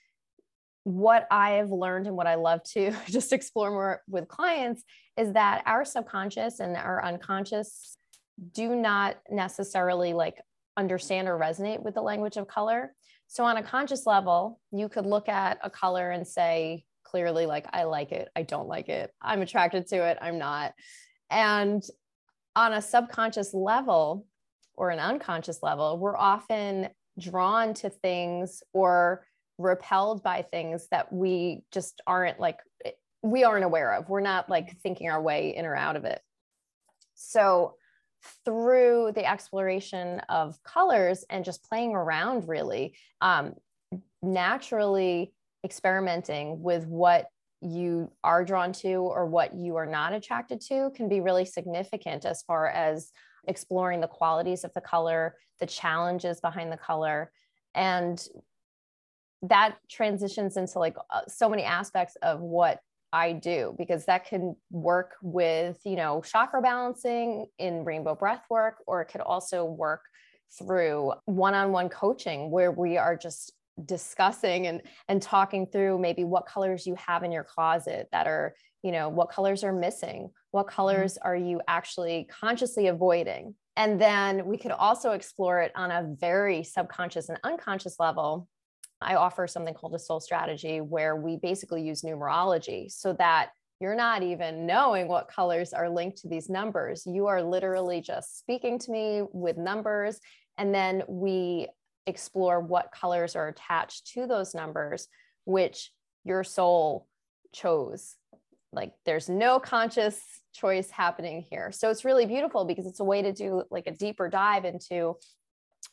what 0.84 1.26
I 1.30 1.52
have 1.52 1.70
learned 1.70 2.06
and 2.06 2.14
what 2.14 2.26
I 2.26 2.34
love 2.34 2.62
to 2.74 2.92
just 3.06 3.32
explore 3.32 3.70
more 3.70 4.02
with 4.06 4.28
clients 4.28 4.84
is 5.16 5.32
that 5.32 5.62
our 5.64 5.86
subconscious 5.86 6.60
and 6.60 6.76
our 6.76 7.02
unconscious 7.02 7.96
do 8.52 8.76
not 8.76 9.16
necessarily 9.30 10.12
like 10.12 10.36
understand 10.76 11.28
or 11.28 11.38
resonate 11.38 11.82
with 11.82 11.94
the 11.94 12.02
language 12.02 12.36
of 12.36 12.46
color. 12.46 12.92
So, 13.32 13.46
on 13.46 13.56
a 13.56 13.62
conscious 13.62 14.04
level, 14.04 14.60
you 14.72 14.90
could 14.90 15.06
look 15.06 15.26
at 15.26 15.58
a 15.62 15.70
color 15.70 16.10
and 16.10 16.28
say 16.28 16.84
clearly, 17.02 17.46
like, 17.46 17.66
I 17.72 17.84
like 17.84 18.12
it, 18.12 18.28
I 18.36 18.42
don't 18.42 18.68
like 18.68 18.90
it, 18.90 19.10
I'm 19.22 19.40
attracted 19.40 19.86
to 19.86 20.04
it, 20.04 20.18
I'm 20.20 20.36
not. 20.36 20.74
And 21.30 21.82
on 22.54 22.74
a 22.74 22.82
subconscious 22.82 23.54
level 23.54 24.26
or 24.74 24.90
an 24.90 24.98
unconscious 24.98 25.62
level, 25.62 25.98
we're 25.98 26.14
often 26.14 26.90
drawn 27.18 27.72
to 27.72 27.88
things 27.88 28.62
or 28.74 29.24
repelled 29.56 30.22
by 30.22 30.42
things 30.42 30.88
that 30.90 31.10
we 31.10 31.62
just 31.72 32.02
aren't 32.06 32.38
like, 32.38 32.58
we 33.22 33.44
aren't 33.44 33.64
aware 33.64 33.94
of. 33.94 34.10
We're 34.10 34.20
not 34.20 34.50
like 34.50 34.76
thinking 34.82 35.08
our 35.08 35.22
way 35.22 35.56
in 35.56 35.64
or 35.64 35.74
out 35.74 35.96
of 35.96 36.04
it. 36.04 36.20
So, 37.14 37.76
through 38.44 39.12
the 39.14 39.28
exploration 39.28 40.20
of 40.28 40.62
colors 40.62 41.24
and 41.30 41.44
just 41.44 41.64
playing 41.64 41.94
around 41.94 42.48
really 42.48 42.94
um, 43.20 43.54
naturally 44.22 45.32
experimenting 45.64 46.62
with 46.62 46.86
what 46.86 47.26
you 47.60 48.10
are 48.24 48.44
drawn 48.44 48.72
to 48.72 48.94
or 48.94 49.26
what 49.26 49.54
you 49.54 49.76
are 49.76 49.86
not 49.86 50.12
attracted 50.12 50.60
to 50.60 50.90
can 50.96 51.08
be 51.08 51.20
really 51.20 51.44
significant 51.44 52.24
as 52.24 52.42
far 52.42 52.68
as 52.68 53.12
exploring 53.46 54.00
the 54.00 54.08
qualities 54.08 54.64
of 54.64 54.72
the 54.74 54.80
color 54.80 55.36
the 55.60 55.66
challenges 55.66 56.40
behind 56.40 56.72
the 56.72 56.76
color 56.76 57.30
and 57.74 58.26
that 59.42 59.76
transitions 59.88 60.56
into 60.56 60.78
like 60.78 60.96
uh, 61.10 61.20
so 61.28 61.48
many 61.48 61.62
aspects 61.64 62.16
of 62.22 62.40
what 62.40 62.80
I 63.12 63.32
do 63.32 63.74
because 63.76 64.06
that 64.06 64.26
can 64.26 64.56
work 64.70 65.16
with, 65.22 65.78
you 65.84 65.96
know, 65.96 66.22
chakra 66.22 66.62
balancing 66.62 67.46
in 67.58 67.84
rainbow 67.84 68.14
breath 68.14 68.44
work, 68.48 68.76
or 68.86 69.02
it 69.02 69.06
could 69.06 69.20
also 69.20 69.64
work 69.64 70.02
through 70.58 71.12
one-on-one 71.26 71.88
coaching 71.88 72.50
where 72.50 72.72
we 72.72 72.96
are 72.98 73.16
just 73.16 73.52
discussing 73.84 74.66
and 74.66 74.82
and 75.08 75.22
talking 75.22 75.66
through 75.66 75.98
maybe 75.98 76.24
what 76.24 76.46
colors 76.46 76.86
you 76.86 76.94
have 76.94 77.22
in 77.22 77.32
your 77.32 77.44
closet 77.44 78.06
that 78.12 78.26
are 78.26 78.54
you 78.82 78.92
know 78.92 79.08
what 79.08 79.30
colors 79.30 79.64
are 79.64 79.72
missing 79.72 80.30
what 80.50 80.66
mm-hmm. 80.66 80.76
colors 80.76 81.14
mm-hmm. 81.14 81.28
are 81.28 81.36
you 81.36 81.60
actually 81.68 82.28
consciously 82.30 82.88
avoiding 82.88 83.54
and 83.76 83.98
then 83.98 84.44
we 84.44 84.58
could 84.58 84.72
also 84.72 85.12
explore 85.12 85.62
it 85.62 85.72
on 85.74 85.90
a 85.90 86.14
very 86.20 86.62
subconscious 86.62 87.30
and 87.30 87.38
unconscious 87.44 87.96
level 87.98 88.46
I 89.02 89.16
offer 89.16 89.46
something 89.46 89.74
called 89.74 89.94
a 89.94 89.98
soul 89.98 90.20
strategy 90.20 90.80
where 90.80 91.16
we 91.16 91.36
basically 91.36 91.82
use 91.82 92.02
numerology 92.02 92.90
so 92.90 93.12
that 93.14 93.50
you're 93.80 93.96
not 93.96 94.22
even 94.22 94.64
knowing 94.64 95.08
what 95.08 95.28
colors 95.28 95.72
are 95.72 95.88
linked 95.88 96.18
to 96.18 96.28
these 96.28 96.48
numbers. 96.48 97.04
You 97.04 97.26
are 97.26 97.42
literally 97.42 98.00
just 98.00 98.38
speaking 98.38 98.78
to 98.78 98.90
me 98.92 99.22
with 99.32 99.56
numbers. 99.56 100.20
And 100.56 100.72
then 100.72 101.02
we 101.08 101.68
explore 102.06 102.60
what 102.60 102.92
colors 102.92 103.34
are 103.34 103.48
attached 103.48 104.12
to 104.12 104.26
those 104.26 104.54
numbers, 104.54 105.08
which 105.44 105.90
your 106.24 106.44
soul 106.44 107.08
chose. 107.52 108.14
Like 108.72 108.92
there's 109.04 109.28
no 109.28 109.58
conscious 109.58 110.20
choice 110.54 110.90
happening 110.90 111.44
here. 111.50 111.72
So 111.72 111.90
it's 111.90 112.04
really 112.04 112.26
beautiful 112.26 112.64
because 112.64 112.86
it's 112.86 113.00
a 113.00 113.04
way 113.04 113.22
to 113.22 113.32
do 113.32 113.64
like 113.70 113.86
a 113.86 113.92
deeper 113.92 114.28
dive 114.28 114.64
into 114.64 115.16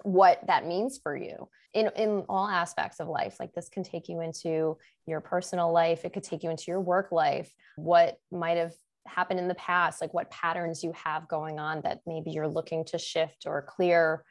what 0.04 0.40
that 0.48 0.66
means 0.66 1.00
for 1.02 1.16
you 1.16 1.48
in 1.74 1.90
in 1.96 2.24
all 2.30 2.48
aspects 2.48 3.00
of 3.00 3.08
life 3.08 3.38
like 3.40 3.54
this 3.54 3.70
can 3.70 3.84
take 3.84 4.08
you 4.10 4.22
into 4.22 4.78
your 5.06 5.20
personal 5.20 5.72
life 5.72 6.06
it 6.06 6.14
could 6.14 6.24
take 6.24 6.44
you 6.44 6.50
into 6.50 6.66
your 6.68 6.80
work 6.80 7.12
life 7.12 7.54
what 7.76 8.18
might 8.32 8.58
have 8.58 8.74
happened 9.06 9.40
in 9.40 9.48
the 9.48 9.56
past 9.56 10.02
like 10.02 10.14
what 10.14 10.30
patterns 10.30 10.84
you 10.84 10.94
have 10.94 11.28
going 11.28 11.60
on 11.60 11.82
that 11.82 12.00
maybe 12.06 12.32
you're 12.32 12.48
looking 12.48 12.86
to 12.86 12.98
shift 12.98 13.46
or 13.46 13.62
clear 13.62 14.24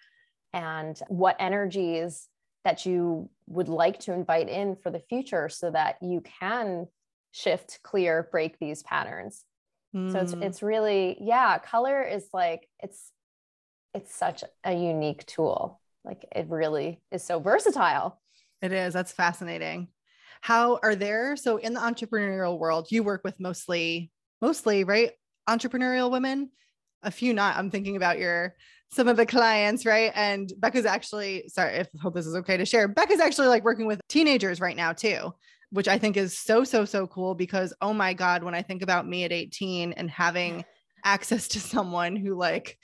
and 0.53 1.01
what 1.09 1.37
energies 1.39 2.29
that 2.65 2.87
you 2.87 3.29
would 3.47 3.69
like 3.69 3.99
to 3.99 4.13
invite 4.13 4.49
in 4.49 4.77
for 4.77 4.91
the 4.91 5.01
future 5.01 5.49
so 5.49 5.71
that 5.71 5.97
you 6.01 6.21
can 6.41 6.87
shift 7.33 7.81
clear 7.83 8.29
break 8.31 8.59
these 8.59 8.83
patterns 8.83 9.45
mm. 9.95 10.11
so 10.11 10.19
it's 10.21 10.33
hmm. 10.33 10.43
it's 10.43 10.63
really 10.63 11.17
yeah 11.21 11.59
color 11.59 12.03
is 12.03 12.29
like 12.33 12.69
it's 12.81 13.13
it's 13.99 14.15
such 14.15 14.45
a 14.65 14.73
unique 14.73 15.27
tool. 15.27 15.81
Like 16.05 16.25
it 16.35 16.47
really 16.49 17.01
is 17.11 17.25
so 17.25 17.41
versatile. 17.41 18.21
It 18.63 18.73
is. 18.73 18.95
That's 18.95 19.13
fascinating. 19.13 19.89
How 20.41 20.79
are 20.83 20.95
there 20.95 21.37
so 21.37 21.57
in 21.57 21.75
the 21.75 21.81
entrepreneurial 21.81 22.59
world, 22.59 22.89
you 22.91 23.03
work 23.03 23.23
with 23.25 23.41
mostly 23.41 24.13
mostly, 24.41 24.85
right? 24.85 25.11
Entrepreneurial 25.49 26.13
women, 26.13 26.51
a 27.03 27.11
few 27.11 27.35
not. 27.35 27.57
I'm 27.57 27.71
thinking 27.71 27.97
about 27.97 28.19
your 28.19 28.55
some 28.91 29.09
of 29.09 29.17
the 29.17 29.27
clients, 29.27 29.85
right? 29.85 30.13
And 30.15 30.51
Becca's 30.59 30.87
actually, 30.87 31.49
sorry, 31.49 31.75
if 31.75 31.89
hope 32.01 32.15
this 32.15 32.27
is 32.27 32.37
okay 32.37 32.57
to 32.57 32.65
share. 32.65 32.89
Becca's 32.89 33.21
actually 33.21 33.49
like 33.49 33.65
working 33.65 33.87
with 33.87 34.01
teenagers 34.09 34.61
right 34.61 34.77
now 34.77 34.93
too, 34.93 35.35
which 35.71 35.89
I 35.89 35.99
think 35.99 36.17
is 36.17 36.39
so, 36.39 36.65
so, 36.65 36.85
so 36.85 37.07
cool 37.09 37.35
because 37.35 37.75
oh 37.83 37.93
my 37.93 38.15
God, 38.15 38.45
when 38.45 38.55
I 38.55 38.63
think 38.63 38.83
about 38.83 39.09
me 39.09 39.25
at 39.25 39.33
18 39.33 39.93
and 39.93 40.09
having 40.09 40.65
access 41.09 41.49
to 41.49 41.59
someone 41.61 42.16
who 42.16 42.35
like 42.35 42.79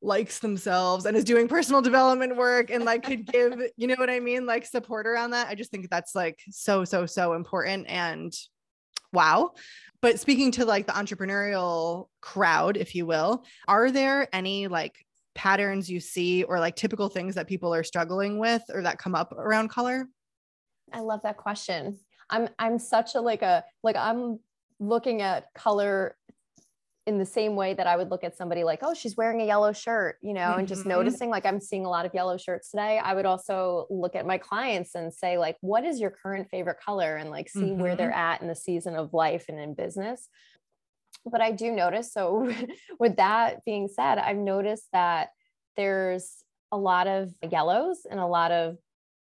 likes 0.00 0.38
themselves 0.38 1.04
and 1.04 1.16
is 1.16 1.24
doing 1.24 1.46
personal 1.46 1.82
development 1.82 2.34
work 2.36 2.70
and 2.70 2.84
like 2.84 3.04
could 3.04 3.26
give, 3.26 3.54
you 3.76 3.86
know 3.86 3.94
what 3.98 4.08
I 4.10 4.20
mean? 4.20 4.46
Like 4.46 4.64
support 4.64 5.06
around 5.06 5.30
that. 5.32 5.48
I 5.48 5.54
just 5.54 5.70
think 5.70 5.90
that's 5.90 6.14
like 6.14 6.40
so, 6.50 6.84
so, 6.84 7.04
so 7.04 7.34
important. 7.34 7.86
And 7.88 8.32
wow. 9.12 9.52
But 10.00 10.18
speaking 10.18 10.50
to 10.52 10.64
like 10.64 10.86
the 10.86 10.94
entrepreneurial 10.94 12.06
crowd, 12.22 12.76
if 12.78 12.94
you 12.94 13.04
will, 13.06 13.44
are 13.68 13.90
there 13.90 14.26
any 14.32 14.66
like 14.66 14.96
patterns 15.34 15.90
you 15.90 16.00
see 16.00 16.42
or 16.42 16.58
like 16.58 16.74
typical 16.74 17.08
things 17.08 17.34
that 17.34 17.46
people 17.46 17.72
are 17.74 17.84
struggling 17.84 18.38
with 18.38 18.62
or 18.72 18.82
that 18.82 18.98
come 18.98 19.14
up 19.14 19.32
around 19.32 19.68
color? 19.68 20.08
I 20.92 21.00
love 21.00 21.20
that 21.22 21.36
question. 21.36 21.98
I'm 22.30 22.48
I'm 22.58 22.78
such 22.78 23.14
a 23.14 23.20
like 23.20 23.42
a 23.42 23.62
like 23.82 23.96
I'm 23.96 24.40
looking 24.80 25.22
at 25.22 25.46
color 25.54 26.16
in 27.06 27.18
the 27.18 27.26
same 27.26 27.56
way 27.56 27.74
that 27.74 27.86
I 27.86 27.96
would 27.96 28.10
look 28.10 28.22
at 28.22 28.36
somebody 28.36 28.62
like, 28.62 28.80
oh, 28.82 28.94
she's 28.94 29.16
wearing 29.16 29.40
a 29.40 29.46
yellow 29.46 29.72
shirt, 29.72 30.18
you 30.22 30.32
know, 30.32 30.40
mm-hmm. 30.40 30.60
and 30.60 30.68
just 30.68 30.82
mm-hmm. 30.82 30.90
noticing 30.90 31.30
like 31.30 31.44
I'm 31.44 31.60
seeing 31.60 31.84
a 31.84 31.88
lot 31.88 32.06
of 32.06 32.14
yellow 32.14 32.36
shirts 32.36 32.70
today. 32.70 33.00
I 33.02 33.14
would 33.14 33.26
also 33.26 33.86
look 33.90 34.14
at 34.14 34.24
my 34.24 34.38
clients 34.38 34.94
and 34.94 35.12
say, 35.12 35.36
like, 35.36 35.56
what 35.60 35.84
is 35.84 36.00
your 36.00 36.10
current 36.10 36.48
favorite 36.48 36.78
color? 36.84 37.16
And 37.16 37.30
like 37.30 37.48
see 37.48 37.60
mm-hmm. 37.60 37.80
where 37.80 37.96
they're 37.96 38.10
mm-hmm. 38.10 38.18
at 38.18 38.42
in 38.42 38.48
the 38.48 38.54
season 38.54 38.94
of 38.94 39.12
life 39.12 39.46
and 39.48 39.58
in 39.58 39.74
business. 39.74 40.28
But 41.24 41.40
I 41.40 41.50
do 41.50 41.72
notice, 41.72 42.12
so 42.12 42.52
with 43.00 43.16
that 43.16 43.64
being 43.64 43.88
said, 43.88 44.18
I've 44.18 44.36
noticed 44.36 44.86
that 44.92 45.30
there's 45.76 46.44
a 46.70 46.76
lot 46.76 47.08
of 47.08 47.32
yellows 47.50 48.06
and 48.08 48.20
a 48.20 48.26
lot 48.26 48.52
of 48.52 48.76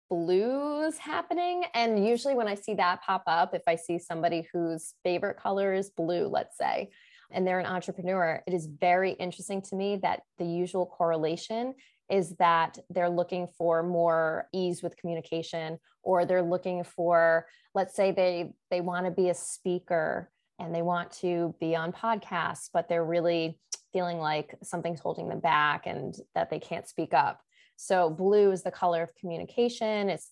blues 0.10 0.98
happening. 0.98 1.66
And 1.74 2.06
usually 2.06 2.34
when 2.34 2.48
I 2.48 2.56
see 2.56 2.74
that 2.76 3.04
pop 3.04 3.24
up, 3.28 3.54
if 3.54 3.64
I 3.68 3.76
see 3.76 4.00
somebody 4.00 4.48
whose 4.52 4.94
favorite 5.04 5.38
color 5.38 5.74
is 5.74 5.90
blue, 5.90 6.28
let's 6.28 6.58
say, 6.58 6.90
and 7.32 7.46
they're 7.46 7.60
an 7.60 7.66
entrepreneur, 7.66 8.42
it 8.48 8.54
is 8.54 8.68
very 8.68 9.12
interesting 9.14 9.62
to 9.64 9.76
me 9.76 9.98
that 9.98 10.22
the 10.38 10.46
usual 10.46 10.86
correlation 10.86 11.74
is 12.10 12.36
that 12.38 12.78
they're 12.90 13.10
looking 13.10 13.48
for 13.58 13.84
more 13.84 14.48
ease 14.54 14.82
with 14.82 14.96
communication 14.98 15.78
or 16.04 16.26
they're 16.26 16.42
looking 16.42 16.84
for 16.84 17.46
let's 17.76 17.96
say 17.96 18.12
they 18.12 18.54
they 18.72 18.82
want 18.82 19.06
to 19.06 19.12
be 19.12 19.30
a 19.30 19.34
speaker 19.34 20.32
and 20.58 20.74
they 20.74 20.82
want 20.82 21.12
to 21.12 21.54
be 21.60 21.76
on 21.76 21.92
podcasts 21.92 22.70
but 22.74 22.88
they're 22.88 23.04
really 23.04 23.60
feeling 23.92 24.20
like 24.20 24.56
something's 24.64 25.00
holding 25.00 25.28
them 25.28 25.40
back 25.40 25.86
and 25.86 26.16
that 26.36 26.50
they 26.50 26.60
can't 26.60 26.88
speak 26.88 27.14
up. 27.14 27.42
So 27.78 28.10
blue 28.10 28.52
is 28.52 28.64
the 28.64 28.72
color 28.72 29.04
of 29.04 29.16
communication 29.16 30.10
it's 30.10 30.32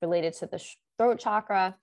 related 0.00 0.32
to 0.34 0.46
the 0.46 0.62
throat 0.98 1.18
chakra 1.20 1.76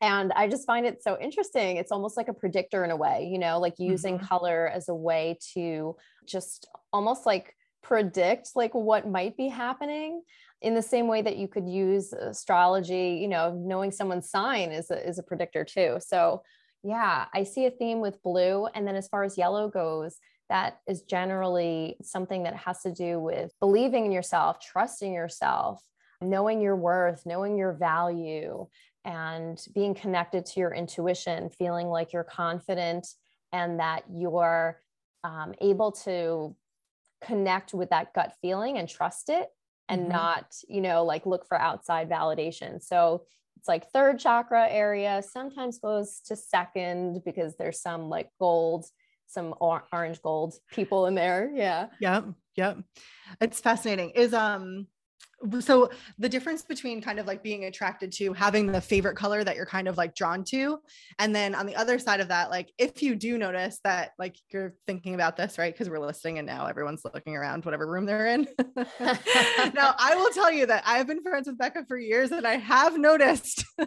and 0.00 0.32
i 0.32 0.46
just 0.48 0.66
find 0.66 0.86
it 0.86 1.02
so 1.02 1.18
interesting. 1.20 1.76
It's 1.76 1.92
almost 1.92 2.16
like 2.16 2.28
a 2.28 2.34
predictor 2.34 2.84
in 2.84 2.90
a 2.90 2.96
way 2.96 3.28
you 3.30 3.38
know 3.38 3.58
like 3.58 3.74
using 3.78 4.16
mm-hmm. 4.16 4.26
color 4.26 4.68
as 4.68 4.88
a 4.88 4.94
way 4.94 5.38
to 5.54 5.96
just 6.26 6.68
almost 6.92 7.26
like 7.26 7.54
predict 7.82 8.50
like 8.54 8.74
what 8.74 9.08
might 9.08 9.36
be 9.36 9.48
happening 9.48 10.22
in 10.62 10.74
the 10.74 10.82
same 10.82 11.06
way 11.06 11.22
that 11.22 11.36
you 11.36 11.46
could 11.46 11.68
use 11.68 12.12
astrology 12.12 13.18
you 13.20 13.28
know 13.28 13.52
knowing 13.52 13.90
someone's 13.90 14.30
sign 14.30 14.70
is 14.70 14.90
a, 14.90 15.08
is 15.08 15.18
a 15.18 15.22
predictor 15.22 15.64
too. 15.64 15.98
So 16.00 16.42
yeah 16.82 17.26
i 17.34 17.42
see 17.42 17.66
a 17.66 17.70
theme 17.70 18.00
with 18.00 18.22
blue. 18.22 18.66
And 18.66 18.86
then 18.86 18.96
as 18.96 19.08
far 19.08 19.24
as 19.24 19.38
yellow 19.38 19.68
goes 19.68 20.18
that 20.48 20.78
is 20.86 21.02
generally 21.02 21.96
something 22.02 22.44
that 22.44 22.54
has 22.54 22.82
to 22.82 22.92
do 22.92 23.18
with 23.18 23.52
believing 23.60 24.06
in 24.06 24.12
yourself, 24.12 24.60
trusting 24.60 25.12
yourself, 25.12 25.82
knowing 26.20 26.60
your 26.60 26.76
worth, 26.76 27.24
knowing 27.26 27.56
your 27.56 27.72
value, 27.72 28.66
and 29.06 29.64
being 29.72 29.94
connected 29.94 30.44
to 30.44 30.60
your 30.60 30.74
intuition, 30.74 31.48
feeling 31.48 31.86
like 31.86 32.12
you're 32.12 32.24
confident 32.24 33.06
and 33.52 33.78
that 33.78 34.02
you're 34.12 34.82
um, 35.22 35.54
able 35.60 35.92
to 35.92 36.54
connect 37.24 37.72
with 37.72 37.88
that 37.90 38.12
gut 38.12 38.34
feeling 38.42 38.76
and 38.76 38.88
trust 38.88 39.30
it 39.30 39.48
and 39.88 40.02
mm-hmm. 40.02 40.12
not, 40.12 40.56
you 40.68 40.80
know, 40.80 41.04
like 41.04 41.24
look 41.24 41.46
for 41.46 41.58
outside 41.58 42.10
validation. 42.10 42.82
So 42.82 43.22
it's 43.56 43.68
like 43.68 43.90
third 43.90 44.18
chakra 44.18 44.66
area, 44.68 45.22
sometimes 45.22 45.78
goes 45.78 46.20
to 46.26 46.34
second 46.34 47.22
because 47.24 47.56
there's 47.56 47.80
some 47.80 48.08
like 48.08 48.28
gold, 48.40 48.86
some 49.28 49.54
or- 49.60 49.84
orange 49.92 50.20
gold 50.20 50.54
people 50.72 51.06
in 51.06 51.14
there. 51.14 51.50
Yeah. 51.54 51.86
Yep. 52.00 52.26
Yep. 52.56 52.78
It's 53.40 53.60
fascinating. 53.60 54.10
Is 54.10 54.34
um 54.34 54.88
so 55.60 55.90
the 56.18 56.28
difference 56.28 56.62
between 56.62 57.00
kind 57.00 57.18
of 57.18 57.26
like 57.26 57.42
being 57.42 57.64
attracted 57.64 58.10
to 58.10 58.32
having 58.32 58.66
the 58.66 58.80
favorite 58.80 59.16
color 59.16 59.44
that 59.44 59.54
you're 59.54 59.66
kind 59.66 59.86
of 59.86 59.96
like 59.96 60.14
drawn 60.14 60.42
to 60.42 60.78
and 61.18 61.34
then 61.34 61.54
on 61.54 61.66
the 61.66 61.76
other 61.76 61.98
side 61.98 62.20
of 62.20 62.28
that 62.28 62.50
like 62.50 62.72
if 62.78 63.02
you 63.02 63.14
do 63.14 63.36
notice 63.36 63.78
that 63.84 64.12
like 64.18 64.36
you're 64.50 64.74
thinking 64.86 65.14
about 65.14 65.36
this 65.36 65.58
right 65.58 65.74
because 65.74 65.90
we're 65.90 65.98
listening 65.98 66.38
and 66.38 66.46
now 66.46 66.66
everyone's 66.66 67.02
looking 67.04 67.36
around 67.36 67.64
whatever 67.64 67.86
room 67.86 68.06
they're 68.06 68.26
in. 68.26 68.48
Now 69.74 69.94
i 69.98 70.14
will 70.16 70.30
tell 70.30 70.50
you 70.50 70.66
that 70.66 70.82
i've 70.86 71.06
been 71.06 71.22
friends 71.22 71.46
with 71.46 71.58
becca 71.58 71.84
for 71.86 71.98
years 71.98 72.30
and 72.32 72.46
i 72.46 72.56
have 72.56 72.98
noticed 72.98 73.64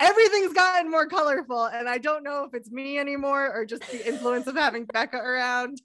everything's 0.00 0.52
gotten 0.52 0.90
more 0.90 1.06
colorful 1.06 1.64
and 1.66 1.88
i 1.88 1.98
don't 1.98 2.24
know 2.24 2.44
if 2.44 2.54
it's 2.54 2.70
me 2.70 2.98
anymore 2.98 3.52
or 3.54 3.64
just 3.64 3.88
the 3.90 4.06
influence 4.06 4.46
of 4.46 4.56
having 4.56 4.84
becca 4.86 5.16
around 5.16 5.80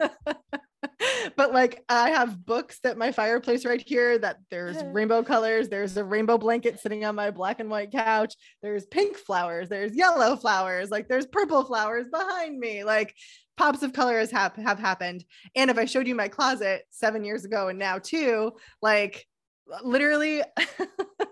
but 1.36 1.52
like 1.52 1.84
I 1.88 2.10
have 2.10 2.44
books 2.44 2.80
at 2.84 2.96
my 2.96 3.12
fireplace 3.12 3.64
right 3.64 3.82
here 3.84 4.18
that 4.18 4.38
there's 4.50 4.82
rainbow 4.92 5.22
colors. 5.22 5.68
There's 5.68 5.96
a 5.96 6.04
rainbow 6.04 6.38
blanket 6.38 6.80
sitting 6.80 7.04
on 7.04 7.14
my 7.14 7.30
black 7.30 7.60
and 7.60 7.70
white 7.70 7.92
couch. 7.92 8.34
There's 8.62 8.86
pink 8.86 9.16
flowers. 9.16 9.68
There's 9.68 9.94
yellow 9.94 10.36
flowers. 10.36 10.90
Like 10.90 11.08
there's 11.08 11.26
purple 11.26 11.64
flowers 11.64 12.08
behind 12.08 12.58
me. 12.58 12.84
Like 12.84 13.14
pops 13.56 13.82
of 13.82 13.92
colors 13.92 14.30
have 14.30 14.54
have 14.56 14.78
happened. 14.78 15.24
And 15.54 15.70
if 15.70 15.78
I 15.78 15.84
showed 15.84 16.06
you 16.06 16.14
my 16.14 16.28
closet 16.28 16.82
seven 16.90 17.24
years 17.24 17.44
ago 17.44 17.68
and 17.68 17.78
now 17.78 17.98
too, 17.98 18.52
like 18.80 19.26
literally 19.82 20.42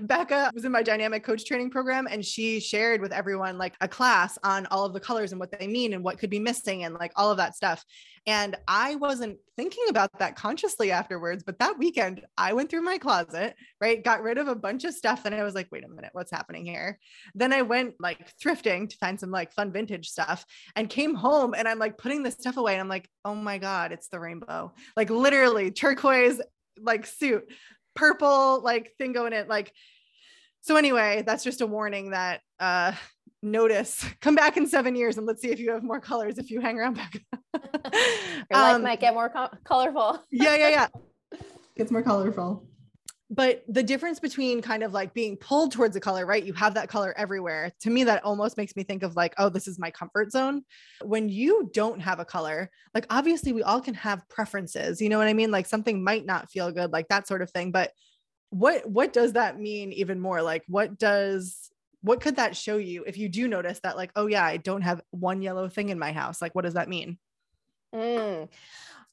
Becca 0.00 0.50
was 0.54 0.64
in 0.64 0.72
my 0.72 0.82
dynamic 0.82 1.24
coach 1.24 1.44
training 1.44 1.70
program 1.70 2.06
and 2.10 2.24
she 2.24 2.60
shared 2.60 3.00
with 3.00 3.12
everyone 3.12 3.58
like 3.58 3.74
a 3.80 3.88
class 3.88 4.38
on 4.42 4.66
all 4.66 4.84
of 4.84 4.92
the 4.92 5.00
colors 5.00 5.32
and 5.32 5.40
what 5.40 5.56
they 5.58 5.66
mean 5.66 5.92
and 5.92 6.04
what 6.04 6.18
could 6.18 6.30
be 6.30 6.38
missing 6.38 6.84
and 6.84 6.94
like 6.94 7.12
all 7.16 7.30
of 7.30 7.38
that 7.38 7.54
stuff. 7.54 7.84
And 8.26 8.56
I 8.68 8.94
wasn't 8.96 9.38
thinking 9.56 9.84
about 9.88 10.10
that 10.18 10.36
consciously 10.36 10.92
afterwards, 10.92 11.42
but 11.42 11.58
that 11.58 11.78
weekend 11.78 12.22
I 12.36 12.52
went 12.52 12.70
through 12.70 12.82
my 12.82 12.98
closet, 12.98 13.54
right? 13.80 14.02
Got 14.02 14.22
rid 14.22 14.38
of 14.38 14.48
a 14.48 14.54
bunch 14.54 14.84
of 14.84 14.94
stuff 14.94 15.24
and 15.24 15.34
I 15.34 15.42
was 15.42 15.54
like, 15.54 15.68
wait 15.72 15.84
a 15.84 15.88
minute, 15.88 16.10
what's 16.12 16.30
happening 16.30 16.64
here? 16.64 16.98
Then 17.34 17.52
I 17.52 17.62
went 17.62 17.94
like 17.98 18.32
thrifting 18.42 18.88
to 18.88 18.96
find 18.98 19.18
some 19.18 19.30
like 19.30 19.52
fun 19.52 19.72
vintage 19.72 20.08
stuff 20.08 20.44
and 20.76 20.88
came 20.88 21.14
home 21.14 21.54
and 21.54 21.66
I'm 21.66 21.78
like 21.78 21.98
putting 21.98 22.22
this 22.22 22.34
stuff 22.34 22.56
away 22.56 22.72
and 22.72 22.80
I'm 22.80 22.88
like, 22.88 23.08
oh 23.24 23.34
my 23.34 23.58
God, 23.58 23.92
it's 23.92 24.08
the 24.08 24.20
rainbow. 24.20 24.72
Like 24.96 25.10
literally 25.10 25.70
turquoise 25.70 26.40
like 26.80 27.06
suit 27.06 27.44
purple 27.94 28.60
like 28.62 28.92
thing 28.98 29.12
going 29.12 29.32
in 29.32 29.48
like 29.48 29.72
so 30.60 30.76
anyway 30.76 31.22
that's 31.26 31.44
just 31.44 31.60
a 31.60 31.66
warning 31.66 32.10
that 32.10 32.40
uh 32.60 32.92
notice 33.42 34.04
come 34.20 34.34
back 34.34 34.56
in 34.56 34.66
seven 34.66 34.94
years 34.94 35.18
and 35.18 35.26
let's 35.26 35.42
see 35.42 35.50
if 35.50 35.58
you 35.58 35.72
have 35.72 35.82
more 35.82 36.00
colors 36.00 36.38
if 36.38 36.50
you 36.50 36.60
hang 36.60 36.78
around 36.78 36.94
back 36.94 37.20
your 37.54 38.60
life 38.60 38.76
um, 38.76 38.82
might 38.82 39.00
get 39.00 39.14
more 39.14 39.28
co- 39.28 39.50
colorful. 39.64 40.22
Yeah 40.30 40.56
yeah 40.56 40.68
yeah. 40.68 40.86
Gets 41.76 41.90
more 41.90 42.02
colorful 42.02 42.66
but 43.32 43.64
the 43.66 43.82
difference 43.82 44.20
between 44.20 44.60
kind 44.60 44.82
of 44.82 44.92
like 44.92 45.14
being 45.14 45.38
pulled 45.38 45.72
towards 45.72 45.96
a 45.96 46.00
color, 46.00 46.26
right? 46.26 46.44
You 46.44 46.52
have 46.52 46.74
that 46.74 46.90
color 46.90 47.14
everywhere. 47.16 47.72
To 47.80 47.88
me, 47.88 48.04
that 48.04 48.22
almost 48.24 48.58
makes 48.58 48.76
me 48.76 48.82
think 48.82 49.02
of 49.02 49.16
like, 49.16 49.32
oh, 49.38 49.48
this 49.48 49.66
is 49.66 49.78
my 49.78 49.90
comfort 49.90 50.30
zone. 50.30 50.64
When 51.02 51.30
you 51.30 51.70
don't 51.72 51.98
have 52.00 52.20
a 52.20 52.26
color, 52.26 52.70
like 52.94 53.06
obviously 53.08 53.54
we 53.54 53.62
all 53.62 53.80
can 53.80 53.94
have 53.94 54.28
preferences. 54.28 55.00
You 55.00 55.08
know 55.08 55.16
what 55.16 55.28
I 55.28 55.32
mean? 55.32 55.50
Like 55.50 55.64
something 55.64 56.04
might 56.04 56.26
not 56.26 56.50
feel 56.50 56.70
good, 56.70 56.92
like 56.92 57.08
that 57.08 57.26
sort 57.26 57.40
of 57.40 57.50
thing. 57.50 57.72
But 57.72 57.92
what 58.50 58.86
what 58.86 59.14
does 59.14 59.32
that 59.32 59.58
mean 59.58 59.92
even 59.92 60.20
more? 60.20 60.42
Like 60.42 60.64
what 60.68 60.98
does 60.98 61.70
what 62.02 62.20
could 62.20 62.36
that 62.36 62.54
show 62.54 62.76
you 62.76 63.04
if 63.06 63.16
you 63.16 63.30
do 63.30 63.48
notice 63.48 63.80
that, 63.82 63.96
like, 63.96 64.10
oh 64.14 64.26
yeah, 64.26 64.44
I 64.44 64.58
don't 64.58 64.82
have 64.82 65.00
one 65.10 65.40
yellow 65.40 65.70
thing 65.70 65.88
in 65.88 65.98
my 65.98 66.12
house? 66.12 66.42
Like, 66.42 66.54
what 66.54 66.66
does 66.66 66.74
that 66.74 66.88
mean? 66.88 67.16
Mm. 67.94 68.48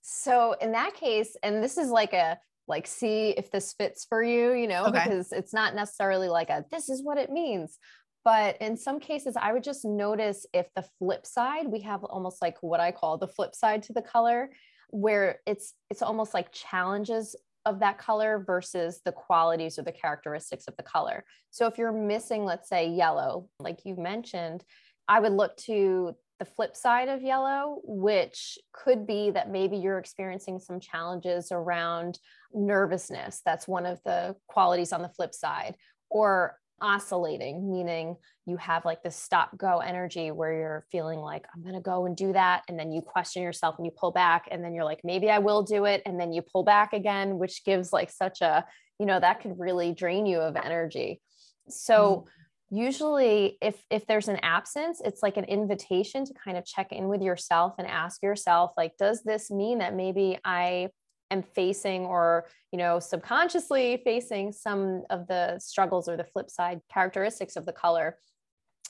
So 0.02 0.54
in 0.60 0.74
that 0.74 0.96
case, 0.96 1.38
and 1.42 1.64
this 1.64 1.78
is 1.78 1.90
like 1.90 2.14
a 2.14 2.38
like 2.70 2.88
see 2.88 3.32
if 3.32 3.52
this 3.52 3.74
fits 3.74 4.06
for 4.08 4.24
you 4.24 4.54
you 4.54 4.68
know 4.68 4.86
okay. 4.86 5.04
because 5.04 5.32
it's 5.32 5.54
not 5.54 5.76
necessarily 5.76 6.30
like 6.30 6.50
a 6.50 6.64
this 6.72 6.90
is 6.90 7.04
what 7.04 7.18
it 7.18 7.32
means 7.32 7.78
but 8.24 8.56
in 8.62 8.78
some 8.78 9.00
cases 9.00 9.36
i 9.36 9.52
would 9.52 9.64
just 9.64 9.84
notice 9.84 10.46
if 10.54 10.68
the 10.76 10.86
flip 11.00 11.26
side 11.26 11.68
we 11.68 11.82
have 11.82 12.04
almost 12.04 12.42
like 12.42 12.58
what 12.62 12.80
i 12.80 12.92
call 12.92 13.18
the 13.18 13.28
flip 13.28 13.56
side 13.56 13.84
to 13.84 13.94
the 13.94 14.02
color 14.02 14.50
where 14.92 15.40
it's 15.46 15.74
it's 15.90 16.02
almost 16.02 16.34
like 16.34 16.52
challenges 16.52 17.36
of 17.66 17.80
that 17.80 17.98
color 17.98 18.44
versus 18.46 19.02
the 19.04 19.12
qualities 19.12 19.78
or 19.78 19.84
the 19.84 19.92
characteristics 19.92 20.66
of 20.68 20.76
the 20.78 20.84
color 20.84 21.26
so 21.50 21.68
if 21.68 21.78
you're 21.78 21.92
missing 21.92 22.46
let's 22.46 22.70
say 22.70 22.88
yellow 22.88 23.50
like 23.60 23.80
you 23.84 23.96
mentioned 23.96 24.64
i 25.08 25.20
would 25.20 25.34
look 25.34 25.56
to 25.58 26.16
the 26.40 26.46
flip 26.46 26.76
side 26.76 27.10
of 27.10 27.22
yellow, 27.22 27.82
which 27.84 28.58
could 28.74 29.06
be 29.06 29.30
that 29.32 29.52
maybe 29.52 29.78
you're 29.78 30.00
experiencing 30.00 30.60
some 30.60 30.80
challenges 30.80 31.52
around 31.52 32.18
nervousness. 32.54 33.42
That's 33.46 33.68
one 33.68 33.86
of 33.86 34.00
the 34.06 34.36
qualities 34.48 34.94
on 34.94 35.02
the 35.02 35.10
flip 35.10 35.36
side. 35.36 35.76
Or 36.10 36.58
oscillating, 36.82 37.70
meaning 37.70 38.16
you 38.46 38.58
have 38.58 38.86
like 38.86 39.04
this 39.04 39.16
stop 39.16 39.58
go 39.58 39.80
energy 39.80 40.32
where 40.32 40.54
you're 40.54 40.86
feeling 40.92 41.20
like, 41.20 41.46
I'm 41.54 41.62
going 41.62 41.76
to 41.76 41.82
go 41.82 42.06
and 42.06 42.16
do 42.16 42.34
that. 42.34 42.64
And 42.68 42.80
then 42.80 42.92
you 42.92 43.02
question 43.02 43.44
yourself 43.44 43.76
and 43.78 43.86
you 43.86 43.92
pull 43.92 44.12
back. 44.12 44.48
And 44.50 44.64
then 44.64 44.74
you're 44.74 44.86
like, 44.86 45.02
maybe 45.04 45.30
I 45.30 45.40
will 45.40 45.62
do 45.62 45.86
it. 45.86 46.02
And 46.06 46.20
then 46.20 46.32
you 46.32 46.42
pull 46.42 46.64
back 46.64 46.94
again, 46.94 47.38
which 47.38 47.66
gives 47.66 47.92
like 47.94 48.10
such 48.10 48.42
a, 48.42 48.66
you 48.98 49.06
know, 49.06 49.20
that 49.20 49.42
could 49.42 49.60
really 49.60 49.94
drain 49.94 50.26
you 50.26 50.40
of 50.40 50.56
energy. 50.56 51.22
So, 51.68 52.10
mm-hmm 52.10 52.30
usually 52.72 53.58
if 53.62 53.84
if 53.90 54.06
there's 54.06 54.28
an 54.28 54.40
absence 54.44 55.02
it's 55.04 55.24
like 55.24 55.38
an 55.38 55.44
invitation 55.46 56.26
to 56.26 56.34
kind 56.34 56.58
of 56.58 56.66
check 56.66 56.92
in 56.92 57.08
with 57.08 57.22
yourself 57.22 57.74
and 57.78 57.88
ask 57.88 58.22
yourself 58.22 58.72
like 58.78 58.96
does 58.98 59.24
this 59.24 59.50
mean 59.50 59.80
that 59.80 59.96
maybe 59.96 60.38
i 60.46 60.88
am 61.32 61.42
facing 61.42 62.06
or 62.06 62.46
you 62.72 62.78
know 62.78 63.00
subconsciously 63.00 64.02
facing 64.04 64.52
some 64.52 65.04
of 65.10 65.28
the 65.28 65.58
struggles 65.60 66.08
or 66.08 66.16
the 66.16 66.24
flip 66.24 66.50
side 66.50 66.80
characteristics 66.92 67.56
of 67.56 67.66
the 67.66 67.74
color 67.74 68.18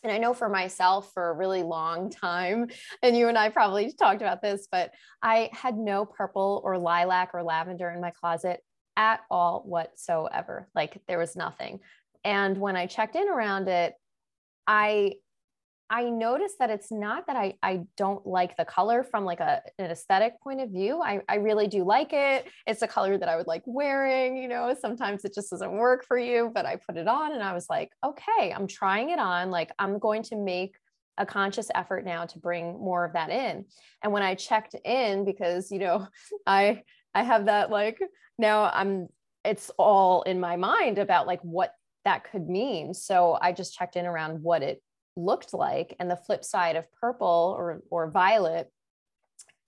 and 0.04 0.14
I 0.14 0.18
know 0.18 0.34
for 0.34 0.48
myself 0.48 1.12
for 1.14 1.30
a 1.30 1.34
really 1.34 1.62
long 1.62 2.10
time, 2.10 2.70
and 3.04 3.18
you 3.18 3.28
and 3.28 3.38
I 3.38 3.50
probably 3.50 3.92
talked 3.92 4.22
about 4.22 4.42
this, 4.42 4.66
but 4.72 4.92
I 5.22 5.50
had 5.52 5.78
no 5.78 6.06
purple 6.06 6.62
or 6.64 6.78
lilac 6.78 7.32
or 7.34 7.44
lavender 7.44 7.90
in 7.90 8.00
my 8.00 8.12
closet 8.12 8.62
at 8.96 9.22
all 9.30 9.64
whatsoever. 9.66 10.70
Like 10.76 11.02
there 11.08 11.18
was 11.18 11.36
nothing 11.36 11.80
and 12.24 12.58
when 12.58 12.76
i 12.76 12.86
checked 12.86 13.16
in 13.16 13.30
around 13.30 13.68
it 13.68 13.94
i 14.68 15.14
i 15.90 16.04
noticed 16.10 16.56
that 16.60 16.70
it's 16.70 16.92
not 16.92 17.26
that 17.28 17.36
i 17.36 17.54
i 17.64 17.82
don't 17.98 18.26
like 18.26 18.56
the 18.58 18.66
color 18.66 19.04
from 19.04 19.26
like 19.26 19.40
a, 19.40 19.62
an 19.80 19.90
aesthetic 19.90 20.40
point 20.42 20.62
of 20.62 20.70
view. 20.70 21.02
I, 21.02 21.22
I 21.28 21.36
really 21.36 21.68
do 21.68 21.84
like 21.84 22.14
it. 22.14 22.46
It's 22.68 22.82
a 22.82 22.88
color 22.88 23.18
that 23.18 23.30
i 23.30 23.36
would 23.36 23.48
like 23.48 23.64
wearing 23.66 24.38
you 24.38 24.48
know? 24.48 24.76
Sometimes 24.80 25.26
it 25.26 25.34
just 25.34 25.50
doesn't 25.50 25.72
work 25.72 26.06
for 26.06 26.18
you 26.18 26.52
but 26.54 26.66
i 26.66 26.76
put 26.76 26.98
it 26.98 27.08
on 27.08 27.34
and 27.34 27.44
i 27.44 27.54
was 27.54 27.68
like 27.70 27.90
okay 28.06 28.54
i'm 28.54 28.68
trying 28.68 29.10
it 29.10 29.20
on. 29.20 29.50
Like 29.50 29.72
i'm 29.80 30.00
going 30.00 30.24
to 30.24 30.36
make 30.36 30.76
a 31.18 31.26
conscious 31.26 31.70
effort 31.76 32.06
now 32.06 32.26
to 32.26 32.40
bring 32.40 32.80
more 32.80 33.04
of 33.04 33.14
that 33.14 33.30
in. 33.30 33.66
And 34.04 34.14
when 34.14 34.24
i 34.24 34.36
checked 34.36 34.76
in 34.86 35.26
because 35.26 35.72
you 35.72 35.80
know 35.80 36.08
i 36.48 36.82
i 37.16 37.24
have 37.24 37.46
that 37.46 37.72
like 37.72 38.00
now 38.38 38.70
i'm 38.74 39.08
it's 39.46 39.72
all 39.78 40.22
in 40.24 40.40
my 40.40 40.56
mind 40.56 40.98
about 40.98 41.28
like 41.28 41.42
what 41.42 41.74
that 42.10 42.24
could 42.24 42.50
mean. 42.50 42.92
So 42.92 43.38
I 43.40 43.52
just 43.52 43.76
checked 43.78 43.96
in 43.96 44.08
around 44.08 44.42
what 44.42 44.64
it 44.64 44.82
looked 45.16 45.54
like. 45.54 45.96
And 46.00 46.10
the 46.10 46.16
flip 46.16 46.44
side 46.44 46.76
of 46.76 46.92
purple 47.00 47.56
or, 47.56 47.84
or 47.92 48.10
violet, 48.10 48.72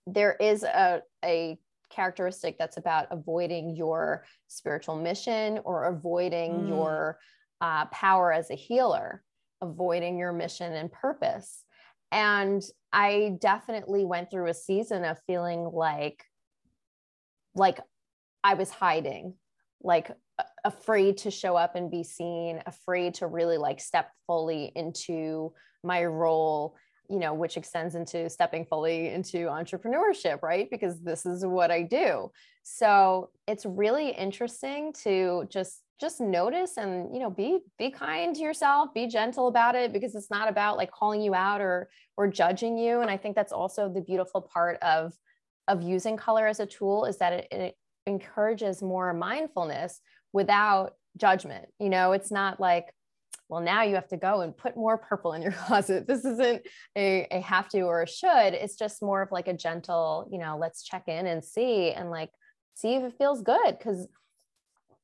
there 0.08 0.34
is 0.40 0.64
a, 0.64 1.02
a 1.24 1.56
characteristic 1.88 2.58
that's 2.58 2.78
about 2.78 3.06
avoiding 3.12 3.76
your 3.76 4.24
spiritual 4.48 4.96
mission 4.96 5.60
or 5.64 5.84
avoiding 5.84 6.52
mm. 6.52 6.68
your 6.68 7.20
uh, 7.60 7.84
power 7.86 8.32
as 8.32 8.50
a 8.50 8.56
healer, 8.56 9.22
avoiding 9.60 10.18
your 10.18 10.32
mission 10.32 10.72
and 10.72 10.90
purpose. 10.90 11.62
And 12.10 12.60
I 12.92 13.36
definitely 13.40 14.04
went 14.04 14.32
through 14.32 14.48
a 14.48 14.54
season 14.54 15.04
of 15.04 15.16
feeling 15.28 15.70
like, 15.72 16.24
like 17.54 17.78
I 18.42 18.54
was 18.54 18.70
hiding, 18.70 19.34
like 19.80 20.10
afraid 20.64 21.18
to 21.18 21.30
show 21.30 21.56
up 21.56 21.74
and 21.74 21.90
be 21.90 22.04
seen, 22.04 22.62
afraid 22.66 23.14
to 23.14 23.26
really 23.26 23.58
like 23.58 23.80
step 23.80 24.10
fully 24.26 24.72
into 24.76 25.52
my 25.82 26.04
role. 26.04 26.76
you 27.10 27.18
know, 27.18 27.34
which 27.34 27.58
extends 27.58 27.94
into 27.94 28.30
stepping 28.30 28.64
fully 28.64 29.08
into 29.08 29.48
entrepreneurship, 29.48 30.40
right? 30.40 30.70
Because 30.70 31.02
this 31.02 31.26
is 31.26 31.44
what 31.44 31.70
I 31.70 31.82
do. 31.82 32.30
So 32.62 33.30
it's 33.46 33.66
really 33.66 34.10
interesting 34.10 34.94
to 35.02 35.44
just 35.50 35.82
just 36.00 36.20
notice 36.20 36.78
and 36.78 37.14
you 37.14 37.20
know 37.20 37.30
be 37.30 37.60
be 37.78 37.88
kind 37.88 38.34
to 38.34 38.42
yourself 38.42 38.92
be 38.92 39.06
gentle 39.06 39.46
about 39.46 39.76
it 39.76 39.92
because 39.92 40.16
it's 40.16 40.32
not 40.32 40.48
about 40.48 40.76
like 40.76 40.90
calling 40.90 41.20
you 41.22 41.32
out 41.32 41.60
or 41.60 41.88
or 42.16 42.26
judging 42.26 42.76
you 42.76 43.02
and 43.02 43.10
i 43.10 43.16
think 43.16 43.36
that's 43.36 43.52
also 43.52 43.88
the 43.88 44.00
beautiful 44.00 44.40
part 44.40 44.78
of 44.82 45.12
of 45.68 45.80
using 45.80 46.16
color 46.16 46.48
as 46.48 46.58
a 46.58 46.66
tool 46.66 47.04
is 47.04 47.18
that 47.18 47.32
it, 47.32 47.48
it 47.52 47.76
encourages 48.08 48.82
more 48.82 49.14
mindfulness 49.14 50.00
without 50.32 50.94
judgment 51.16 51.66
you 51.78 51.88
know 51.88 52.12
it's 52.12 52.30
not 52.30 52.60
like 52.60 52.92
well, 53.52 53.60
now 53.60 53.82
you 53.82 53.96
have 53.96 54.08
to 54.08 54.16
go 54.16 54.40
and 54.40 54.56
put 54.56 54.78
more 54.78 54.96
purple 54.96 55.34
in 55.34 55.42
your 55.42 55.52
closet. 55.66 56.06
This 56.06 56.24
isn't 56.24 56.66
a, 56.96 57.26
a 57.30 57.40
have 57.40 57.68
to 57.68 57.82
or 57.82 58.00
a 58.00 58.08
should. 58.08 58.54
It's 58.54 58.76
just 58.76 59.02
more 59.02 59.20
of 59.20 59.30
like 59.30 59.46
a 59.46 59.52
gentle, 59.52 60.26
you 60.32 60.38
know, 60.38 60.56
let's 60.58 60.82
check 60.82 61.06
in 61.06 61.26
and 61.26 61.44
see 61.44 61.90
and 61.90 62.10
like 62.10 62.30
see 62.72 62.94
if 62.94 63.02
it 63.02 63.18
feels 63.18 63.42
good. 63.42 63.78
Cause 63.78 64.08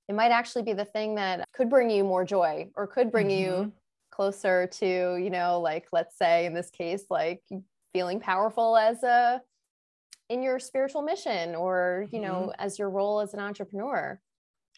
it 0.08 0.14
might 0.14 0.30
actually 0.30 0.62
be 0.62 0.72
the 0.72 0.86
thing 0.86 1.16
that 1.16 1.44
could 1.52 1.68
bring 1.68 1.90
you 1.90 2.04
more 2.04 2.24
joy 2.24 2.70
or 2.74 2.86
could 2.86 3.12
bring 3.12 3.28
mm-hmm. 3.28 3.64
you 3.64 3.72
closer 4.10 4.66
to, 4.66 4.86
you 4.86 5.28
know, 5.28 5.60
like 5.60 5.86
let's 5.92 6.16
say 6.16 6.46
in 6.46 6.54
this 6.54 6.70
case, 6.70 7.04
like 7.10 7.42
feeling 7.92 8.18
powerful 8.18 8.78
as 8.78 9.02
a 9.02 9.42
in 10.30 10.42
your 10.42 10.58
spiritual 10.58 11.02
mission 11.02 11.54
or, 11.54 12.06
you 12.12 12.20
know, 12.20 12.48
mm-hmm. 12.48 12.50
as 12.64 12.78
your 12.78 12.88
role 12.88 13.20
as 13.20 13.34
an 13.34 13.40
entrepreneur. 13.40 14.18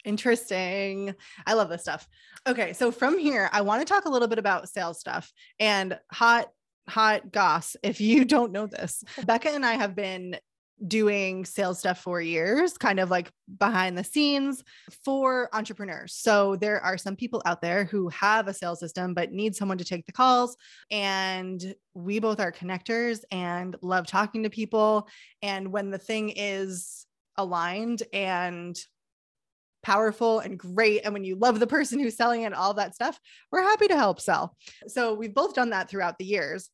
Interesting. 0.03 1.15
I 1.45 1.53
love 1.53 1.69
this 1.69 1.81
stuff. 1.81 2.07
Okay, 2.47 2.73
so 2.73 2.91
from 2.91 3.19
here, 3.19 3.49
I 3.51 3.61
want 3.61 3.85
to 3.85 3.91
talk 3.91 4.05
a 4.05 4.09
little 4.09 4.27
bit 4.27 4.39
about 4.39 4.69
sales 4.69 4.99
stuff 4.99 5.31
and 5.59 5.99
hot, 6.11 6.47
hot 6.89 7.31
goss. 7.31 7.75
If 7.83 8.01
you 8.01 8.25
don't 8.25 8.51
know 8.51 8.67
this, 8.67 9.03
Becca 9.25 9.49
and 9.49 9.65
I 9.65 9.73
have 9.73 9.95
been 9.95 10.37
doing 10.87 11.45
sales 11.45 11.79
stuff 11.79 11.99
for 11.99 12.21
years, 12.21 12.77
kind 12.77 12.99
of 12.99 13.11
like 13.11 13.31
behind 13.59 13.97
the 13.97 14.03
scenes 14.03 14.63
for 15.05 15.49
entrepreneurs. 15.53 16.15
So 16.15 16.55
there 16.55 16.81
are 16.81 16.97
some 16.97 17.15
people 17.15 17.41
out 17.45 17.61
there 17.61 17.85
who 17.85 18.09
have 18.09 18.47
a 18.47 18.53
sales 18.53 18.79
system 18.79 19.13
but 19.13 19.31
need 19.31 19.55
someone 19.55 19.77
to 19.77 19.85
take 19.85 20.05
the 20.05 20.11
calls. 20.11 20.57
And 20.89 21.75
we 21.93 22.19
both 22.19 22.39
are 22.39 22.51
connectors 22.51 23.19
and 23.31 23.75
love 23.81 24.07
talking 24.07 24.43
to 24.43 24.49
people. 24.49 25.07
And 25.41 25.71
when 25.71 25.91
the 25.91 25.99
thing 25.99 26.33
is 26.35 27.05
aligned 27.37 28.03
and 28.11 28.75
powerful 29.83 30.39
and 30.39 30.57
great. 30.57 31.01
And 31.03 31.13
when 31.13 31.23
you 31.23 31.35
love 31.35 31.59
the 31.59 31.67
person 31.67 31.99
who's 31.99 32.15
selling 32.15 32.43
it, 32.43 32.53
all 32.53 32.73
that 32.75 32.95
stuff, 32.95 33.19
we're 33.51 33.61
happy 33.61 33.87
to 33.87 33.97
help 33.97 34.19
sell. 34.19 34.55
So 34.87 35.13
we've 35.13 35.33
both 35.33 35.53
done 35.53 35.71
that 35.71 35.89
throughout 35.89 36.17
the 36.17 36.25
years. 36.25 36.69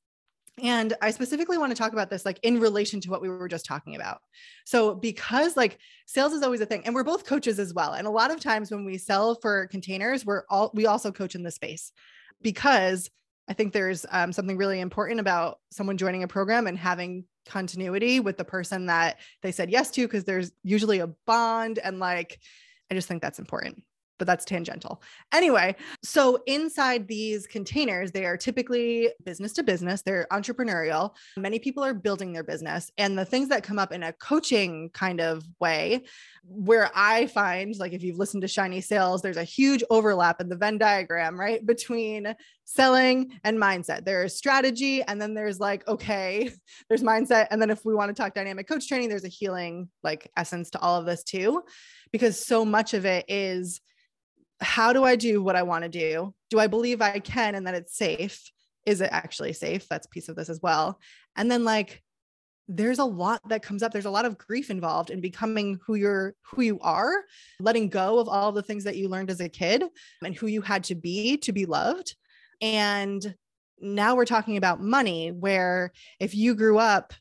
And 0.62 0.94
I 1.02 1.12
specifically 1.12 1.60
want 1.60 1.72
to 1.72 1.78
talk 1.78 1.94
about 1.94 2.10
this 2.10 2.26
like 2.26 2.40
in 2.42 2.60
relation 2.60 3.00
to 3.02 3.12
what 3.12 3.22
we 3.22 3.30
were 3.30 3.48
just 3.48 3.66
talking 3.66 3.96
about. 3.96 4.20
So, 4.66 4.96
because 4.96 5.56
like 5.56 5.78
sales 6.08 6.34
is 6.34 6.42
always 6.42 6.62
a 6.62 6.66
thing, 6.66 6.82
and 6.86 6.96
we're 6.96 7.04
both 7.04 7.26
coaches 7.26 7.60
as 7.60 7.76
well. 7.76 7.94
And 7.94 8.08
a 8.08 8.12
lot 8.12 8.32
of 8.32 8.40
times 8.40 8.72
when 8.72 8.84
we 8.84 8.98
sell 8.98 9.36
for 9.36 9.68
containers, 9.68 10.26
we're 10.26 10.44
all 10.50 10.72
we 10.74 10.88
also 10.88 11.12
coach 11.12 11.36
in 11.36 11.44
the 11.44 11.52
space 11.52 11.92
because 12.42 13.10
I 13.48 13.54
think 13.54 13.72
there's 13.72 14.06
um, 14.12 14.34
something 14.34 14.58
really 14.58 14.80
important 14.80 15.20
about 15.20 15.60
someone 15.72 15.98
joining 15.98 16.24
a 16.24 16.28
program 16.28 16.68
and 16.68 16.78
having 16.78 17.26
continuity 17.46 18.20
with 18.20 18.38
the 18.38 18.44
person 18.44 18.88
that 18.88 19.20
they 19.42 19.52
said 19.52 19.70
yes 19.70 19.92
to, 19.92 20.02
because 20.02 20.26
there's 20.26 20.52
usually 20.64 21.00
a 21.00 21.08
bond 21.26 21.80
and 21.80 22.00
like 22.00 22.40
I 22.90 22.96
just 22.96 23.08
think 23.08 23.22
that's 23.22 23.40
important 23.40 23.84
but 24.18 24.28
that's 24.28 24.46
tangential. 24.46 25.02
Anyway, 25.34 25.76
so 26.04 26.40
inside 26.46 27.08
these 27.08 27.48
containers, 27.48 28.12
they 28.12 28.26
are 28.26 28.38
typically 28.38 29.10
business 29.24 29.54
to 29.54 29.64
business, 29.64 30.02
they're 30.02 30.28
entrepreneurial. 30.32 31.12
Many 31.38 31.60
people 31.60 31.84
are 31.84 31.94
building 31.94 32.34
their 32.34 32.44
business. 32.44 32.92
And 32.98 33.18
the 33.18 33.26
things 33.26 33.50
that 33.50 33.64
come 33.64 33.80
up 33.80 33.92
in 33.92 34.04
a 34.04 34.14
coaching 34.14 34.90
kind 34.94 35.22
of 35.22 35.44
way, 35.60 36.06
where 36.44 36.90
I 36.96 37.28
find, 37.28 37.76
like 37.78 37.94
if 37.94 38.04
you've 38.04 38.18
listened 38.18 38.42
to 38.42 38.48
Shiny 38.48 38.82
Sales, 38.82 39.22
there's 39.22 39.38
a 39.38 39.44
huge 39.44 39.84
overlap 39.90 40.42
in 40.42 40.50
the 40.50 40.56
Venn 40.56 40.78
diagram, 40.78 41.40
right? 41.40 41.66
Between 41.66 42.34
selling 42.68 43.32
and 43.46 43.58
mindset. 43.58 44.04
There's 44.04 44.36
strategy, 44.36 45.02
and 45.02 45.22
then 45.22 45.34
there's 45.34 45.60
like, 45.60 45.88
okay, 45.88 46.52
there's 46.90 47.02
mindset. 47.02 47.48
And 47.50 47.62
then 47.62 47.70
if 47.70 47.84
we 47.86 47.96
want 47.96 48.10
to 48.10 48.22
talk 48.22 48.34
dynamic 48.34 48.68
coach 48.68 48.88
training, 48.88 49.10
there's 49.10 49.24
a 49.24 49.30
healing 49.30 49.90
like 50.04 50.30
essence 50.36 50.70
to 50.72 50.80
all 50.80 51.00
of 51.00 51.06
this 51.06 51.24
too 51.24 51.64
because 52.12 52.46
so 52.46 52.66
much 52.66 52.94
of 52.94 53.06
it 53.06 53.26
is 53.28 53.82
how 54.60 54.92
do 54.92 55.04
I 55.04 55.16
do 55.16 55.42
what 55.42 55.56
I 55.56 55.64
want 55.64 55.84
to 55.84 55.90
do? 55.90 56.34
Do 56.50 56.60
I 56.60 56.68
believe 56.68 57.02
I 57.02 57.20
can 57.20 57.56
and 57.56 57.66
that 57.68 57.76
it's 57.76 57.96
safe? 57.96 58.52
Is 58.86 59.02
it 59.02 59.10
actually 59.12 59.54
safe? 59.54 59.88
That's 59.88 60.08
piece 60.08 60.30
of 60.30 60.36
this 60.36 60.50
as 60.50 60.60
well. 60.62 61.00
And 61.36 61.50
then 61.50 61.64
like 61.64 62.02
there's 62.68 63.00
a 63.00 63.06
lot 63.06 63.48
that 63.48 63.64
comes 63.64 63.82
up. 63.82 63.94
There's 63.94 64.06
a 64.06 64.12
lot 64.12 64.26
of 64.26 64.38
grief 64.38 64.70
involved 64.70 65.10
in 65.10 65.22
becoming 65.22 65.80
who 65.86 65.96
you're 65.96 66.36
who 66.42 66.64
you 66.64 66.80
are, 66.82 67.24
letting 67.62 67.88
go 67.88 68.20
of 68.20 68.28
all 68.28 68.52
the 68.52 68.64
things 68.64 68.84
that 68.84 68.98
you 68.98 69.08
learned 69.08 69.32
as 69.32 69.40
a 69.40 69.48
kid 69.48 69.86
and 70.22 70.36
who 70.36 70.48
you 70.48 70.62
had 70.62 70.84
to 70.86 70.96
be 70.96 71.38
to 71.38 71.54
be 71.54 71.66
loved. 71.66 72.16
And 72.62 73.36
now 73.80 74.16
we're 74.16 74.26
talking 74.26 74.58
about 74.58 74.82
money 74.82 75.30
where 75.30 75.92
if 76.20 76.36
you 76.36 76.56
grew 76.56 76.78
up 76.78 77.14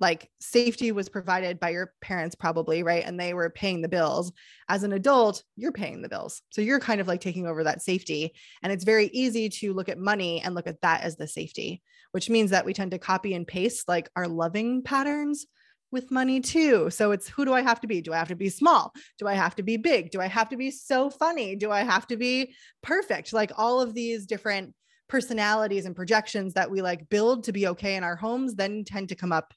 like 0.00 0.28
safety 0.40 0.92
was 0.92 1.08
provided 1.08 1.58
by 1.58 1.70
your 1.70 1.92
parents 2.02 2.34
probably 2.34 2.82
right? 2.82 3.04
And 3.06 3.18
they 3.18 3.32
were 3.32 3.50
paying 3.50 3.80
the 3.80 3.88
bills. 3.88 4.32
As 4.68 4.82
an 4.82 4.92
adult 4.92 5.42
you're 5.56 5.72
paying 5.72 6.02
the 6.02 6.08
bills. 6.08 6.42
So 6.50 6.60
you're 6.60 6.80
kind 6.80 7.00
of 7.00 7.08
like 7.08 7.20
taking 7.20 7.46
over 7.46 7.64
that 7.64 7.82
safety. 7.82 8.32
And 8.62 8.72
it's 8.72 8.84
very 8.84 9.06
easy 9.06 9.48
to 9.48 9.72
look 9.72 9.88
at 9.88 9.98
money 9.98 10.40
and 10.40 10.54
look 10.54 10.66
at 10.66 10.80
that 10.82 11.02
as 11.02 11.16
the 11.16 11.28
safety 11.28 11.82
which 12.14 12.30
means 12.30 12.52
that 12.52 12.64
we 12.64 12.72
tend 12.72 12.92
to 12.92 12.98
copy 12.98 13.34
and 13.34 13.44
paste 13.44 13.88
like 13.88 14.08
our 14.14 14.28
loving 14.28 14.84
patterns 14.84 15.46
with 15.90 16.12
money 16.12 16.38
too. 16.40 16.88
So 16.90 17.10
it's 17.10 17.28
who 17.28 17.44
do 17.44 17.52
i 17.52 17.60
have 17.60 17.80
to 17.80 17.88
be? 17.88 18.00
Do 18.00 18.12
i 18.12 18.16
have 18.16 18.28
to 18.28 18.36
be 18.36 18.50
small? 18.50 18.92
Do 19.18 19.26
i 19.26 19.34
have 19.34 19.56
to 19.56 19.64
be 19.64 19.76
big? 19.76 20.12
Do 20.12 20.20
i 20.20 20.28
have 20.28 20.48
to 20.50 20.56
be 20.56 20.70
so 20.70 21.10
funny? 21.10 21.56
Do 21.56 21.72
i 21.72 21.82
have 21.82 22.06
to 22.06 22.16
be 22.16 22.54
perfect? 22.84 23.32
Like 23.32 23.50
all 23.56 23.80
of 23.80 23.94
these 23.94 24.26
different 24.26 24.74
personalities 25.08 25.86
and 25.86 25.94
projections 25.94 26.54
that 26.54 26.70
we 26.70 26.82
like 26.82 27.08
build 27.08 27.44
to 27.44 27.52
be 27.52 27.66
okay 27.68 27.96
in 27.96 28.04
our 28.04 28.16
homes 28.16 28.54
then 28.54 28.84
tend 28.84 29.08
to 29.08 29.14
come 29.14 29.32
up 29.32 29.52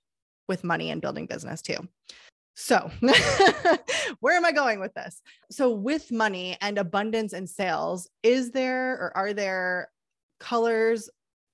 with 0.48 0.64
money 0.64 0.92
and 0.92 1.02
building 1.02 1.26
business 1.26 1.62
too. 1.62 1.88
So, 2.60 2.90
where 4.20 4.36
am 4.36 4.44
I 4.44 4.52
going 4.52 4.80
with 4.80 4.94
this? 4.96 5.22
So, 5.52 5.72
with 5.72 6.12
money 6.12 6.58
and 6.60 6.80
abundance 6.80 7.34
and 7.34 7.48
sales, 7.48 8.10
is 8.24 8.50
there 8.52 8.94
or 8.94 9.16
are 9.16 9.34
there 9.34 9.90
colors 10.40 11.08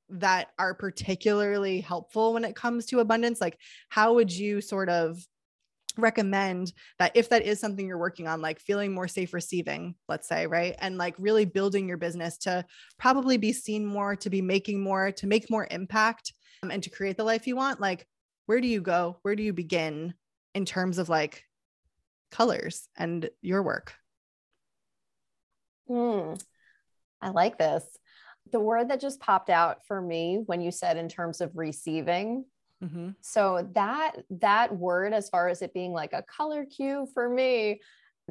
that 0.09 0.49
are 0.57 0.73
particularly 0.73 1.81
helpful 1.81 2.33
when 2.33 2.45
it 2.45 2.55
comes 2.55 2.85
to 2.85 2.99
abundance? 2.99 3.41
Like, 3.41 3.57
how 3.89 4.13
would 4.13 4.31
you 4.31 4.61
sort 4.61 4.87
of 4.87 5.21
recommend 5.97 6.73
that 6.99 7.11
if 7.15 7.29
that 7.29 7.43
is 7.43 7.59
something 7.59 7.87
you're 7.87 7.97
working 7.97 8.27
on, 8.27 8.41
like 8.41 8.59
feeling 8.59 8.93
more 8.93 9.07
safe 9.07 9.33
receiving, 9.33 9.95
let's 10.07 10.27
say, 10.27 10.47
right? 10.47 10.75
And 10.79 10.97
like 10.97 11.15
really 11.17 11.45
building 11.45 11.87
your 11.87 11.97
business 11.97 12.37
to 12.39 12.65
probably 12.97 13.37
be 13.37 13.53
seen 13.53 13.85
more, 13.85 14.15
to 14.17 14.29
be 14.29 14.41
making 14.41 14.81
more, 14.81 15.11
to 15.11 15.27
make 15.27 15.49
more 15.49 15.67
impact, 15.69 16.33
um, 16.63 16.71
and 16.71 16.81
to 16.83 16.89
create 16.89 17.17
the 17.17 17.23
life 17.23 17.45
you 17.45 17.55
want? 17.55 17.79
Like, 17.79 18.07
where 18.45 18.61
do 18.61 18.67
you 18.67 18.81
go? 18.81 19.17
Where 19.21 19.35
do 19.35 19.43
you 19.43 19.53
begin 19.53 20.13
in 20.55 20.65
terms 20.65 20.97
of 20.97 21.09
like 21.09 21.43
colors 22.31 22.87
and 22.97 23.29
your 23.41 23.61
work? 23.61 23.93
Hmm. 25.87 26.33
I 27.21 27.29
like 27.29 27.57
this. 27.57 27.83
The 28.51 28.59
word 28.59 28.89
that 28.89 29.01
just 29.01 29.19
popped 29.19 29.49
out 29.49 29.85
for 29.87 30.01
me 30.01 30.41
when 30.45 30.61
you 30.61 30.71
said 30.71 30.97
in 30.97 31.09
terms 31.09 31.41
of 31.41 31.51
receiving. 31.55 32.45
Mm-hmm. 32.83 33.09
So 33.21 33.67
that 33.73 34.17
that 34.29 34.75
word, 34.75 35.13
as 35.13 35.29
far 35.29 35.47
as 35.47 35.61
it 35.61 35.73
being 35.73 35.93
like 35.93 36.13
a 36.13 36.23
color 36.23 36.65
cue 36.65 37.07
for 37.13 37.29
me, 37.29 37.79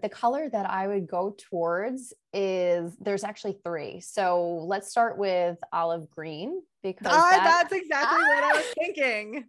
the 0.01 0.09
color 0.09 0.49
that 0.49 0.69
I 0.69 0.87
would 0.87 1.07
go 1.07 1.35
towards 1.51 2.15
is 2.33 2.97
there's 3.01 3.25
actually 3.25 3.59
three. 3.65 4.01
So 4.01 4.65
let's 4.67 4.91
start 4.91 5.19
with 5.19 5.59
olive 5.73 6.09
green 6.11 6.63
because 6.83 7.13
ah, 7.13 7.29
that, 7.31 7.45
that's 7.45 7.73
exactly 7.73 8.21
ah! 8.23 8.29
what 8.29 8.45
I 8.45 8.53
was 8.53 8.65
ah! 8.69 8.75
thinking. 8.79 9.45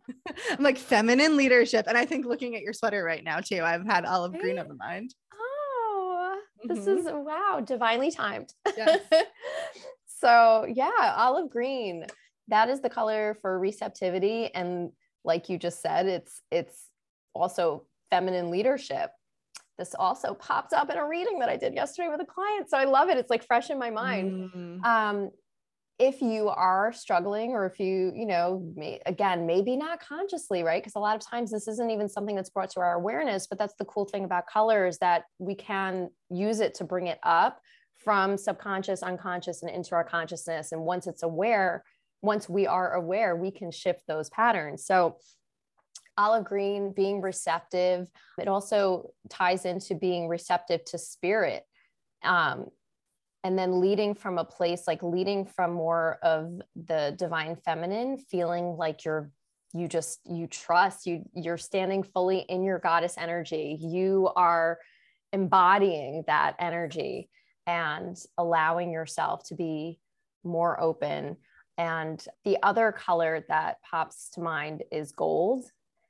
I'm 0.52 0.64
like 0.64 0.78
feminine 0.78 1.38
leadership. 1.38 1.86
And 1.88 1.98
I 1.98 2.06
think 2.06 2.26
looking 2.26 2.56
at 2.56 2.62
your 2.62 2.74
sweater 2.74 3.04
right 3.04 3.24
now 3.24 3.40
too, 3.40 3.62
I've 3.64 3.86
had 3.86 4.06
olive 4.06 4.34
green 4.34 4.60
on 4.60 4.68
the 4.68 4.76
mind. 4.76 5.16
Oh, 5.34 6.40
mm-hmm. 6.66 6.76
this 6.76 6.88
is 6.88 7.06
wow, 7.06 7.62
divinely 7.64 8.12
timed. 8.12 8.54
Yes. 8.76 9.00
so 10.06 10.66
yeah, 10.70 11.14
olive 11.18 11.50
green. 11.50 12.06
That 12.48 12.70
is 12.70 12.82
the 12.82 12.90
color 12.90 13.38
for 13.42 13.60
receptivity. 13.60 14.54
And 14.54 14.92
like 15.24 15.50
you 15.50 15.58
just 15.58 15.82
said, 15.82 16.08
it's 16.08 16.42
it's 16.52 16.90
also 17.34 17.86
feminine 18.10 18.52
leadership 18.52 19.12
this 19.78 19.96
also 19.98 20.34
popped 20.36 20.74
up 20.74 20.90
in 20.90 20.98
a 20.98 21.08
reading 21.08 21.40
that 21.40 21.50
I 21.50 21.58
did 21.58 21.74
yesterday 21.74 22.10
with 22.10 22.22
a 22.22 22.26
client. 22.26 22.70
So 22.70 22.78
I 22.78 22.86
love 22.86 23.10
it. 23.10 23.18
It's 23.18 23.30
like 23.30 23.44
fresh 23.44 23.70
in 23.70 23.80
my 23.80 23.90
mind. 23.90 24.52
Mm. 24.56 24.86
Um, 24.86 25.32
if 26.00 26.22
you 26.22 26.50
are 26.50 26.92
struggling 26.92 27.52
or 27.52 27.66
if 27.66 27.80
you 27.80 28.12
you 28.16 28.26
know 28.26 28.68
may, 28.76 29.00
again 29.06 29.46
maybe 29.46 29.78
not 29.78 30.00
consciously 30.00 30.64
right 30.64 30.82
because 30.82 30.96
a 30.96 31.00
lot 31.00 31.16
of 31.16 31.22
times 31.22 31.52
this 31.52 31.68
isn't 31.68 31.92
even 31.92 32.10
something 32.10 32.36
that's 32.36 32.50
brought 32.50 32.72
to 32.72 32.80
our 32.80 32.96
awareness 32.96 33.46
but 33.46 33.60
that's 33.60 33.76
the 33.76 33.86
cool 33.86 34.04
thing 34.04 34.24
about 34.24 34.48
color 34.48 34.88
is 34.88 34.98
that 34.98 35.26
we 35.38 35.54
can 35.54 36.10
use 36.32 36.62
it 36.62 36.74
to 36.74 36.84
bring 36.84 37.06
it 37.06 37.20
up 37.22 37.62
from 37.96 38.40
subconscious 38.40 39.04
unconscious 39.04 39.62
and 39.62 39.70
into 39.70 39.94
our 39.94 40.04
consciousness 40.04 40.72
and 40.72 40.82
once 40.82 41.06
it's 41.06 41.22
aware 41.22 41.84
once 42.24 42.50
we 42.50 42.66
are 42.66 42.94
aware, 42.94 43.36
we 43.36 43.52
can 43.52 43.70
shift 43.70 44.02
those 44.08 44.30
patterns. 44.30 44.86
So, 44.86 45.18
olive 46.18 46.46
green, 46.46 46.94
being 46.94 47.22
receptive, 47.22 48.08
it 48.40 48.48
also 48.48 49.12
ties 49.30 49.66
into 49.66 49.96
being 49.96 50.28
receptive 50.28 50.84
to 50.86 50.98
spirit. 50.98 51.64
Um, 52.24 52.68
and 53.44 53.60
then 53.60 53.82
leading 53.82 54.16
from 54.16 54.38
a 54.38 54.46
place 54.46 54.88
like 54.88 55.04
leading 55.04 55.46
from 55.46 55.74
more 55.74 56.18
of 56.24 56.62
the 56.76 57.14
divine 57.18 57.58
feminine, 57.58 58.18
feeling 58.18 58.78
like 58.78 59.04
you're 59.04 59.30
you 59.74 59.88
just 59.88 60.20
you 60.26 60.48
trust 60.48 61.06
you 61.06 61.24
you're 61.36 61.58
standing 61.58 62.04
fully 62.04 62.40
in 62.40 62.64
your 62.64 62.80
goddess 62.80 63.16
energy 63.18 63.76
you 63.82 64.30
are 64.36 64.78
embodying 65.32 66.24
that 66.28 66.56
energy 66.60 67.28
and 67.66 68.18
allowing 68.38 68.92
yourself 68.92 69.44
to 69.44 69.56
be 69.56 70.00
more 70.44 70.80
open 70.80 71.38
and 71.78 72.24
the 72.46 72.58
other 72.64 72.92
color 72.92 73.46
that 73.50 73.78
pops 73.90 74.30
to 74.32 74.42
mind 74.42 74.84
is 74.92 75.12
gold. 75.12 75.66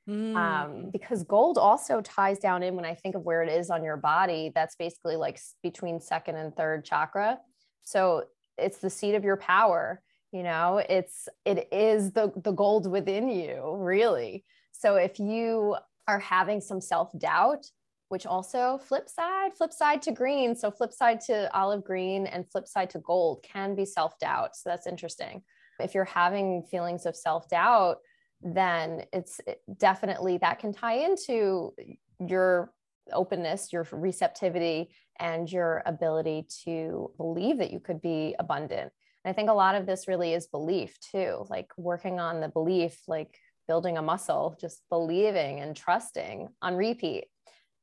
Mm. 0.06 0.36
um, 0.36 0.90
because 0.90 1.22
gold 1.22 1.56
also 1.56 2.02
ties 2.02 2.38
down 2.38 2.62
in 2.62 2.76
when 2.76 2.84
i 2.84 2.94
think 2.94 3.14
of 3.14 3.22
where 3.22 3.42
it 3.42 3.48
is 3.48 3.70
on 3.70 3.82
your 3.82 3.96
body 3.96 4.52
that's 4.54 4.76
basically 4.76 5.16
like 5.16 5.40
between 5.62 5.98
second 5.98 6.36
and 6.36 6.54
third 6.54 6.84
chakra. 6.84 7.38
So 7.84 8.24
it's 8.58 8.80
the 8.80 8.90
seat 8.90 9.14
of 9.14 9.24
your 9.24 9.38
power 9.38 10.02
you 10.34 10.42
know? 10.42 10.82
It's 10.90 11.28
it 11.46 11.68
is 11.72 12.12
the 12.12 12.32
the 12.42 12.52
gold 12.52 12.90
within 12.90 13.30
you 13.30 13.76
really. 13.78 14.44
So 14.72 14.96
if 14.96 15.18
you 15.18 15.76
are 16.06 16.18
having 16.18 16.60
some 16.60 16.82
self-doubt 16.82 17.64
which 18.08 18.26
also 18.26 18.78
flip 18.78 19.08
side 19.08 19.56
flip 19.56 19.72
side 19.72 20.02
to 20.02 20.12
green. 20.12 20.54
So 20.54 20.70
flip 20.70 20.92
side 20.92 21.20
to 21.22 21.50
olive 21.56 21.84
green 21.84 22.26
and 22.26 22.50
flip 22.50 22.68
side 22.68 22.90
to 22.90 22.98
gold 22.98 23.42
can 23.42 23.74
be 23.74 23.86
self-doubt. 23.86 24.56
So 24.56 24.68
that's 24.68 24.86
interesting 24.86 25.42
if 25.80 25.94
you're 25.94 26.04
having 26.04 26.62
feelings 26.62 27.06
of 27.06 27.16
self-doubt 27.16 27.98
then 28.42 29.04
it's 29.12 29.40
definitely 29.78 30.38
that 30.38 30.58
can 30.58 30.72
tie 30.72 30.96
into 30.96 31.72
your 32.20 32.72
openness 33.12 33.72
your 33.72 33.86
receptivity 33.92 34.90
and 35.20 35.50
your 35.50 35.82
ability 35.86 36.46
to 36.64 37.10
believe 37.16 37.58
that 37.58 37.72
you 37.72 37.80
could 37.80 38.00
be 38.00 38.34
abundant 38.38 38.92
and 39.24 39.30
I 39.30 39.34
think 39.34 39.48
a 39.48 39.54
lot 39.54 39.74
of 39.74 39.86
this 39.86 40.06
really 40.06 40.34
is 40.34 40.46
belief 40.46 40.98
too, 41.00 41.46
like 41.48 41.70
working 41.78 42.20
on 42.20 42.40
the 42.40 42.48
belief, 42.48 43.00
like 43.08 43.38
building 43.66 43.96
a 43.96 44.02
muscle, 44.02 44.56
just 44.60 44.82
believing 44.90 45.60
and 45.60 45.74
trusting 45.74 46.48
on 46.60 46.76
repeat. 46.76 47.24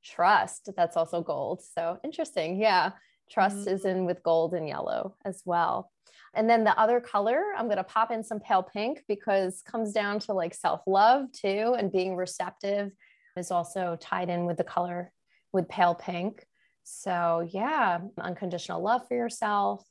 Trust, 0.04 0.70
that's 0.76 0.98
also 0.98 1.22
gold. 1.22 1.62
So 1.64 2.00
interesting. 2.04 2.60
Yeah. 2.60 2.92
Trust 3.30 3.58
mm-hmm. 3.58 3.74
is 3.76 3.86
in 3.86 4.06
with 4.06 4.24
gold 4.24 4.54
and 4.54 4.68
yellow 4.68 5.16
as 5.26 5.42
well. 5.46 5.92
And 6.34 6.50
then 6.50 6.64
the 6.64 6.78
other 6.80 7.00
color, 7.02 7.44
I'm 7.58 7.66
going 7.66 7.78
to 7.78 7.84
pop 7.84 8.12
in 8.12 8.24
some 8.24 8.40
pale 8.40 8.64
pink 8.64 9.04
because 9.08 9.62
comes 9.64 9.92
down 9.92 10.20
to 10.20 10.34
like 10.34 10.54
self-love 10.54 11.32
too 11.34 11.76
and 11.78 11.92
being 11.92 12.16
receptive 12.16 12.92
is 13.36 13.52
also 13.52 13.98
tied 14.00 14.30
in 14.30 14.46
with 14.46 14.58
the 14.58 14.64
color 14.64 15.12
with 15.52 15.68
pale 15.68 15.96
pink. 15.96 16.46
So, 16.84 17.48
yeah, 17.52 18.00
unconditional 18.20 18.82
love 18.82 19.08
for 19.08 19.16
yourself, 19.16 19.86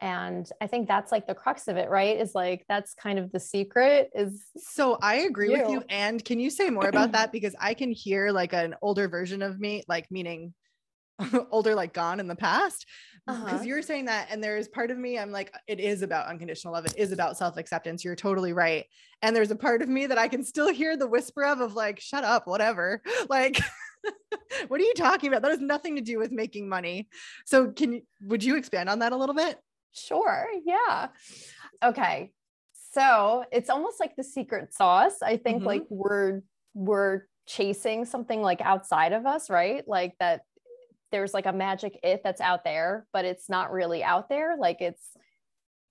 and 0.00 0.50
i 0.60 0.66
think 0.66 0.86
that's 0.86 1.10
like 1.10 1.26
the 1.26 1.34
crux 1.34 1.68
of 1.68 1.76
it 1.76 1.88
right 1.88 2.20
is 2.20 2.34
like 2.34 2.64
that's 2.68 2.94
kind 2.94 3.18
of 3.18 3.32
the 3.32 3.40
secret 3.40 4.10
is 4.14 4.46
so 4.56 4.98
i 5.00 5.16
agree 5.16 5.50
you. 5.50 5.58
with 5.58 5.70
you 5.70 5.82
and 5.88 6.24
can 6.24 6.38
you 6.38 6.50
say 6.50 6.68
more 6.68 6.88
about 6.88 7.12
that 7.12 7.32
because 7.32 7.54
i 7.60 7.72
can 7.72 7.90
hear 7.90 8.30
like 8.30 8.52
an 8.52 8.74
older 8.82 9.08
version 9.08 9.40
of 9.40 9.58
me 9.58 9.82
like 9.88 10.06
meaning 10.10 10.52
older 11.50 11.74
like 11.74 11.92
gone 11.92 12.20
in 12.20 12.26
the 12.26 12.36
past 12.36 12.86
because 13.26 13.42
uh-huh. 13.42 13.62
you're 13.64 13.82
saying 13.82 14.04
that 14.04 14.28
and 14.30 14.42
there's 14.42 14.68
part 14.68 14.90
of 14.90 14.98
me 14.98 15.18
i'm 15.18 15.32
like 15.32 15.52
it 15.66 15.80
is 15.80 16.02
about 16.02 16.28
unconditional 16.28 16.72
love 16.72 16.84
it 16.84 16.94
is 16.96 17.10
about 17.10 17.36
self-acceptance 17.36 18.04
you're 18.04 18.14
totally 18.14 18.52
right 18.52 18.84
and 19.22 19.34
there's 19.34 19.50
a 19.50 19.56
part 19.56 19.82
of 19.82 19.88
me 19.88 20.06
that 20.06 20.18
i 20.18 20.28
can 20.28 20.44
still 20.44 20.68
hear 20.68 20.96
the 20.96 21.08
whisper 21.08 21.44
of 21.44 21.60
of 21.60 21.74
like 21.74 21.98
shut 21.98 22.22
up 22.22 22.46
whatever 22.46 23.02
like 23.28 23.58
what 24.68 24.80
are 24.80 24.84
you 24.84 24.94
talking 24.94 25.28
about 25.28 25.42
that 25.42 25.50
has 25.50 25.60
nothing 25.60 25.96
to 25.96 26.02
do 26.02 26.18
with 26.18 26.30
making 26.30 26.68
money 26.68 27.08
so 27.44 27.72
can 27.72 27.94
you 27.94 28.02
would 28.20 28.44
you 28.44 28.56
expand 28.56 28.88
on 28.88 29.00
that 29.00 29.12
a 29.12 29.16
little 29.16 29.34
bit 29.34 29.58
Sure. 29.96 30.46
Yeah. 30.64 31.08
Okay. 31.82 32.32
So 32.92 33.44
it's 33.50 33.70
almost 33.70 34.00
like 34.00 34.16
the 34.16 34.24
secret 34.24 34.74
sauce. 34.74 35.22
I 35.22 35.36
think 35.36 35.58
mm-hmm. 35.58 35.66
like 35.66 35.84
we're 35.88 36.42
we're 36.74 37.22
chasing 37.46 38.04
something 38.04 38.42
like 38.42 38.60
outside 38.60 39.12
of 39.12 39.26
us, 39.26 39.48
right? 39.50 39.86
Like 39.86 40.14
that 40.20 40.42
there's 41.12 41.34
like 41.34 41.46
a 41.46 41.52
magic 41.52 41.98
it 42.02 42.22
that's 42.24 42.40
out 42.40 42.64
there, 42.64 43.06
but 43.12 43.24
it's 43.24 43.48
not 43.48 43.72
really 43.72 44.02
out 44.02 44.28
there. 44.28 44.56
Like 44.58 44.80
it's 44.80 45.02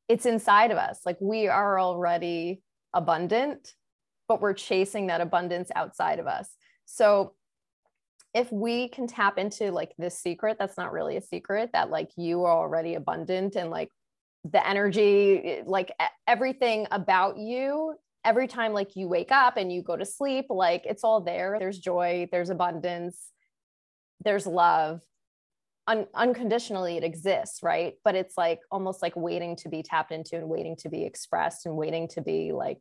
it's 0.08 0.26
inside 0.26 0.72
of 0.72 0.78
us. 0.78 1.00
Like 1.06 1.18
we 1.20 1.48
are 1.48 1.80
already 1.80 2.62
abundant, 2.94 3.74
but 4.28 4.42
we're 4.42 4.54
chasing 4.54 5.08
that 5.08 5.22
abundance 5.22 5.72
outside 5.76 6.20
of 6.20 6.28
us. 6.28 6.50
So 6.86 7.34
if 8.36 8.52
we 8.52 8.90
can 8.90 9.08
tap 9.08 9.38
into 9.38 9.72
like 9.72 9.94
this 9.98 10.20
secret 10.20 10.58
that's 10.60 10.78
not 10.78 10.92
really 10.92 11.16
a 11.16 11.22
secret 11.22 11.70
that 11.72 11.90
like 11.90 12.12
you 12.18 12.44
are 12.44 12.58
already 12.58 12.96
abundant 12.96 13.56
and 13.56 13.70
like 13.70 13.90
the 14.44 14.68
energy 14.68 15.62
like 15.66 15.92
everything 16.28 16.86
about 16.92 17.38
you 17.38 17.96
every 18.26 18.48
time 18.48 18.74
like 18.74 18.96
you 18.96 19.08
wake 19.08 19.32
up 19.32 19.56
and 19.56 19.72
you 19.72 19.82
go 19.82 19.96
to 19.96 20.06
sleep 20.06 20.46
like 20.50 20.84
it's 20.86 21.04
all 21.04 21.22
there 21.22 21.56
there's 21.60 21.80
joy 21.80 22.28
there's 22.32 22.50
abundance 22.50 23.30
there's 24.24 24.48
love. 24.48 25.02
Un- 25.88 26.08
unconditionally 26.16 26.98
it 26.98 27.04
exists 27.04 27.62
right? 27.62 27.96
But 28.04 28.16
it's 28.16 28.38
like 28.38 28.60
almost 28.72 29.02
like 29.02 29.16
waiting 29.16 29.56
to 29.58 29.70
be 29.70 29.84
tapped 29.84 30.12
into 30.12 30.36
and 30.36 30.50
waiting 30.50 30.76
to 30.78 30.90
be 30.90 31.04
expressed 31.04 31.66
and 31.66 31.78
waiting 31.78 32.08
to 32.10 32.22
be 32.22 32.52
like 32.54 32.80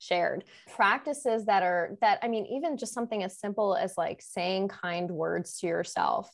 shared. 0.00 0.44
Practices 0.74 1.44
that 1.46 1.62
are 1.62 1.96
that 2.00 2.18
i 2.22 2.28
mean 2.28 2.46
even 2.46 2.76
just 2.76 2.94
something 2.94 3.22
as 3.22 3.38
simple 3.38 3.76
as 3.76 3.94
like 3.96 4.22
saying 4.22 4.68
kind 4.68 5.10
words 5.10 5.58
to 5.58 5.66
yourself 5.66 6.28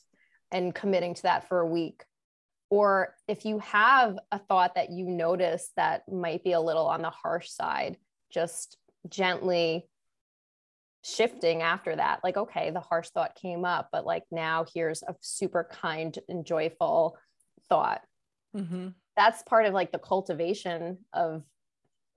and 0.51 0.73
committing 0.73 1.13
to 1.13 1.23
that 1.23 1.47
for 1.47 1.59
a 1.59 1.67
week. 1.67 2.03
Or 2.69 3.15
if 3.27 3.45
you 3.45 3.59
have 3.59 4.17
a 4.31 4.39
thought 4.39 4.75
that 4.75 4.91
you 4.91 5.05
notice 5.05 5.71
that 5.77 6.11
might 6.11 6.43
be 6.43 6.53
a 6.53 6.59
little 6.59 6.85
on 6.85 7.01
the 7.01 7.09
harsh 7.09 7.49
side 7.49 7.97
just 8.29 8.77
gently 9.09 9.87
shifting 11.07 11.61
after 11.61 11.95
that 11.95 12.19
like 12.23 12.35
okay 12.35 12.69
the 12.69 12.79
harsh 12.79 13.09
thought 13.09 13.35
came 13.35 13.63
up 13.63 13.87
but 13.91 14.05
like 14.05 14.23
now 14.29 14.65
here's 14.73 15.03
a 15.03 15.15
super 15.21 15.67
kind 15.71 16.19
and 16.27 16.45
joyful 16.45 17.17
thought. 17.69 18.01
Mm-hmm. 18.55 18.87
that's 19.15 19.43
part 19.43 19.65
of 19.65 19.73
like 19.73 19.91
the 19.91 19.99
cultivation 19.99 20.97
of 21.13 21.43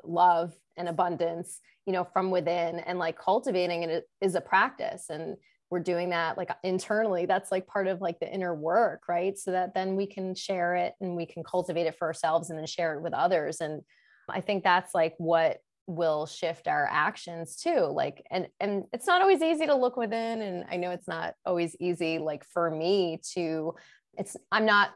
love 0.04 0.54
and 0.76 0.88
abundance 0.88 1.60
you 1.84 1.92
know 1.92 2.04
from 2.04 2.30
within 2.30 2.78
and 2.78 2.98
like 2.98 3.18
cultivating 3.18 3.82
it 3.82 4.08
is 4.20 4.34
a 4.34 4.40
practice 4.40 5.06
and 5.10 5.36
we're 5.70 5.78
doing 5.78 6.10
that 6.10 6.36
like 6.36 6.50
internally. 6.64 7.26
That's 7.26 7.52
like 7.52 7.68
part 7.68 7.86
of 7.86 8.00
like 8.00 8.18
the 8.18 8.28
inner 8.28 8.54
work 8.54 9.04
right? 9.08 9.38
So 9.38 9.52
that 9.52 9.72
then 9.72 9.94
we 9.94 10.04
can 10.06 10.34
share 10.34 10.74
it 10.74 10.94
and 11.00 11.14
we 11.14 11.26
can 11.26 11.44
cultivate 11.44 11.86
it 11.86 11.96
for 11.96 12.08
ourselves 12.08 12.50
and 12.50 12.58
then 12.58 12.66
share 12.66 12.94
it 12.94 13.02
with 13.02 13.14
others. 13.14 13.60
And 13.60 13.82
i 14.28 14.40
think 14.40 14.62
that's 14.62 14.94
like 14.94 15.14
what 15.18 15.58
will 15.90 16.24
shift 16.24 16.68
our 16.68 16.88
actions 16.88 17.56
too 17.56 17.80
like 17.92 18.24
and 18.30 18.46
and 18.60 18.84
it's 18.92 19.08
not 19.08 19.20
always 19.20 19.42
easy 19.42 19.66
to 19.66 19.74
look 19.74 19.96
within 19.96 20.40
and 20.40 20.64
i 20.70 20.76
know 20.76 20.92
it's 20.92 21.08
not 21.08 21.34
always 21.44 21.74
easy 21.80 22.18
like 22.18 22.44
for 22.44 22.70
me 22.70 23.20
to 23.34 23.74
it's 24.16 24.36
i'm 24.52 24.64
not 24.64 24.90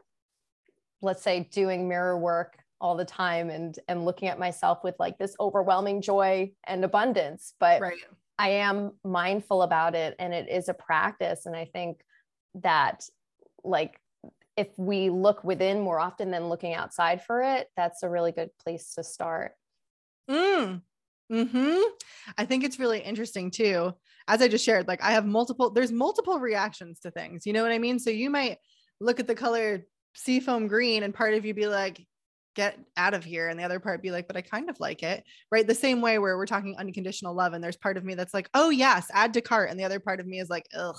let's 1.01 1.21
say 1.21 1.49
doing 1.51 1.89
mirror 1.89 2.17
work 2.17 2.57
all 2.79 2.95
the 2.95 3.05
time 3.05 3.49
and 3.49 3.77
and 3.89 4.05
looking 4.05 4.29
at 4.29 4.39
myself 4.39 4.79
with 4.85 4.95
like 4.97 5.17
this 5.17 5.35
overwhelming 5.39 6.01
joy 6.01 6.49
and 6.65 6.85
abundance 6.85 7.53
but 7.59 7.81
right. 7.81 7.97
i 8.39 8.47
am 8.47 8.91
mindful 9.03 9.61
about 9.61 9.95
it 9.95 10.15
and 10.17 10.33
it 10.33 10.47
is 10.49 10.69
a 10.69 10.73
practice 10.73 11.45
and 11.45 11.57
i 11.57 11.65
think 11.65 11.99
that 12.55 13.03
like 13.65 13.99
if 14.55 14.69
we 14.77 15.09
look 15.09 15.43
within 15.43 15.81
more 15.81 15.99
often 15.99 16.31
than 16.31 16.47
looking 16.47 16.73
outside 16.73 17.21
for 17.21 17.43
it 17.43 17.67
that's 17.75 18.01
a 18.01 18.09
really 18.09 18.31
good 18.31 18.49
place 18.63 18.93
to 18.93 19.03
start 19.03 19.51
mm. 20.29 20.81
hmm 21.31 21.81
i 22.37 22.45
think 22.45 22.63
it's 22.63 22.79
really 22.79 22.99
interesting 22.99 23.51
too. 23.51 23.93
As 24.27 24.41
i 24.41 24.47
just 24.47 24.65
shared 24.65 24.87
like 24.87 25.03
i 25.03 25.11
have 25.11 25.25
multiple 25.25 25.69
there's 25.69 25.91
multiple 25.91 26.39
reactions 26.39 26.99
to 27.01 27.11
things 27.11 27.45
you 27.45 27.53
know 27.53 27.63
what 27.63 27.71
i 27.71 27.79
mean? 27.79 27.99
So 27.99 28.09
you 28.09 28.29
might 28.29 28.57
look 28.99 29.19
at 29.19 29.27
the 29.27 29.35
color 29.35 29.85
seafoam 30.15 30.67
green 30.67 31.03
and 31.03 31.13
part 31.13 31.33
of 31.33 31.45
you 31.45 31.53
be 31.53 31.67
like 31.67 32.05
get 32.55 32.79
out 32.95 33.13
of 33.13 33.25
here 33.25 33.49
and 33.49 33.59
the 33.59 33.63
other 33.63 33.81
part 33.81 34.01
be 34.01 34.11
like 34.11 34.27
but 34.27 34.37
i 34.37 34.41
kind 34.41 34.69
of 34.69 34.79
like 34.79 35.03
it 35.03 35.23
right? 35.51 35.67
The 35.67 35.75
same 35.75 36.01
way 36.01 36.19
where 36.19 36.37
we're 36.37 36.45
talking 36.45 36.75
unconditional 36.77 37.35
love 37.35 37.53
and 37.53 37.63
there's 37.63 37.75
part 37.75 37.97
of 37.97 38.05
me 38.05 38.15
that's 38.15 38.33
like 38.33 38.49
oh 38.53 38.69
yes 38.69 39.07
add 39.13 39.33
to 39.33 39.41
cart 39.41 39.69
and 39.69 39.79
the 39.79 39.83
other 39.83 39.99
part 39.99 40.19
of 40.19 40.25
me 40.25 40.39
is 40.39 40.49
like 40.49 40.65
ugh 40.73 40.95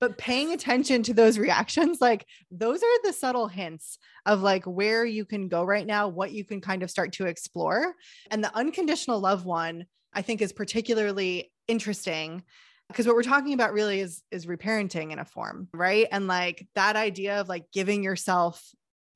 but 0.00 0.18
paying 0.18 0.52
attention 0.52 1.02
to 1.02 1.14
those 1.14 1.38
reactions 1.38 2.00
like 2.00 2.26
those 2.50 2.82
are 2.82 3.02
the 3.02 3.12
subtle 3.12 3.48
hints 3.48 3.98
of 4.24 4.42
like 4.42 4.64
where 4.64 5.04
you 5.04 5.24
can 5.24 5.48
go 5.48 5.64
right 5.64 5.86
now 5.86 6.08
what 6.08 6.32
you 6.32 6.44
can 6.44 6.60
kind 6.60 6.82
of 6.82 6.90
start 6.90 7.12
to 7.12 7.26
explore 7.26 7.94
and 8.30 8.42
the 8.42 8.56
unconditional 8.56 9.20
love 9.20 9.44
one 9.44 9.86
i 10.12 10.22
think 10.22 10.40
is 10.40 10.52
particularly 10.52 11.52
interesting 11.68 12.42
because 12.88 13.06
what 13.06 13.16
we're 13.16 13.22
talking 13.22 13.54
about 13.54 13.72
really 13.72 14.00
is 14.00 14.22
is 14.30 14.46
reparenting 14.46 15.12
in 15.12 15.18
a 15.18 15.24
form 15.24 15.68
right 15.72 16.06
and 16.12 16.26
like 16.26 16.66
that 16.74 16.96
idea 16.96 17.40
of 17.40 17.48
like 17.48 17.64
giving 17.72 18.02
yourself 18.02 18.62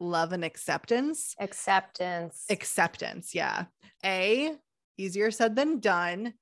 love 0.00 0.32
and 0.32 0.44
acceptance. 0.44 1.34
Acceptance. 1.38 2.44
Acceptance. 2.50 3.34
Yeah. 3.34 3.66
A, 4.04 4.56
easier 4.96 5.30
said 5.30 5.54
than 5.54 5.78
done. 5.78 6.34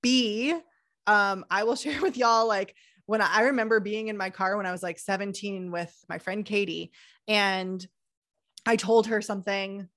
B, 0.00 0.54
um, 1.06 1.44
I 1.50 1.64
will 1.64 1.76
share 1.76 2.00
with 2.00 2.16
y'all 2.16 2.48
like 2.48 2.74
when 3.06 3.20
I, 3.20 3.28
I 3.32 3.42
remember 3.42 3.80
being 3.80 4.08
in 4.08 4.16
my 4.16 4.30
car 4.30 4.56
when 4.56 4.66
I 4.66 4.72
was 4.72 4.82
like 4.82 4.98
17 4.98 5.70
with 5.70 5.94
my 6.08 6.18
friend 6.18 6.44
Katie, 6.44 6.92
and 7.28 7.84
I 8.66 8.76
told 8.76 9.06
her 9.08 9.20
something. 9.20 9.88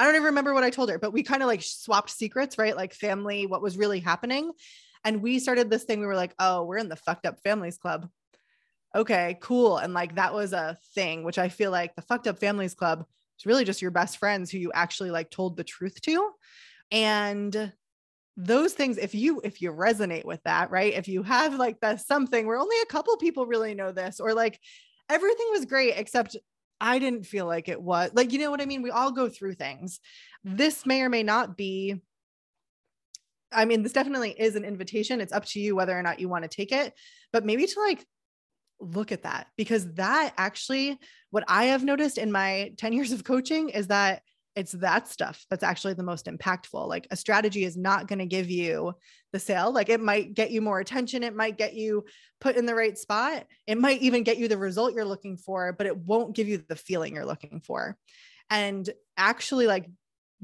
I 0.00 0.04
don't 0.04 0.14
even 0.14 0.26
remember 0.26 0.54
what 0.54 0.62
I 0.62 0.70
told 0.70 0.90
her, 0.90 0.98
but 0.98 1.12
we 1.12 1.24
kind 1.24 1.42
of 1.42 1.48
like 1.48 1.62
swapped 1.62 2.10
secrets, 2.10 2.56
right? 2.56 2.76
Like 2.76 2.94
family, 2.94 3.46
what 3.46 3.62
was 3.62 3.76
really 3.76 3.98
happening. 3.98 4.52
And 5.04 5.22
we 5.22 5.40
started 5.40 5.70
this 5.70 5.84
thing. 5.84 6.00
We 6.00 6.06
were 6.06 6.14
like, 6.14 6.34
oh, 6.38 6.64
we're 6.64 6.78
in 6.78 6.88
the 6.88 6.96
fucked 6.96 7.26
up 7.26 7.40
families 7.40 7.78
club. 7.78 8.08
Okay, 8.94 9.38
cool. 9.40 9.78
And 9.78 9.92
like 9.94 10.14
that 10.14 10.34
was 10.34 10.52
a 10.52 10.78
thing, 10.94 11.24
which 11.24 11.38
I 11.38 11.48
feel 11.48 11.70
like 11.70 11.94
the 11.94 12.02
fucked 12.02 12.26
up 12.26 12.38
families 12.38 12.74
club 12.74 13.06
is 13.38 13.46
really 13.46 13.64
just 13.64 13.82
your 13.82 13.90
best 13.90 14.18
friends 14.18 14.50
who 14.50 14.58
you 14.58 14.72
actually 14.72 15.10
like 15.10 15.30
told 15.30 15.56
the 15.56 15.64
truth 15.64 16.00
to. 16.02 16.30
And 16.90 17.72
those 18.40 18.72
things 18.72 18.98
if 18.98 19.16
you 19.16 19.40
if 19.42 19.60
you 19.60 19.72
resonate 19.72 20.24
with 20.24 20.40
that 20.44 20.70
right? 20.70 20.94
If 20.94 21.08
you 21.08 21.24
have 21.24 21.54
like 21.54 21.80
the 21.80 21.96
something 21.96 22.46
where 22.46 22.56
only 22.56 22.76
a 22.82 22.86
couple 22.86 23.16
people 23.16 23.46
really 23.46 23.74
know 23.74 23.90
this 23.90 24.20
or 24.20 24.32
like 24.32 24.60
everything 25.10 25.46
was 25.50 25.64
great 25.64 25.94
except 25.96 26.36
i 26.80 27.00
didn't 27.00 27.26
feel 27.26 27.46
like 27.46 27.68
it 27.68 27.82
was 27.82 28.10
like 28.14 28.32
you 28.32 28.38
know 28.38 28.52
what 28.52 28.60
i 28.60 28.64
mean? 28.64 28.82
We 28.82 28.92
all 28.92 29.10
go 29.10 29.28
through 29.28 29.54
things. 29.54 29.98
This 30.44 30.86
may 30.86 31.02
or 31.02 31.08
may 31.08 31.24
not 31.24 31.56
be 31.56 31.96
i 33.52 33.64
mean 33.64 33.82
this 33.82 33.92
definitely 33.92 34.30
is 34.30 34.54
an 34.54 34.64
invitation. 34.64 35.20
It's 35.20 35.32
up 35.32 35.44
to 35.46 35.60
you 35.60 35.74
whether 35.74 35.98
or 35.98 36.02
not 36.02 36.20
you 36.20 36.28
want 36.28 36.44
to 36.44 36.48
take 36.48 36.70
it 36.70 36.94
but 37.32 37.44
maybe 37.44 37.66
to 37.66 37.80
like 37.80 38.06
look 38.80 39.10
at 39.10 39.24
that 39.24 39.48
because 39.56 39.94
that 39.94 40.32
actually 40.38 40.96
what 41.30 41.42
i 41.48 41.64
have 41.64 41.82
noticed 41.82 42.18
in 42.18 42.30
my 42.30 42.72
10 42.76 42.92
years 42.92 43.10
of 43.10 43.24
coaching 43.24 43.70
is 43.70 43.88
that 43.88 44.22
it's 44.58 44.72
that 44.72 45.06
stuff 45.06 45.46
that's 45.48 45.62
actually 45.62 45.94
the 45.94 46.02
most 46.02 46.26
impactful. 46.26 46.88
Like 46.88 47.06
a 47.12 47.16
strategy 47.16 47.64
is 47.64 47.76
not 47.76 48.08
going 48.08 48.18
to 48.18 48.26
give 48.26 48.50
you 48.50 48.92
the 49.32 49.38
sale. 49.38 49.72
Like 49.72 49.88
it 49.88 50.00
might 50.00 50.34
get 50.34 50.50
you 50.50 50.60
more 50.60 50.80
attention, 50.80 51.22
it 51.22 51.36
might 51.36 51.56
get 51.56 51.74
you 51.74 52.04
put 52.40 52.56
in 52.56 52.66
the 52.66 52.74
right 52.74 52.98
spot, 52.98 53.46
it 53.68 53.78
might 53.78 54.02
even 54.02 54.24
get 54.24 54.36
you 54.36 54.48
the 54.48 54.58
result 54.58 54.94
you're 54.94 55.04
looking 55.04 55.36
for, 55.36 55.72
but 55.72 55.86
it 55.86 55.96
won't 55.96 56.34
give 56.34 56.48
you 56.48 56.60
the 56.68 56.74
feeling 56.74 57.14
you're 57.14 57.24
looking 57.24 57.60
for. 57.64 57.96
And 58.50 58.90
actually, 59.16 59.68
like 59.68 59.88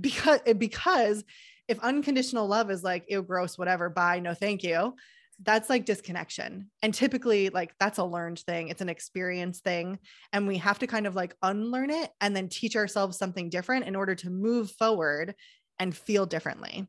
because 0.00 0.38
because 0.58 1.24
if 1.66 1.80
unconditional 1.80 2.46
love 2.46 2.70
is 2.70 2.84
like 2.84 3.06
ew 3.08 3.22
gross 3.22 3.58
whatever 3.58 3.88
bye 3.88 4.20
no 4.20 4.34
thank 4.34 4.62
you 4.62 4.94
that's 5.42 5.70
like 5.70 5.84
disconnection. 5.84 6.70
And 6.82 6.94
typically, 6.94 7.50
like, 7.50 7.74
that's 7.78 7.98
a 7.98 8.04
learned 8.04 8.38
thing, 8.40 8.68
it's 8.68 8.80
an 8.80 8.88
experience 8.88 9.60
thing. 9.60 9.98
And 10.32 10.46
we 10.46 10.58
have 10.58 10.78
to 10.80 10.86
kind 10.86 11.06
of 11.06 11.14
like 11.14 11.34
unlearn 11.42 11.90
it 11.90 12.10
and 12.20 12.34
then 12.34 12.48
teach 12.48 12.76
ourselves 12.76 13.18
something 13.18 13.50
different 13.50 13.86
in 13.86 13.96
order 13.96 14.14
to 14.16 14.30
move 14.30 14.70
forward 14.72 15.34
and 15.78 15.96
feel 15.96 16.26
differently. 16.26 16.88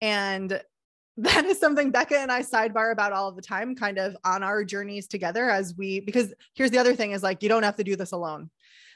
And 0.00 0.60
that 1.18 1.44
is 1.44 1.60
something 1.60 1.90
Becca 1.90 2.18
and 2.18 2.32
I 2.32 2.42
sidebar 2.42 2.90
about 2.90 3.12
all 3.12 3.30
the 3.32 3.42
time, 3.42 3.76
kind 3.76 3.98
of 3.98 4.16
on 4.24 4.42
our 4.42 4.64
journeys 4.64 5.06
together 5.06 5.48
as 5.48 5.74
we, 5.76 6.00
because 6.00 6.34
here's 6.54 6.72
the 6.72 6.78
other 6.78 6.96
thing 6.96 7.12
is 7.12 7.22
like, 7.22 7.42
you 7.42 7.48
don't 7.48 7.62
have 7.62 7.76
to 7.76 7.84
do 7.84 7.94
this 7.94 8.12
alone. 8.12 8.50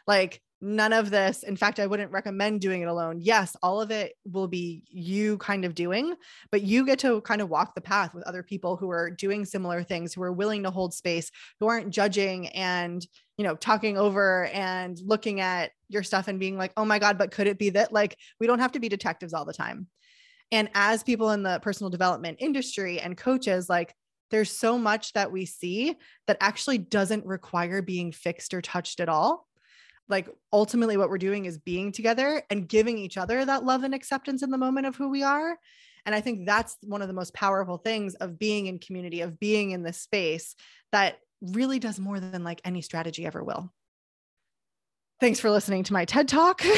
Like, 0.06 0.40
none 0.60 0.92
of 0.92 1.10
this. 1.10 1.42
In 1.42 1.56
fact, 1.56 1.78
I 1.78 1.86
wouldn't 1.86 2.10
recommend 2.10 2.60
doing 2.60 2.82
it 2.82 2.88
alone. 2.88 3.20
Yes, 3.20 3.56
all 3.62 3.80
of 3.80 3.90
it 3.90 4.14
will 4.24 4.48
be 4.48 4.82
you 4.88 5.38
kind 5.38 5.64
of 5.64 5.74
doing, 5.74 6.14
but 6.50 6.62
you 6.62 6.84
get 6.84 6.98
to 7.00 7.20
kind 7.20 7.40
of 7.40 7.48
walk 7.48 7.74
the 7.74 7.80
path 7.80 8.14
with 8.14 8.24
other 8.24 8.42
people 8.42 8.76
who 8.76 8.90
are 8.90 9.10
doing 9.10 9.44
similar 9.44 9.82
things, 9.82 10.14
who 10.14 10.22
are 10.22 10.32
willing 10.32 10.64
to 10.64 10.70
hold 10.70 10.92
space, 10.94 11.30
who 11.60 11.68
aren't 11.68 11.90
judging 11.90 12.48
and, 12.48 13.06
you 13.36 13.44
know, 13.44 13.54
talking 13.54 13.96
over 13.96 14.46
and 14.46 14.98
looking 15.04 15.40
at 15.40 15.70
your 15.88 16.02
stuff 16.02 16.28
and 16.28 16.40
being 16.40 16.58
like, 16.58 16.72
oh 16.76 16.84
my 16.84 16.98
God, 16.98 17.18
but 17.18 17.30
could 17.30 17.46
it 17.46 17.58
be 17.58 17.70
that? 17.70 17.92
Like, 17.92 18.16
we 18.40 18.46
don't 18.46 18.58
have 18.58 18.72
to 18.72 18.80
be 18.80 18.88
detectives 18.88 19.32
all 19.32 19.44
the 19.44 19.52
time. 19.52 19.86
And 20.50 20.70
as 20.74 21.02
people 21.02 21.30
in 21.30 21.42
the 21.42 21.60
personal 21.60 21.90
development 21.90 22.38
industry 22.40 23.00
and 23.00 23.16
coaches, 23.16 23.68
like, 23.68 23.94
there's 24.30 24.50
so 24.50 24.78
much 24.78 25.14
that 25.14 25.32
we 25.32 25.46
see 25.46 25.96
that 26.26 26.36
actually 26.40 26.78
doesn't 26.78 27.24
require 27.24 27.80
being 27.80 28.12
fixed 28.12 28.52
or 28.52 28.60
touched 28.60 29.00
at 29.00 29.08
all 29.08 29.47
like 30.08 30.28
ultimately 30.52 30.96
what 30.96 31.10
we're 31.10 31.18
doing 31.18 31.44
is 31.44 31.58
being 31.58 31.92
together 31.92 32.42
and 32.50 32.68
giving 32.68 32.98
each 32.98 33.16
other 33.18 33.44
that 33.44 33.64
love 33.64 33.84
and 33.84 33.94
acceptance 33.94 34.42
in 34.42 34.50
the 34.50 34.58
moment 34.58 34.86
of 34.86 34.96
who 34.96 35.08
we 35.08 35.22
are. 35.22 35.58
And 36.06 36.14
i 36.14 36.20
think 36.20 36.46
that's 36.46 36.76
one 36.82 37.02
of 37.02 37.08
the 37.08 37.14
most 37.14 37.34
powerful 37.34 37.76
things 37.76 38.14
of 38.14 38.38
being 38.38 38.66
in 38.66 38.78
community 38.78 39.20
of 39.20 39.38
being 39.38 39.72
in 39.72 39.82
this 39.82 40.00
space 40.00 40.54
that 40.92 41.18
really 41.42 41.78
does 41.78 42.00
more 42.00 42.18
than 42.18 42.44
like 42.44 42.60
any 42.64 42.80
strategy 42.80 43.26
ever 43.26 43.44
will. 43.44 43.72
Thanks 45.20 45.40
for 45.40 45.50
listening 45.50 45.84
to 45.84 45.92
my 45.92 46.04
ted 46.04 46.28
talk. 46.28 46.62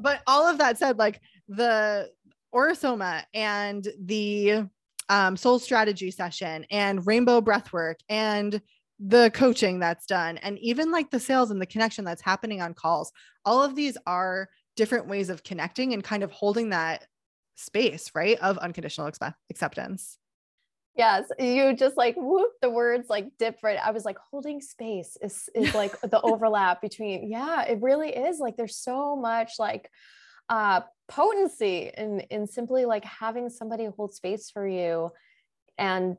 But 0.00 0.22
all 0.26 0.46
of 0.46 0.58
that 0.58 0.78
said 0.78 0.98
like 0.98 1.20
the 1.48 2.10
Aura-Soma 2.52 3.24
and 3.34 3.86
the 4.00 4.68
um, 5.08 5.36
soul 5.36 5.58
strategy 5.58 6.10
session 6.10 6.66
and 6.70 7.06
rainbow 7.06 7.40
breathwork 7.40 7.96
and 8.08 8.60
the 8.98 9.30
coaching 9.34 9.78
that's 9.78 10.06
done 10.06 10.38
and 10.38 10.58
even 10.58 10.90
like 10.90 11.10
the 11.10 11.20
sales 11.20 11.50
and 11.50 11.60
the 11.60 11.66
connection 11.66 12.04
that's 12.04 12.22
happening 12.22 12.62
on 12.62 12.72
calls 12.72 13.12
all 13.44 13.62
of 13.62 13.74
these 13.74 13.98
are 14.06 14.48
different 14.74 15.06
ways 15.06 15.28
of 15.28 15.42
connecting 15.42 15.92
and 15.92 16.02
kind 16.02 16.22
of 16.22 16.30
holding 16.30 16.70
that 16.70 17.06
space 17.56 18.10
right 18.14 18.38
of 18.40 18.58
unconditional 18.58 19.10
expe- 19.10 19.34
acceptance. 19.50 20.18
Yes 20.96 21.30
you 21.38 21.74
just 21.76 21.98
like 21.98 22.14
whoop 22.16 22.52
the 22.62 22.70
words 22.70 23.10
like 23.10 23.28
different 23.38 23.86
i 23.86 23.90
was 23.90 24.06
like 24.06 24.16
holding 24.30 24.62
space 24.62 25.18
is 25.20 25.50
is 25.54 25.74
like 25.74 25.98
the 26.00 26.20
overlap 26.22 26.80
between 26.80 27.30
yeah 27.30 27.64
it 27.64 27.82
really 27.82 28.08
is 28.08 28.38
like 28.38 28.56
there's 28.56 28.78
so 28.78 29.14
much 29.14 29.54
like 29.58 29.90
uh 30.48 30.80
potency 31.06 31.90
in 31.98 32.20
in 32.30 32.46
simply 32.46 32.86
like 32.86 33.04
having 33.04 33.50
somebody 33.50 33.84
hold 33.84 34.14
space 34.14 34.50
for 34.50 34.66
you 34.66 35.10
and 35.76 36.16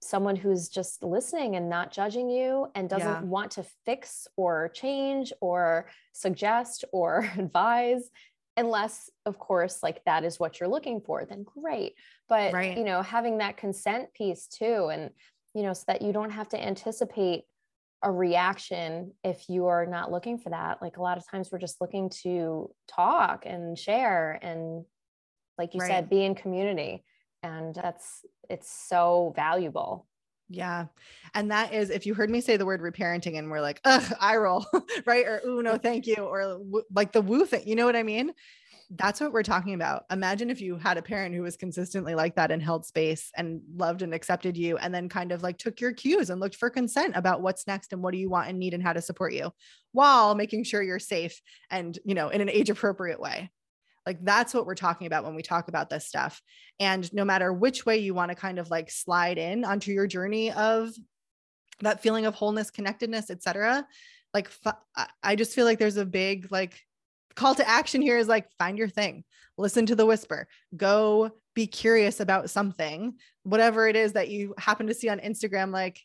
someone 0.00 0.36
who's 0.36 0.68
just 0.68 1.02
listening 1.02 1.56
and 1.56 1.68
not 1.68 1.92
judging 1.92 2.28
you 2.28 2.68
and 2.74 2.88
doesn't 2.88 3.06
yeah. 3.06 3.22
want 3.22 3.50
to 3.52 3.64
fix 3.84 4.28
or 4.36 4.70
change 4.74 5.32
or 5.40 5.88
suggest 6.12 6.84
or 6.92 7.30
advise 7.38 8.10
unless 8.56 9.10
of 9.26 9.38
course 9.38 9.82
like 9.82 10.02
that 10.04 10.24
is 10.24 10.40
what 10.40 10.58
you're 10.58 10.68
looking 10.68 11.00
for 11.00 11.24
then 11.24 11.44
great 11.44 11.94
but 12.28 12.52
right. 12.52 12.78
you 12.78 12.84
know 12.84 13.02
having 13.02 13.38
that 13.38 13.56
consent 13.56 14.12
piece 14.14 14.46
too 14.46 14.88
and 14.90 15.10
you 15.54 15.62
know 15.62 15.72
so 15.72 15.84
that 15.86 16.02
you 16.02 16.12
don't 16.12 16.30
have 16.30 16.48
to 16.48 16.62
anticipate 16.62 17.44
a 18.02 18.10
reaction 18.10 19.12
if 19.24 19.48
you 19.48 19.66
are 19.66 19.86
not 19.86 20.10
looking 20.10 20.38
for 20.38 20.50
that 20.50 20.80
like 20.80 20.96
a 20.96 21.02
lot 21.02 21.18
of 21.18 21.28
times 21.28 21.50
we're 21.50 21.58
just 21.58 21.80
looking 21.80 22.08
to 22.10 22.70
talk 22.88 23.44
and 23.46 23.78
share 23.78 24.38
and 24.42 24.84
like 25.58 25.74
you 25.74 25.80
right. 25.80 25.88
said 25.88 26.10
be 26.10 26.24
in 26.24 26.34
community 26.34 27.04
and 27.46 27.74
that's 27.74 28.24
it's 28.50 28.70
so 28.70 29.32
valuable 29.36 30.06
yeah. 30.48 30.86
And 31.34 31.50
that 31.50 31.72
is, 31.72 31.90
if 31.90 32.06
you 32.06 32.14
heard 32.14 32.30
me 32.30 32.40
say 32.40 32.56
the 32.56 32.66
word 32.66 32.80
reparenting 32.80 33.38
and 33.38 33.50
we're 33.50 33.60
like, 33.60 33.80
ugh, 33.84 34.12
I 34.20 34.36
roll, 34.36 34.64
right? 35.06 35.26
Or, 35.26 35.40
ooh, 35.44 35.62
no, 35.62 35.76
thank 35.76 36.06
you. 36.06 36.16
Or 36.16 36.60
like 36.94 37.12
the 37.12 37.22
woo 37.22 37.44
thing, 37.44 37.66
you 37.66 37.74
know 37.74 37.86
what 37.86 37.96
I 37.96 38.02
mean? 38.02 38.32
That's 38.90 39.20
what 39.20 39.32
we're 39.32 39.42
talking 39.42 39.74
about. 39.74 40.04
Imagine 40.12 40.48
if 40.48 40.60
you 40.60 40.76
had 40.76 40.96
a 40.96 41.02
parent 41.02 41.34
who 41.34 41.42
was 41.42 41.56
consistently 41.56 42.14
like 42.14 42.36
that 42.36 42.52
and 42.52 42.62
held 42.62 42.86
space 42.86 43.32
and 43.36 43.60
loved 43.74 44.02
and 44.02 44.14
accepted 44.14 44.56
you, 44.56 44.76
and 44.76 44.94
then 44.94 45.08
kind 45.08 45.32
of 45.32 45.42
like 45.42 45.58
took 45.58 45.80
your 45.80 45.92
cues 45.92 46.30
and 46.30 46.40
looked 46.40 46.54
for 46.54 46.70
consent 46.70 47.16
about 47.16 47.42
what's 47.42 47.66
next 47.66 47.92
and 47.92 48.00
what 48.00 48.12
do 48.12 48.18
you 48.18 48.30
want 48.30 48.48
and 48.48 48.60
need 48.60 48.74
and 48.74 48.84
how 48.84 48.92
to 48.92 49.02
support 49.02 49.32
you 49.32 49.50
while 49.90 50.36
making 50.36 50.62
sure 50.62 50.84
you're 50.84 51.00
safe 51.00 51.40
and, 51.68 51.98
you 52.04 52.14
know, 52.14 52.28
in 52.28 52.40
an 52.40 52.48
age 52.48 52.70
appropriate 52.70 53.18
way. 53.18 53.50
Like 54.06 54.24
that's 54.24 54.54
what 54.54 54.66
we're 54.66 54.76
talking 54.76 55.08
about 55.08 55.24
when 55.24 55.34
we 55.34 55.42
talk 55.42 55.68
about 55.68 55.90
this 55.90 56.06
stuff. 56.06 56.40
And 56.78 57.12
no 57.12 57.24
matter 57.24 57.52
which 57.52 57.84
way 57.84 57.98
you 57.98 58.14
want 58.14 58.30
to 58.30 58.36
kind 58.36 58.58
of 58.58 58.70
like 58.70 58.90
slide 58.90 59.36
in 59.36 59.64
onto 59.64 59.92
your 59.92 60.06
journey 60.06 60.52
of 60.52 60.90
that 61.80 62.02
feeling 62.02 62.24
of 62.24 62.34
wholeness, 62.34 62.70
connectedness, 62.70 63.30
etc. 63.30 63.86
Like 64.32 64.50
I 65.22 65.34
just 65.34 65.54
feel 65.54 65.64
like 65.64 65.78
there's 65.78 65.96
a 65.96 66.06
big 66.06 66.50
like 66.52 66.80
call 67.34 67.54
to 67.56 67.68
action 67.68 68.00
here 68.00 68.16
is 68.16 68.28
like 68.28 68.48
find 68.58 68.78
your 68.78 68.88
thing. 68.88 69.24
Listen 69.58 69.86
to 69.86 69.96
the 69.96 70.06
whisper. 70.06 70.46
Go 70.76 71.30
be 71.54 71.66
curious 71.66 72.20
about 72.20 72.50
something, 72.50 73.14
whatever 73.42 73.88
it 73.88 73.96
is 73.96 74.12
that 74.12 74.28
you 74.28 74.54
happen 74.58 74.86
to 74.86 74.94
see 74.94 75.08
on 75.08 75.18
Instagram 75.18 75.72
like 75.72 76.00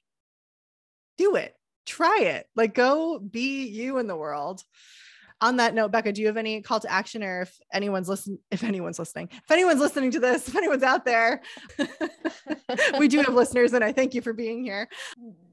do 1.18 1.36
it. 1.36 1.54
Try 1.86 2.20
it. 2.22 2.48
Like 2.56 2.74
go 2.74 3.20
be 3.20 3.68
you 3.68 3.98
in 3.98 4.08
the 4.08 4.16
world 4.16 4.64
on 5.42 5.58
that 5.58 5.74
note, 5.74 5.92
Becca, 5.92 6.14
do 6.14 6.22
you 6.22 6.28
have 6.28 6.38
any 6.38 6.62
call 6.62 6.80
to 6.80 6.92
action 6.92 7.24
or 7.24 7.42
if 7.42 7.60
anyone's 7.74 8.08
listening, 8.08 8.38
if 8.52 8.64
anyone's 8.64 9.00
listening, 9.00 9.28
if 9.32 9.52
anyone's 9.52 9.80
listening 9.80 10.12
to 10.12 10.20
this, 10.20 10.48
if 10.48 10.56
anyone's 10.56 10.84
out 10.84 11.04
there, 11.04 11.42
we 13.00 13.08
do 13.08 13.18
have 13.18 13.34
listeners 13.34 13.74
and 13.74 13.84
I 13.84 13.92
thank 13.92 14.14
you 14.14 14.22
for 14.22 14.34
being 14.34 14.64
here. 14.64 14.88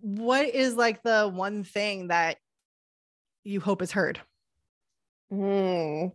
What 0.01 0.47
is 0.55 0.75
like 0.75 1.03
the 1.03 1.31
one 1.33 1.65
thing 1.65 2.09
that 2.09 2.37
you 3.45 3.61
hope 3.61 3.81
is 3.81 3.91
heard? 3.91 4.21
Hmm. 5.31 6.09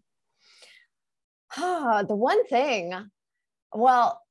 Ah, 1.57 2.03
the 2.07 2.15
one 2.15 2.45
thing, 2.45 2.93
well, 3.74 4.21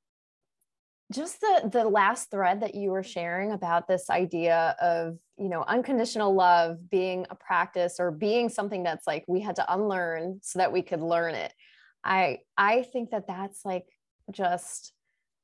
just 1.13 1.41
the 1.41 1.69
the 1.73 1.85
last 1.85 2.31
thread 2.31 2.61
that 2.63 2.75
you 2.75 2.91
were 2.91 3.03
sharing 3.03 3.53
about 3.53 3.87
this 3.87 4.11
idea 4.11 4.75
of 4.81 5.19
you 5.39 5.49
know 5.49 5.63
unconditional 5.67 6.35
love 6.35 6.91
being 6.91 7.27
a 7.31 7.35
practice 7.35 7.97
or 7.99 8.11
being 8.11 8.49
something 8.49 8.83
that's 8.83 9.07
like 9.07 9.25
we 9.29 9.41
had 9.41 9.57
to 9.57 9.75
unlearn 9.75 10.41
so 10.43 10.59
that 10.59 10.73
we 10.73 10.83
could 10.83 11.01
learn 11.01 11.35
it 11.35 11.53
i 12.05 12.39
i 12.57 12.83
think 12.83 13.11
that 13.11 13.27
that's 13.27 13.65
like 13.65 13.87
just 14.31 14.93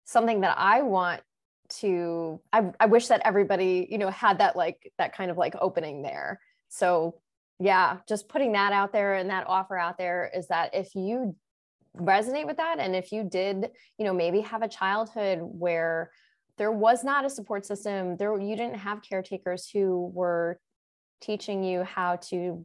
something 0.04 0.40
that 0.40 0.56
i 0.58 0.82
want 0.82 1.22
to 1.68 2.40
I, 2.52 2.72
I 2.80 2.86
wish 2.86 3.08
that 3.08 3.22
everybody 3.24 3.86
you 3.90 3.98
know 3.98 4.10
had 4.10 4.38
that 4.38 4.56
like 4.56 4.92
that 4.98 5.14
kind 5.14 5.30
of 5.30 5.36
like 5.36 5.54
opening 5.60 6.02
there. 6.02 6.40
So 6.68 7.20
yeah 7.60 7.98
just 8.08 8.28
putting 8.28 8.52
that 8.52 8.72
out 8.72 8.92
there 8.92 9.14
and 9.14 9.30
that 9.30 9.46
offer 9.46 9.76
out 9.76 9.98
there 9.98 10.30
is 10.34 10.48
that 10.48 10.74
if 10.74 10.94
you 10.94 11.34
resonate 11.98 12.46
with 12.46 12.56
that. 12.56 12.78
And 12.78 12.96
if 12.96 13.12
you 13.12 13.24
did 13.24 13.70
you 13.98 14.04
know 14.04 14.14
maybe 14.14 14.40
have 14.40 14.62
a 14.62 14.68
childhood 14.68 15.40
where 15.42 16.10
there 16.56 16.72
was 16.72 17.04
not 17.04 17.24
a 17.24 17.30
support 17.30 17.64
system 17.64 18.16
there 18.16 18.36
you 18.40 18.56
didn't 18.56 18.78
have 18.78 19.02
caretakers 19.02 19.68
who 19.70 20.10
were 20.12 20.58
teaching 21.20 21.62
you 21.62 21.82
how 21.84 22.16
to 22.16 22.64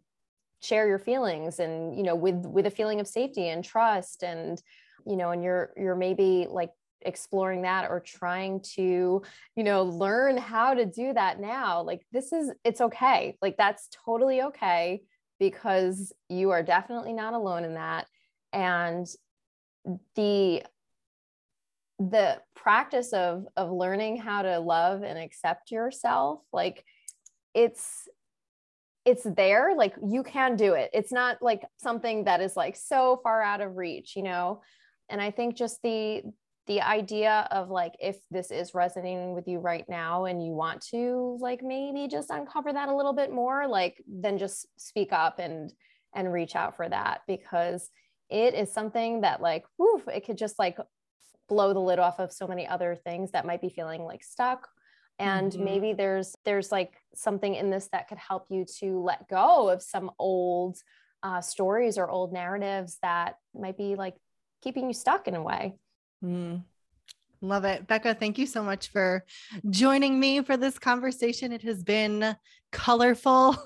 share 0.61 0.87
your 0.87 0.99
feelings 0.99 1.59
and 1.59 1.95
you 1.95 2.03
know 2.03 2.15
with 2.15 2.45
with 2.45 2.65
a 2.65 2.71
feeling 2.71 2.99
of 2.99 3.07
safety 3.07 3.49
and 3.49 3.63
trust 3.63 4.23
and 4.23 4.61
you 5.05 5.15
know 5.15 5.31
and 5.31 5.43
you're 5.43 5.71
you're 5.75 5.95
maybe 5.95 6.47
like 6.49 6.71
exploring 7.05 7.63
that 7.63 7.89
or 7.89 7.99
trying 7.99 8.61
to 8.61 9.21
you 9.55 9.63
know 9.63 9.83
learn 9.83 10.37
how 10.37 10.73
to 10.73 10.85
do 10.85 11.13
that 11.13 11.39
now 11.39 11.81
like 11.81 12.05
this 12.11 12.31
is 12.31 12.51
it's 12.63 12.81
okay. 12.81 13.37
Like 13.41 13.57
that's 13.57 13.89
totally 14.05 14.41
okay 14.43 15.01
because 15.39 16.13
you 16.29 16.51
are 16.51 16.63
definitely 16.63 17.13
not 17.13 17.33
alone 17.33 17.65
in 17.65 17.73
that 17.73 18.07
and 18.53 19.07
the 20.15 20.63
the 21.99 22.41
practice 22.55 23.13
of 23.13 23.45
of 23.55 23.71
learning 23.71 24.17
how 24.17 24.41
to 24.41 24.59
love 24.59 25.03
and 25.03 25.17
accept 25.19 25.71
yourself 25.71 26.41
like 26.51 26.83
it's 27.53 28.07
it's 29.05 29.23
there 29.35 29.75
like 29.75 29.95
you 30.07 30.23
can 30.23 30.55
do 30.55 30.75
it. 30.75 30.89
It's 30.93 31.11
not 31.11 31.41
like 31.41 31.63
something 31.77 32.23
that 32.23 32.39
is 32.39 32.55
like 32.55 32.77
so 32.77 33.19
far 33.21 33.41
out 33.41 33.59
of 33.61 33.75
reach 33.75 34.15
you 34.15 34.23
know? 34.23 34.61
And 35.09 35.21
i 35.21 35.29
think 35.31 35.55
just 35.55 35.81
the 35.83 36.23
the 36.67 36.81
idea 36.81 37.47
of 37.51 37.69
like 37.69 37.93
if 37.99 38.17
this 38.31 38.49
is 38.49 38.73
resonating 38.73 39.33
with 39.33 39.47
you 39.47 39.59
right 39.59 39.83
now 39.89 40.25
and 40.25 40.43
you 40.43 40.53
want 40.53 40.81
to 40.81 41.37
like 41.41 41.61
maybe 41.61 42.07
just 42.07 42.29
uncover 42.29 42.71
that 42.71 42.87
a 42.87 42.95
little 42.95 43.13
bit 43.13 43.31
more 43.31 43.67
like 43.67 44.01
then 44.07 44.37
just 44.37 44.67
speak 44.77 45.11
up 45.11 45.39
and 45.39 45.73
and 46.15 46.31
reach 46.31 46.55
out 46.55 46.75
for 46.77 46.87
that 46.87 47.21
because 47.27 47.89
it 48.33 48.55
is 48.55 48.73
something 48.73 49.21
that 49.21 49.41
like 49.41 49.63
woof, 49.77 50.07
it 50.07 50.25
could 50.25 50.37
just 50.37 50.59
like 50.59 50.77
blow 51.47 51.73
the 51.73 51.79
lid 51.79 51.99
off 51.99 52.19
of 52.19 52.33
so 52.33 52.47
many 52.47 52.67
other 52.67 52.95
things 52.95 53.31
that 53.31 53.45
might 53.45 53.61
be 53.61 53.69
feeling 53.69 54.03
like 54.03 54.23
stuck 54.23 54.67
and 55.19 55.51
mm-hmm. 55.51 55.63
maybe 55.63 55.93
there's 55.93 56.35
there's 56.45 56.71
like 56.71 56.93
something 57.13 57.53
in 57.53 57.69
this 57.69 57.89
that 57.91 58.07
could 58.07 58.17
help 58.17 58.45
you 58.49 58.65
to 58.79 58.99
let 59.01 59.27
go 59.29 59.69
of 59.69 59.81
some 59.81 60.11
old 60.17 60.77
uh, 61.21 61.39
stories 61.39 61.97
or 61.97 62.09
old 62.09 62.33
narratives 62.33 62.97
that 63.01 63.35
might 63.53 63.77
be 63.77 63.95
like 63.95 64.15
keeping 64.61 64.87
you 64.87 64.93
stuck 64.93 65.27
in 65.27 65.35
a 65.35 65.41
way 65.41 65.75
mm. 66.23 66.61
Love 67.43 67.65
it. 67.65 67.85
Becca, 67.87 68.15
thank 68.15 68.37
you 68.37 68.47
so 68.47 68.63
much 68.63 68.89
for 68.89 69.25
joining 69.69 70.17
me 70.17 70.41
for 70.41 70.55
this 70.55 70.79
conversation. 70.79 71.51
It 71.51 71.61
has 71.63 71.83
been 71.83 72.37
colorful. 72.71 73.57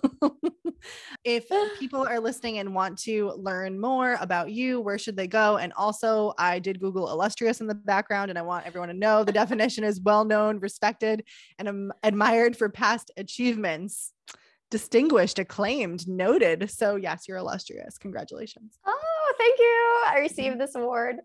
if 1.24 1.46
people 1.80 2.08
are 2.08 2.20
listening 2.20 2.58
and 2.58 2.74
want 2.74 2.98
to 3.04 3.34
learn 3.38 3.80
more 3.80 4.18
about 4.20 4.50
you, 4.50 4.82
where 4.82 4.98
should 4.98 5.16
they 5.16 5.28
go? 5.28 5.58
And 5.58 5.74
also, 5.78 6.34
I 6.40 6.58
did 6.58 6.80
Google 6.80 7.12
illustrious 7.12 7.62
in 7.62 7.68
the 7.68 7.76
background, 7.76 8.32
and 8.32 8.40
I 8.40 8.42
want 8.42 8.66
everyone 8.66 8.90
to 8.90 8.96
know 8.96 9.24
the 9.24 9.32
definition 9.32 9.84
is 9.84 10.02
well 10.02 10.26
known, 10.26 10.60
respected, 10.60 11.24
and 11.60 11.92
admired 12.02 12.58
for 12.58 12.70
past 12.70 13.12
achievements. 13.16 14.12
Distinguished, 14.72 15.38
acclaimed, 15.38 16.08
noted. 16.10 16.72
So, 16.72 16.96
yes, 16.96 17.28
you're 17.28 17.38
illustrious. 17.38 18.00
Congratulations. 18.00 18.80
Oh, 18.88 19.34
thank 19.38 19.60
you. 19.60 20.04
I 20.08 20.18
received 20.20 20.56
mm-hmm. 20.56 20.60
this 20.60 20.76
award. 20.76 21.18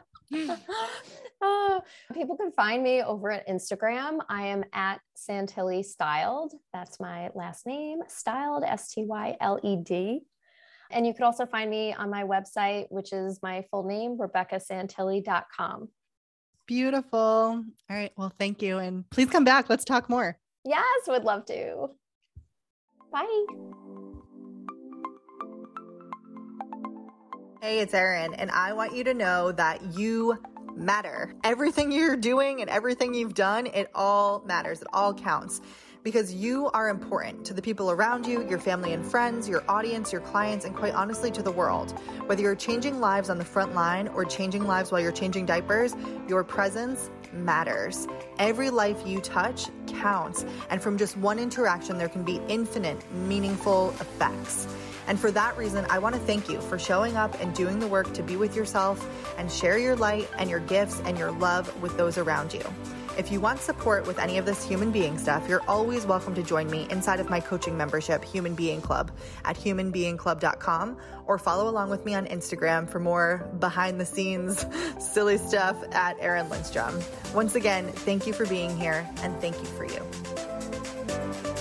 uh, 0.32 1.80
people 2.14 2.36
can 2.36 2.52
find 2.52 2.82
me 2.82 3.02
over 3.02 3.30
at 3.30 3.48
Instagram. 3.48 4.18
I 4.28 4.46
am 4.46 4.64
at 4.72 5.00
Santilli 5.16 5.84
Styled. 5.84 6.54
That's 6.72 7.00
my 7.00 7.30
last 7.34 7.66
name, 7.66 8.00
Styled, 8.08 8.64
S 8.64 8.92
T 8.92 9.04
Y 9.04 9.36
L 9.40 9.58
E 9.62 9.76
D. 9.76 10.22
And 10.90 11.06
you 11.06 11.14
can 11.14 11.24
also 11.24 11.46
find 11.46 11.70
me 11.70 11.94
on 11.94 12.10
my 12.10 12.22
website, 12.22 12.86
which 12.90 13.12
is 13.12 13.40
my 13.42 13.64
full 13.70 13.84
name, 13.84 14.18
RebeccaSantilli.com. 14.18 15.88
Beautiful. 16.66 17.18
All 17.18 17.64
right. 17.88 18.12
Well, 18.16 18.32
thank 18.38 18.62
you. 18.62 18.78
And 18.78 19.08
please 19.10 19.28
come 19.28 19.44
back. 19.44 19.68
Let's 19.68 19.84
talk 19.84 20.08
more. 20.08 20.38
Yes, 20.64 20.84
would 21.08 21.24
love 21.24 21.44
to. 21.46 21.90
Bye. 23.10 23.44
Hey, 27.62 27.78
it's 27.78 27.94
Erin, 27.94 28.34
and 28.34 28.50
I 28.50 28.72
want 28.72 28.92
you 28.92 29.04
to 29.04 29.14
know 29.14 29.52
that 29.52 29.94
you 29.94 30.36
matter. 30.74 31.32
Everything 31.44 31.92
you're 31.92 32.16
doing 32.16 32.60
and 32.60 32.68
everything 32.68 33.14
you've 33.14 33.34
done, 33.34 33.68
it 33.68 33.88
all 33.94 34.42
matters. 34.44 34.82
It 34.82 34.88
all 34.92 35.14
counts 35.14 35.60
because 36.02 36.34
you 36.34 36.70
are 36.70 36.88
important 36.88 37.44
to 37.44 37.54
the 37.54 37.62
people 37.62 37.92
around 37.92 38.26
you, 38.26 38.44
your 38.48 38.58
family 38.58 38.94
and 38.94 39.06
friends, 39.06 39.48
your 39.48 39.62
audience, 39.68 40.10
your 40.10 40.22
clients, 40.22 40.64
and 40.64 40.74
quite 40.74 40.92
honestly 40.94 41.30
to 41.30 41.40
the 41.40 41.52
world. 41.52 41.92
Whether 42.26 42.42
you're 42.42 42.56
changing 42.56 42.98
lives 42.98 43.30
on 43.30 43.38
the 43.38 43.44
front 43.44 43.76
line 43.76 44.08
or 44.08 44.24
changing 44.24 44.66
lives 44.66 44.90
while 44.90 45.00
you're 45.00 45.12
changing 45.12 45.46
diapers, 45.46 45.94
your 46.26 46.42
presence 46.42 47.12
matters. 47.32 48.08
Every 48.40 48.70
life 48.70 49.06
you 49.06 49.20
touch 49.20 49.66
counts, 49.86 50.44
and 50.68 50.82
from 50.82 50.98
just 50.98 51.16
one 51.16 51.38
interaction, 51.38 51.96
there 51.96 52.08
can 52.08 52.24
be 52.24 52.40
infinite, 52.48 53.08
meaningful 53.12 53.90
effects. 54.00 54.66
And 55.06 55.18
for 55.18 55.30
that 55.32 55.56
reason, 55.56 55.86
I 55.90 55.98
want 55.98 56.14
to 56.14 56.20
thank 56.20 56.48
you 56.48 56.60
for 56.60 56.78
showing 56.78 57.16
up 57.16 57.40
and 57.40 57.54
doing 57.54 57.78
the 57.78 57.86
work 57.86 58.12
to 58.14 58.22
be 58.22 58.36
with 58.36 58.56
yourself 58.56 59.08
and 59.38 59.50
share 59.50 59.78
your 59.78 59.96
light 59.96 60.28
and 60.38 60.48
your 60.48 60.60
gifts 60.60 61.00
and 61.04 61.18
your 61.18 61.32
love 61.32 61.82
with 61.82 61.96
those 61.96 62.18
around 62.18 62.54
you. 62.54 62.62
If 63.18 63.30
you 63.30 63.40
want 63.40 63.60
support 63.60 64.06
with 64.06 64.18
any 64.18 64.38
of 64.38 64.46
this 64.46 64.64
human 64.64 64.90
being 64.90 65.18
stuff, 65.18 65.46
you're 65.46 65.62
always 65.68 66.06
welcome 66.06 66.34
to 66.34 66.42
join 66.42 66.70
me 66.70 66.86
inside 66.90 67.20
of 67.20 67.28
my 67.28 67.40
coaching 67.40 67.76
membership, 67.76 68.24
Human 68.24 68.54
Being 68.54 68.80
Club, 68.80 69.10
at 69.44 69.56
humanbeingclub.com 69.56 70.96
or 71.26 71.38
follow 71.38 71.68
along 71.68 71.90
with 71.90 72.06
me 72.06 72.14
on 72.14 72.24
Instagram 72.26 72.88
for 72.88 73.00
more 73.00 73.50
behind 73.58 74.00
the 74.00 74.06
scenes 74.06 74.64
silly 74.98 75.36
stuff 75.36 75.76
at 75.92 76.16
Erin 76.20 76.48
Lindstrom. 76.48 76.98
Once 77.34 77.54
again, 77.54 77.88
thank 77.88 78.26
you 78.26 78.32
for 78.32 78.46
being 78.46 78.74
here 78.78 79.06
and 79.18 79.38
thank 79.42 79.58
you 79.58 79.66
for 79.66 79.84
you. 79.84 81.51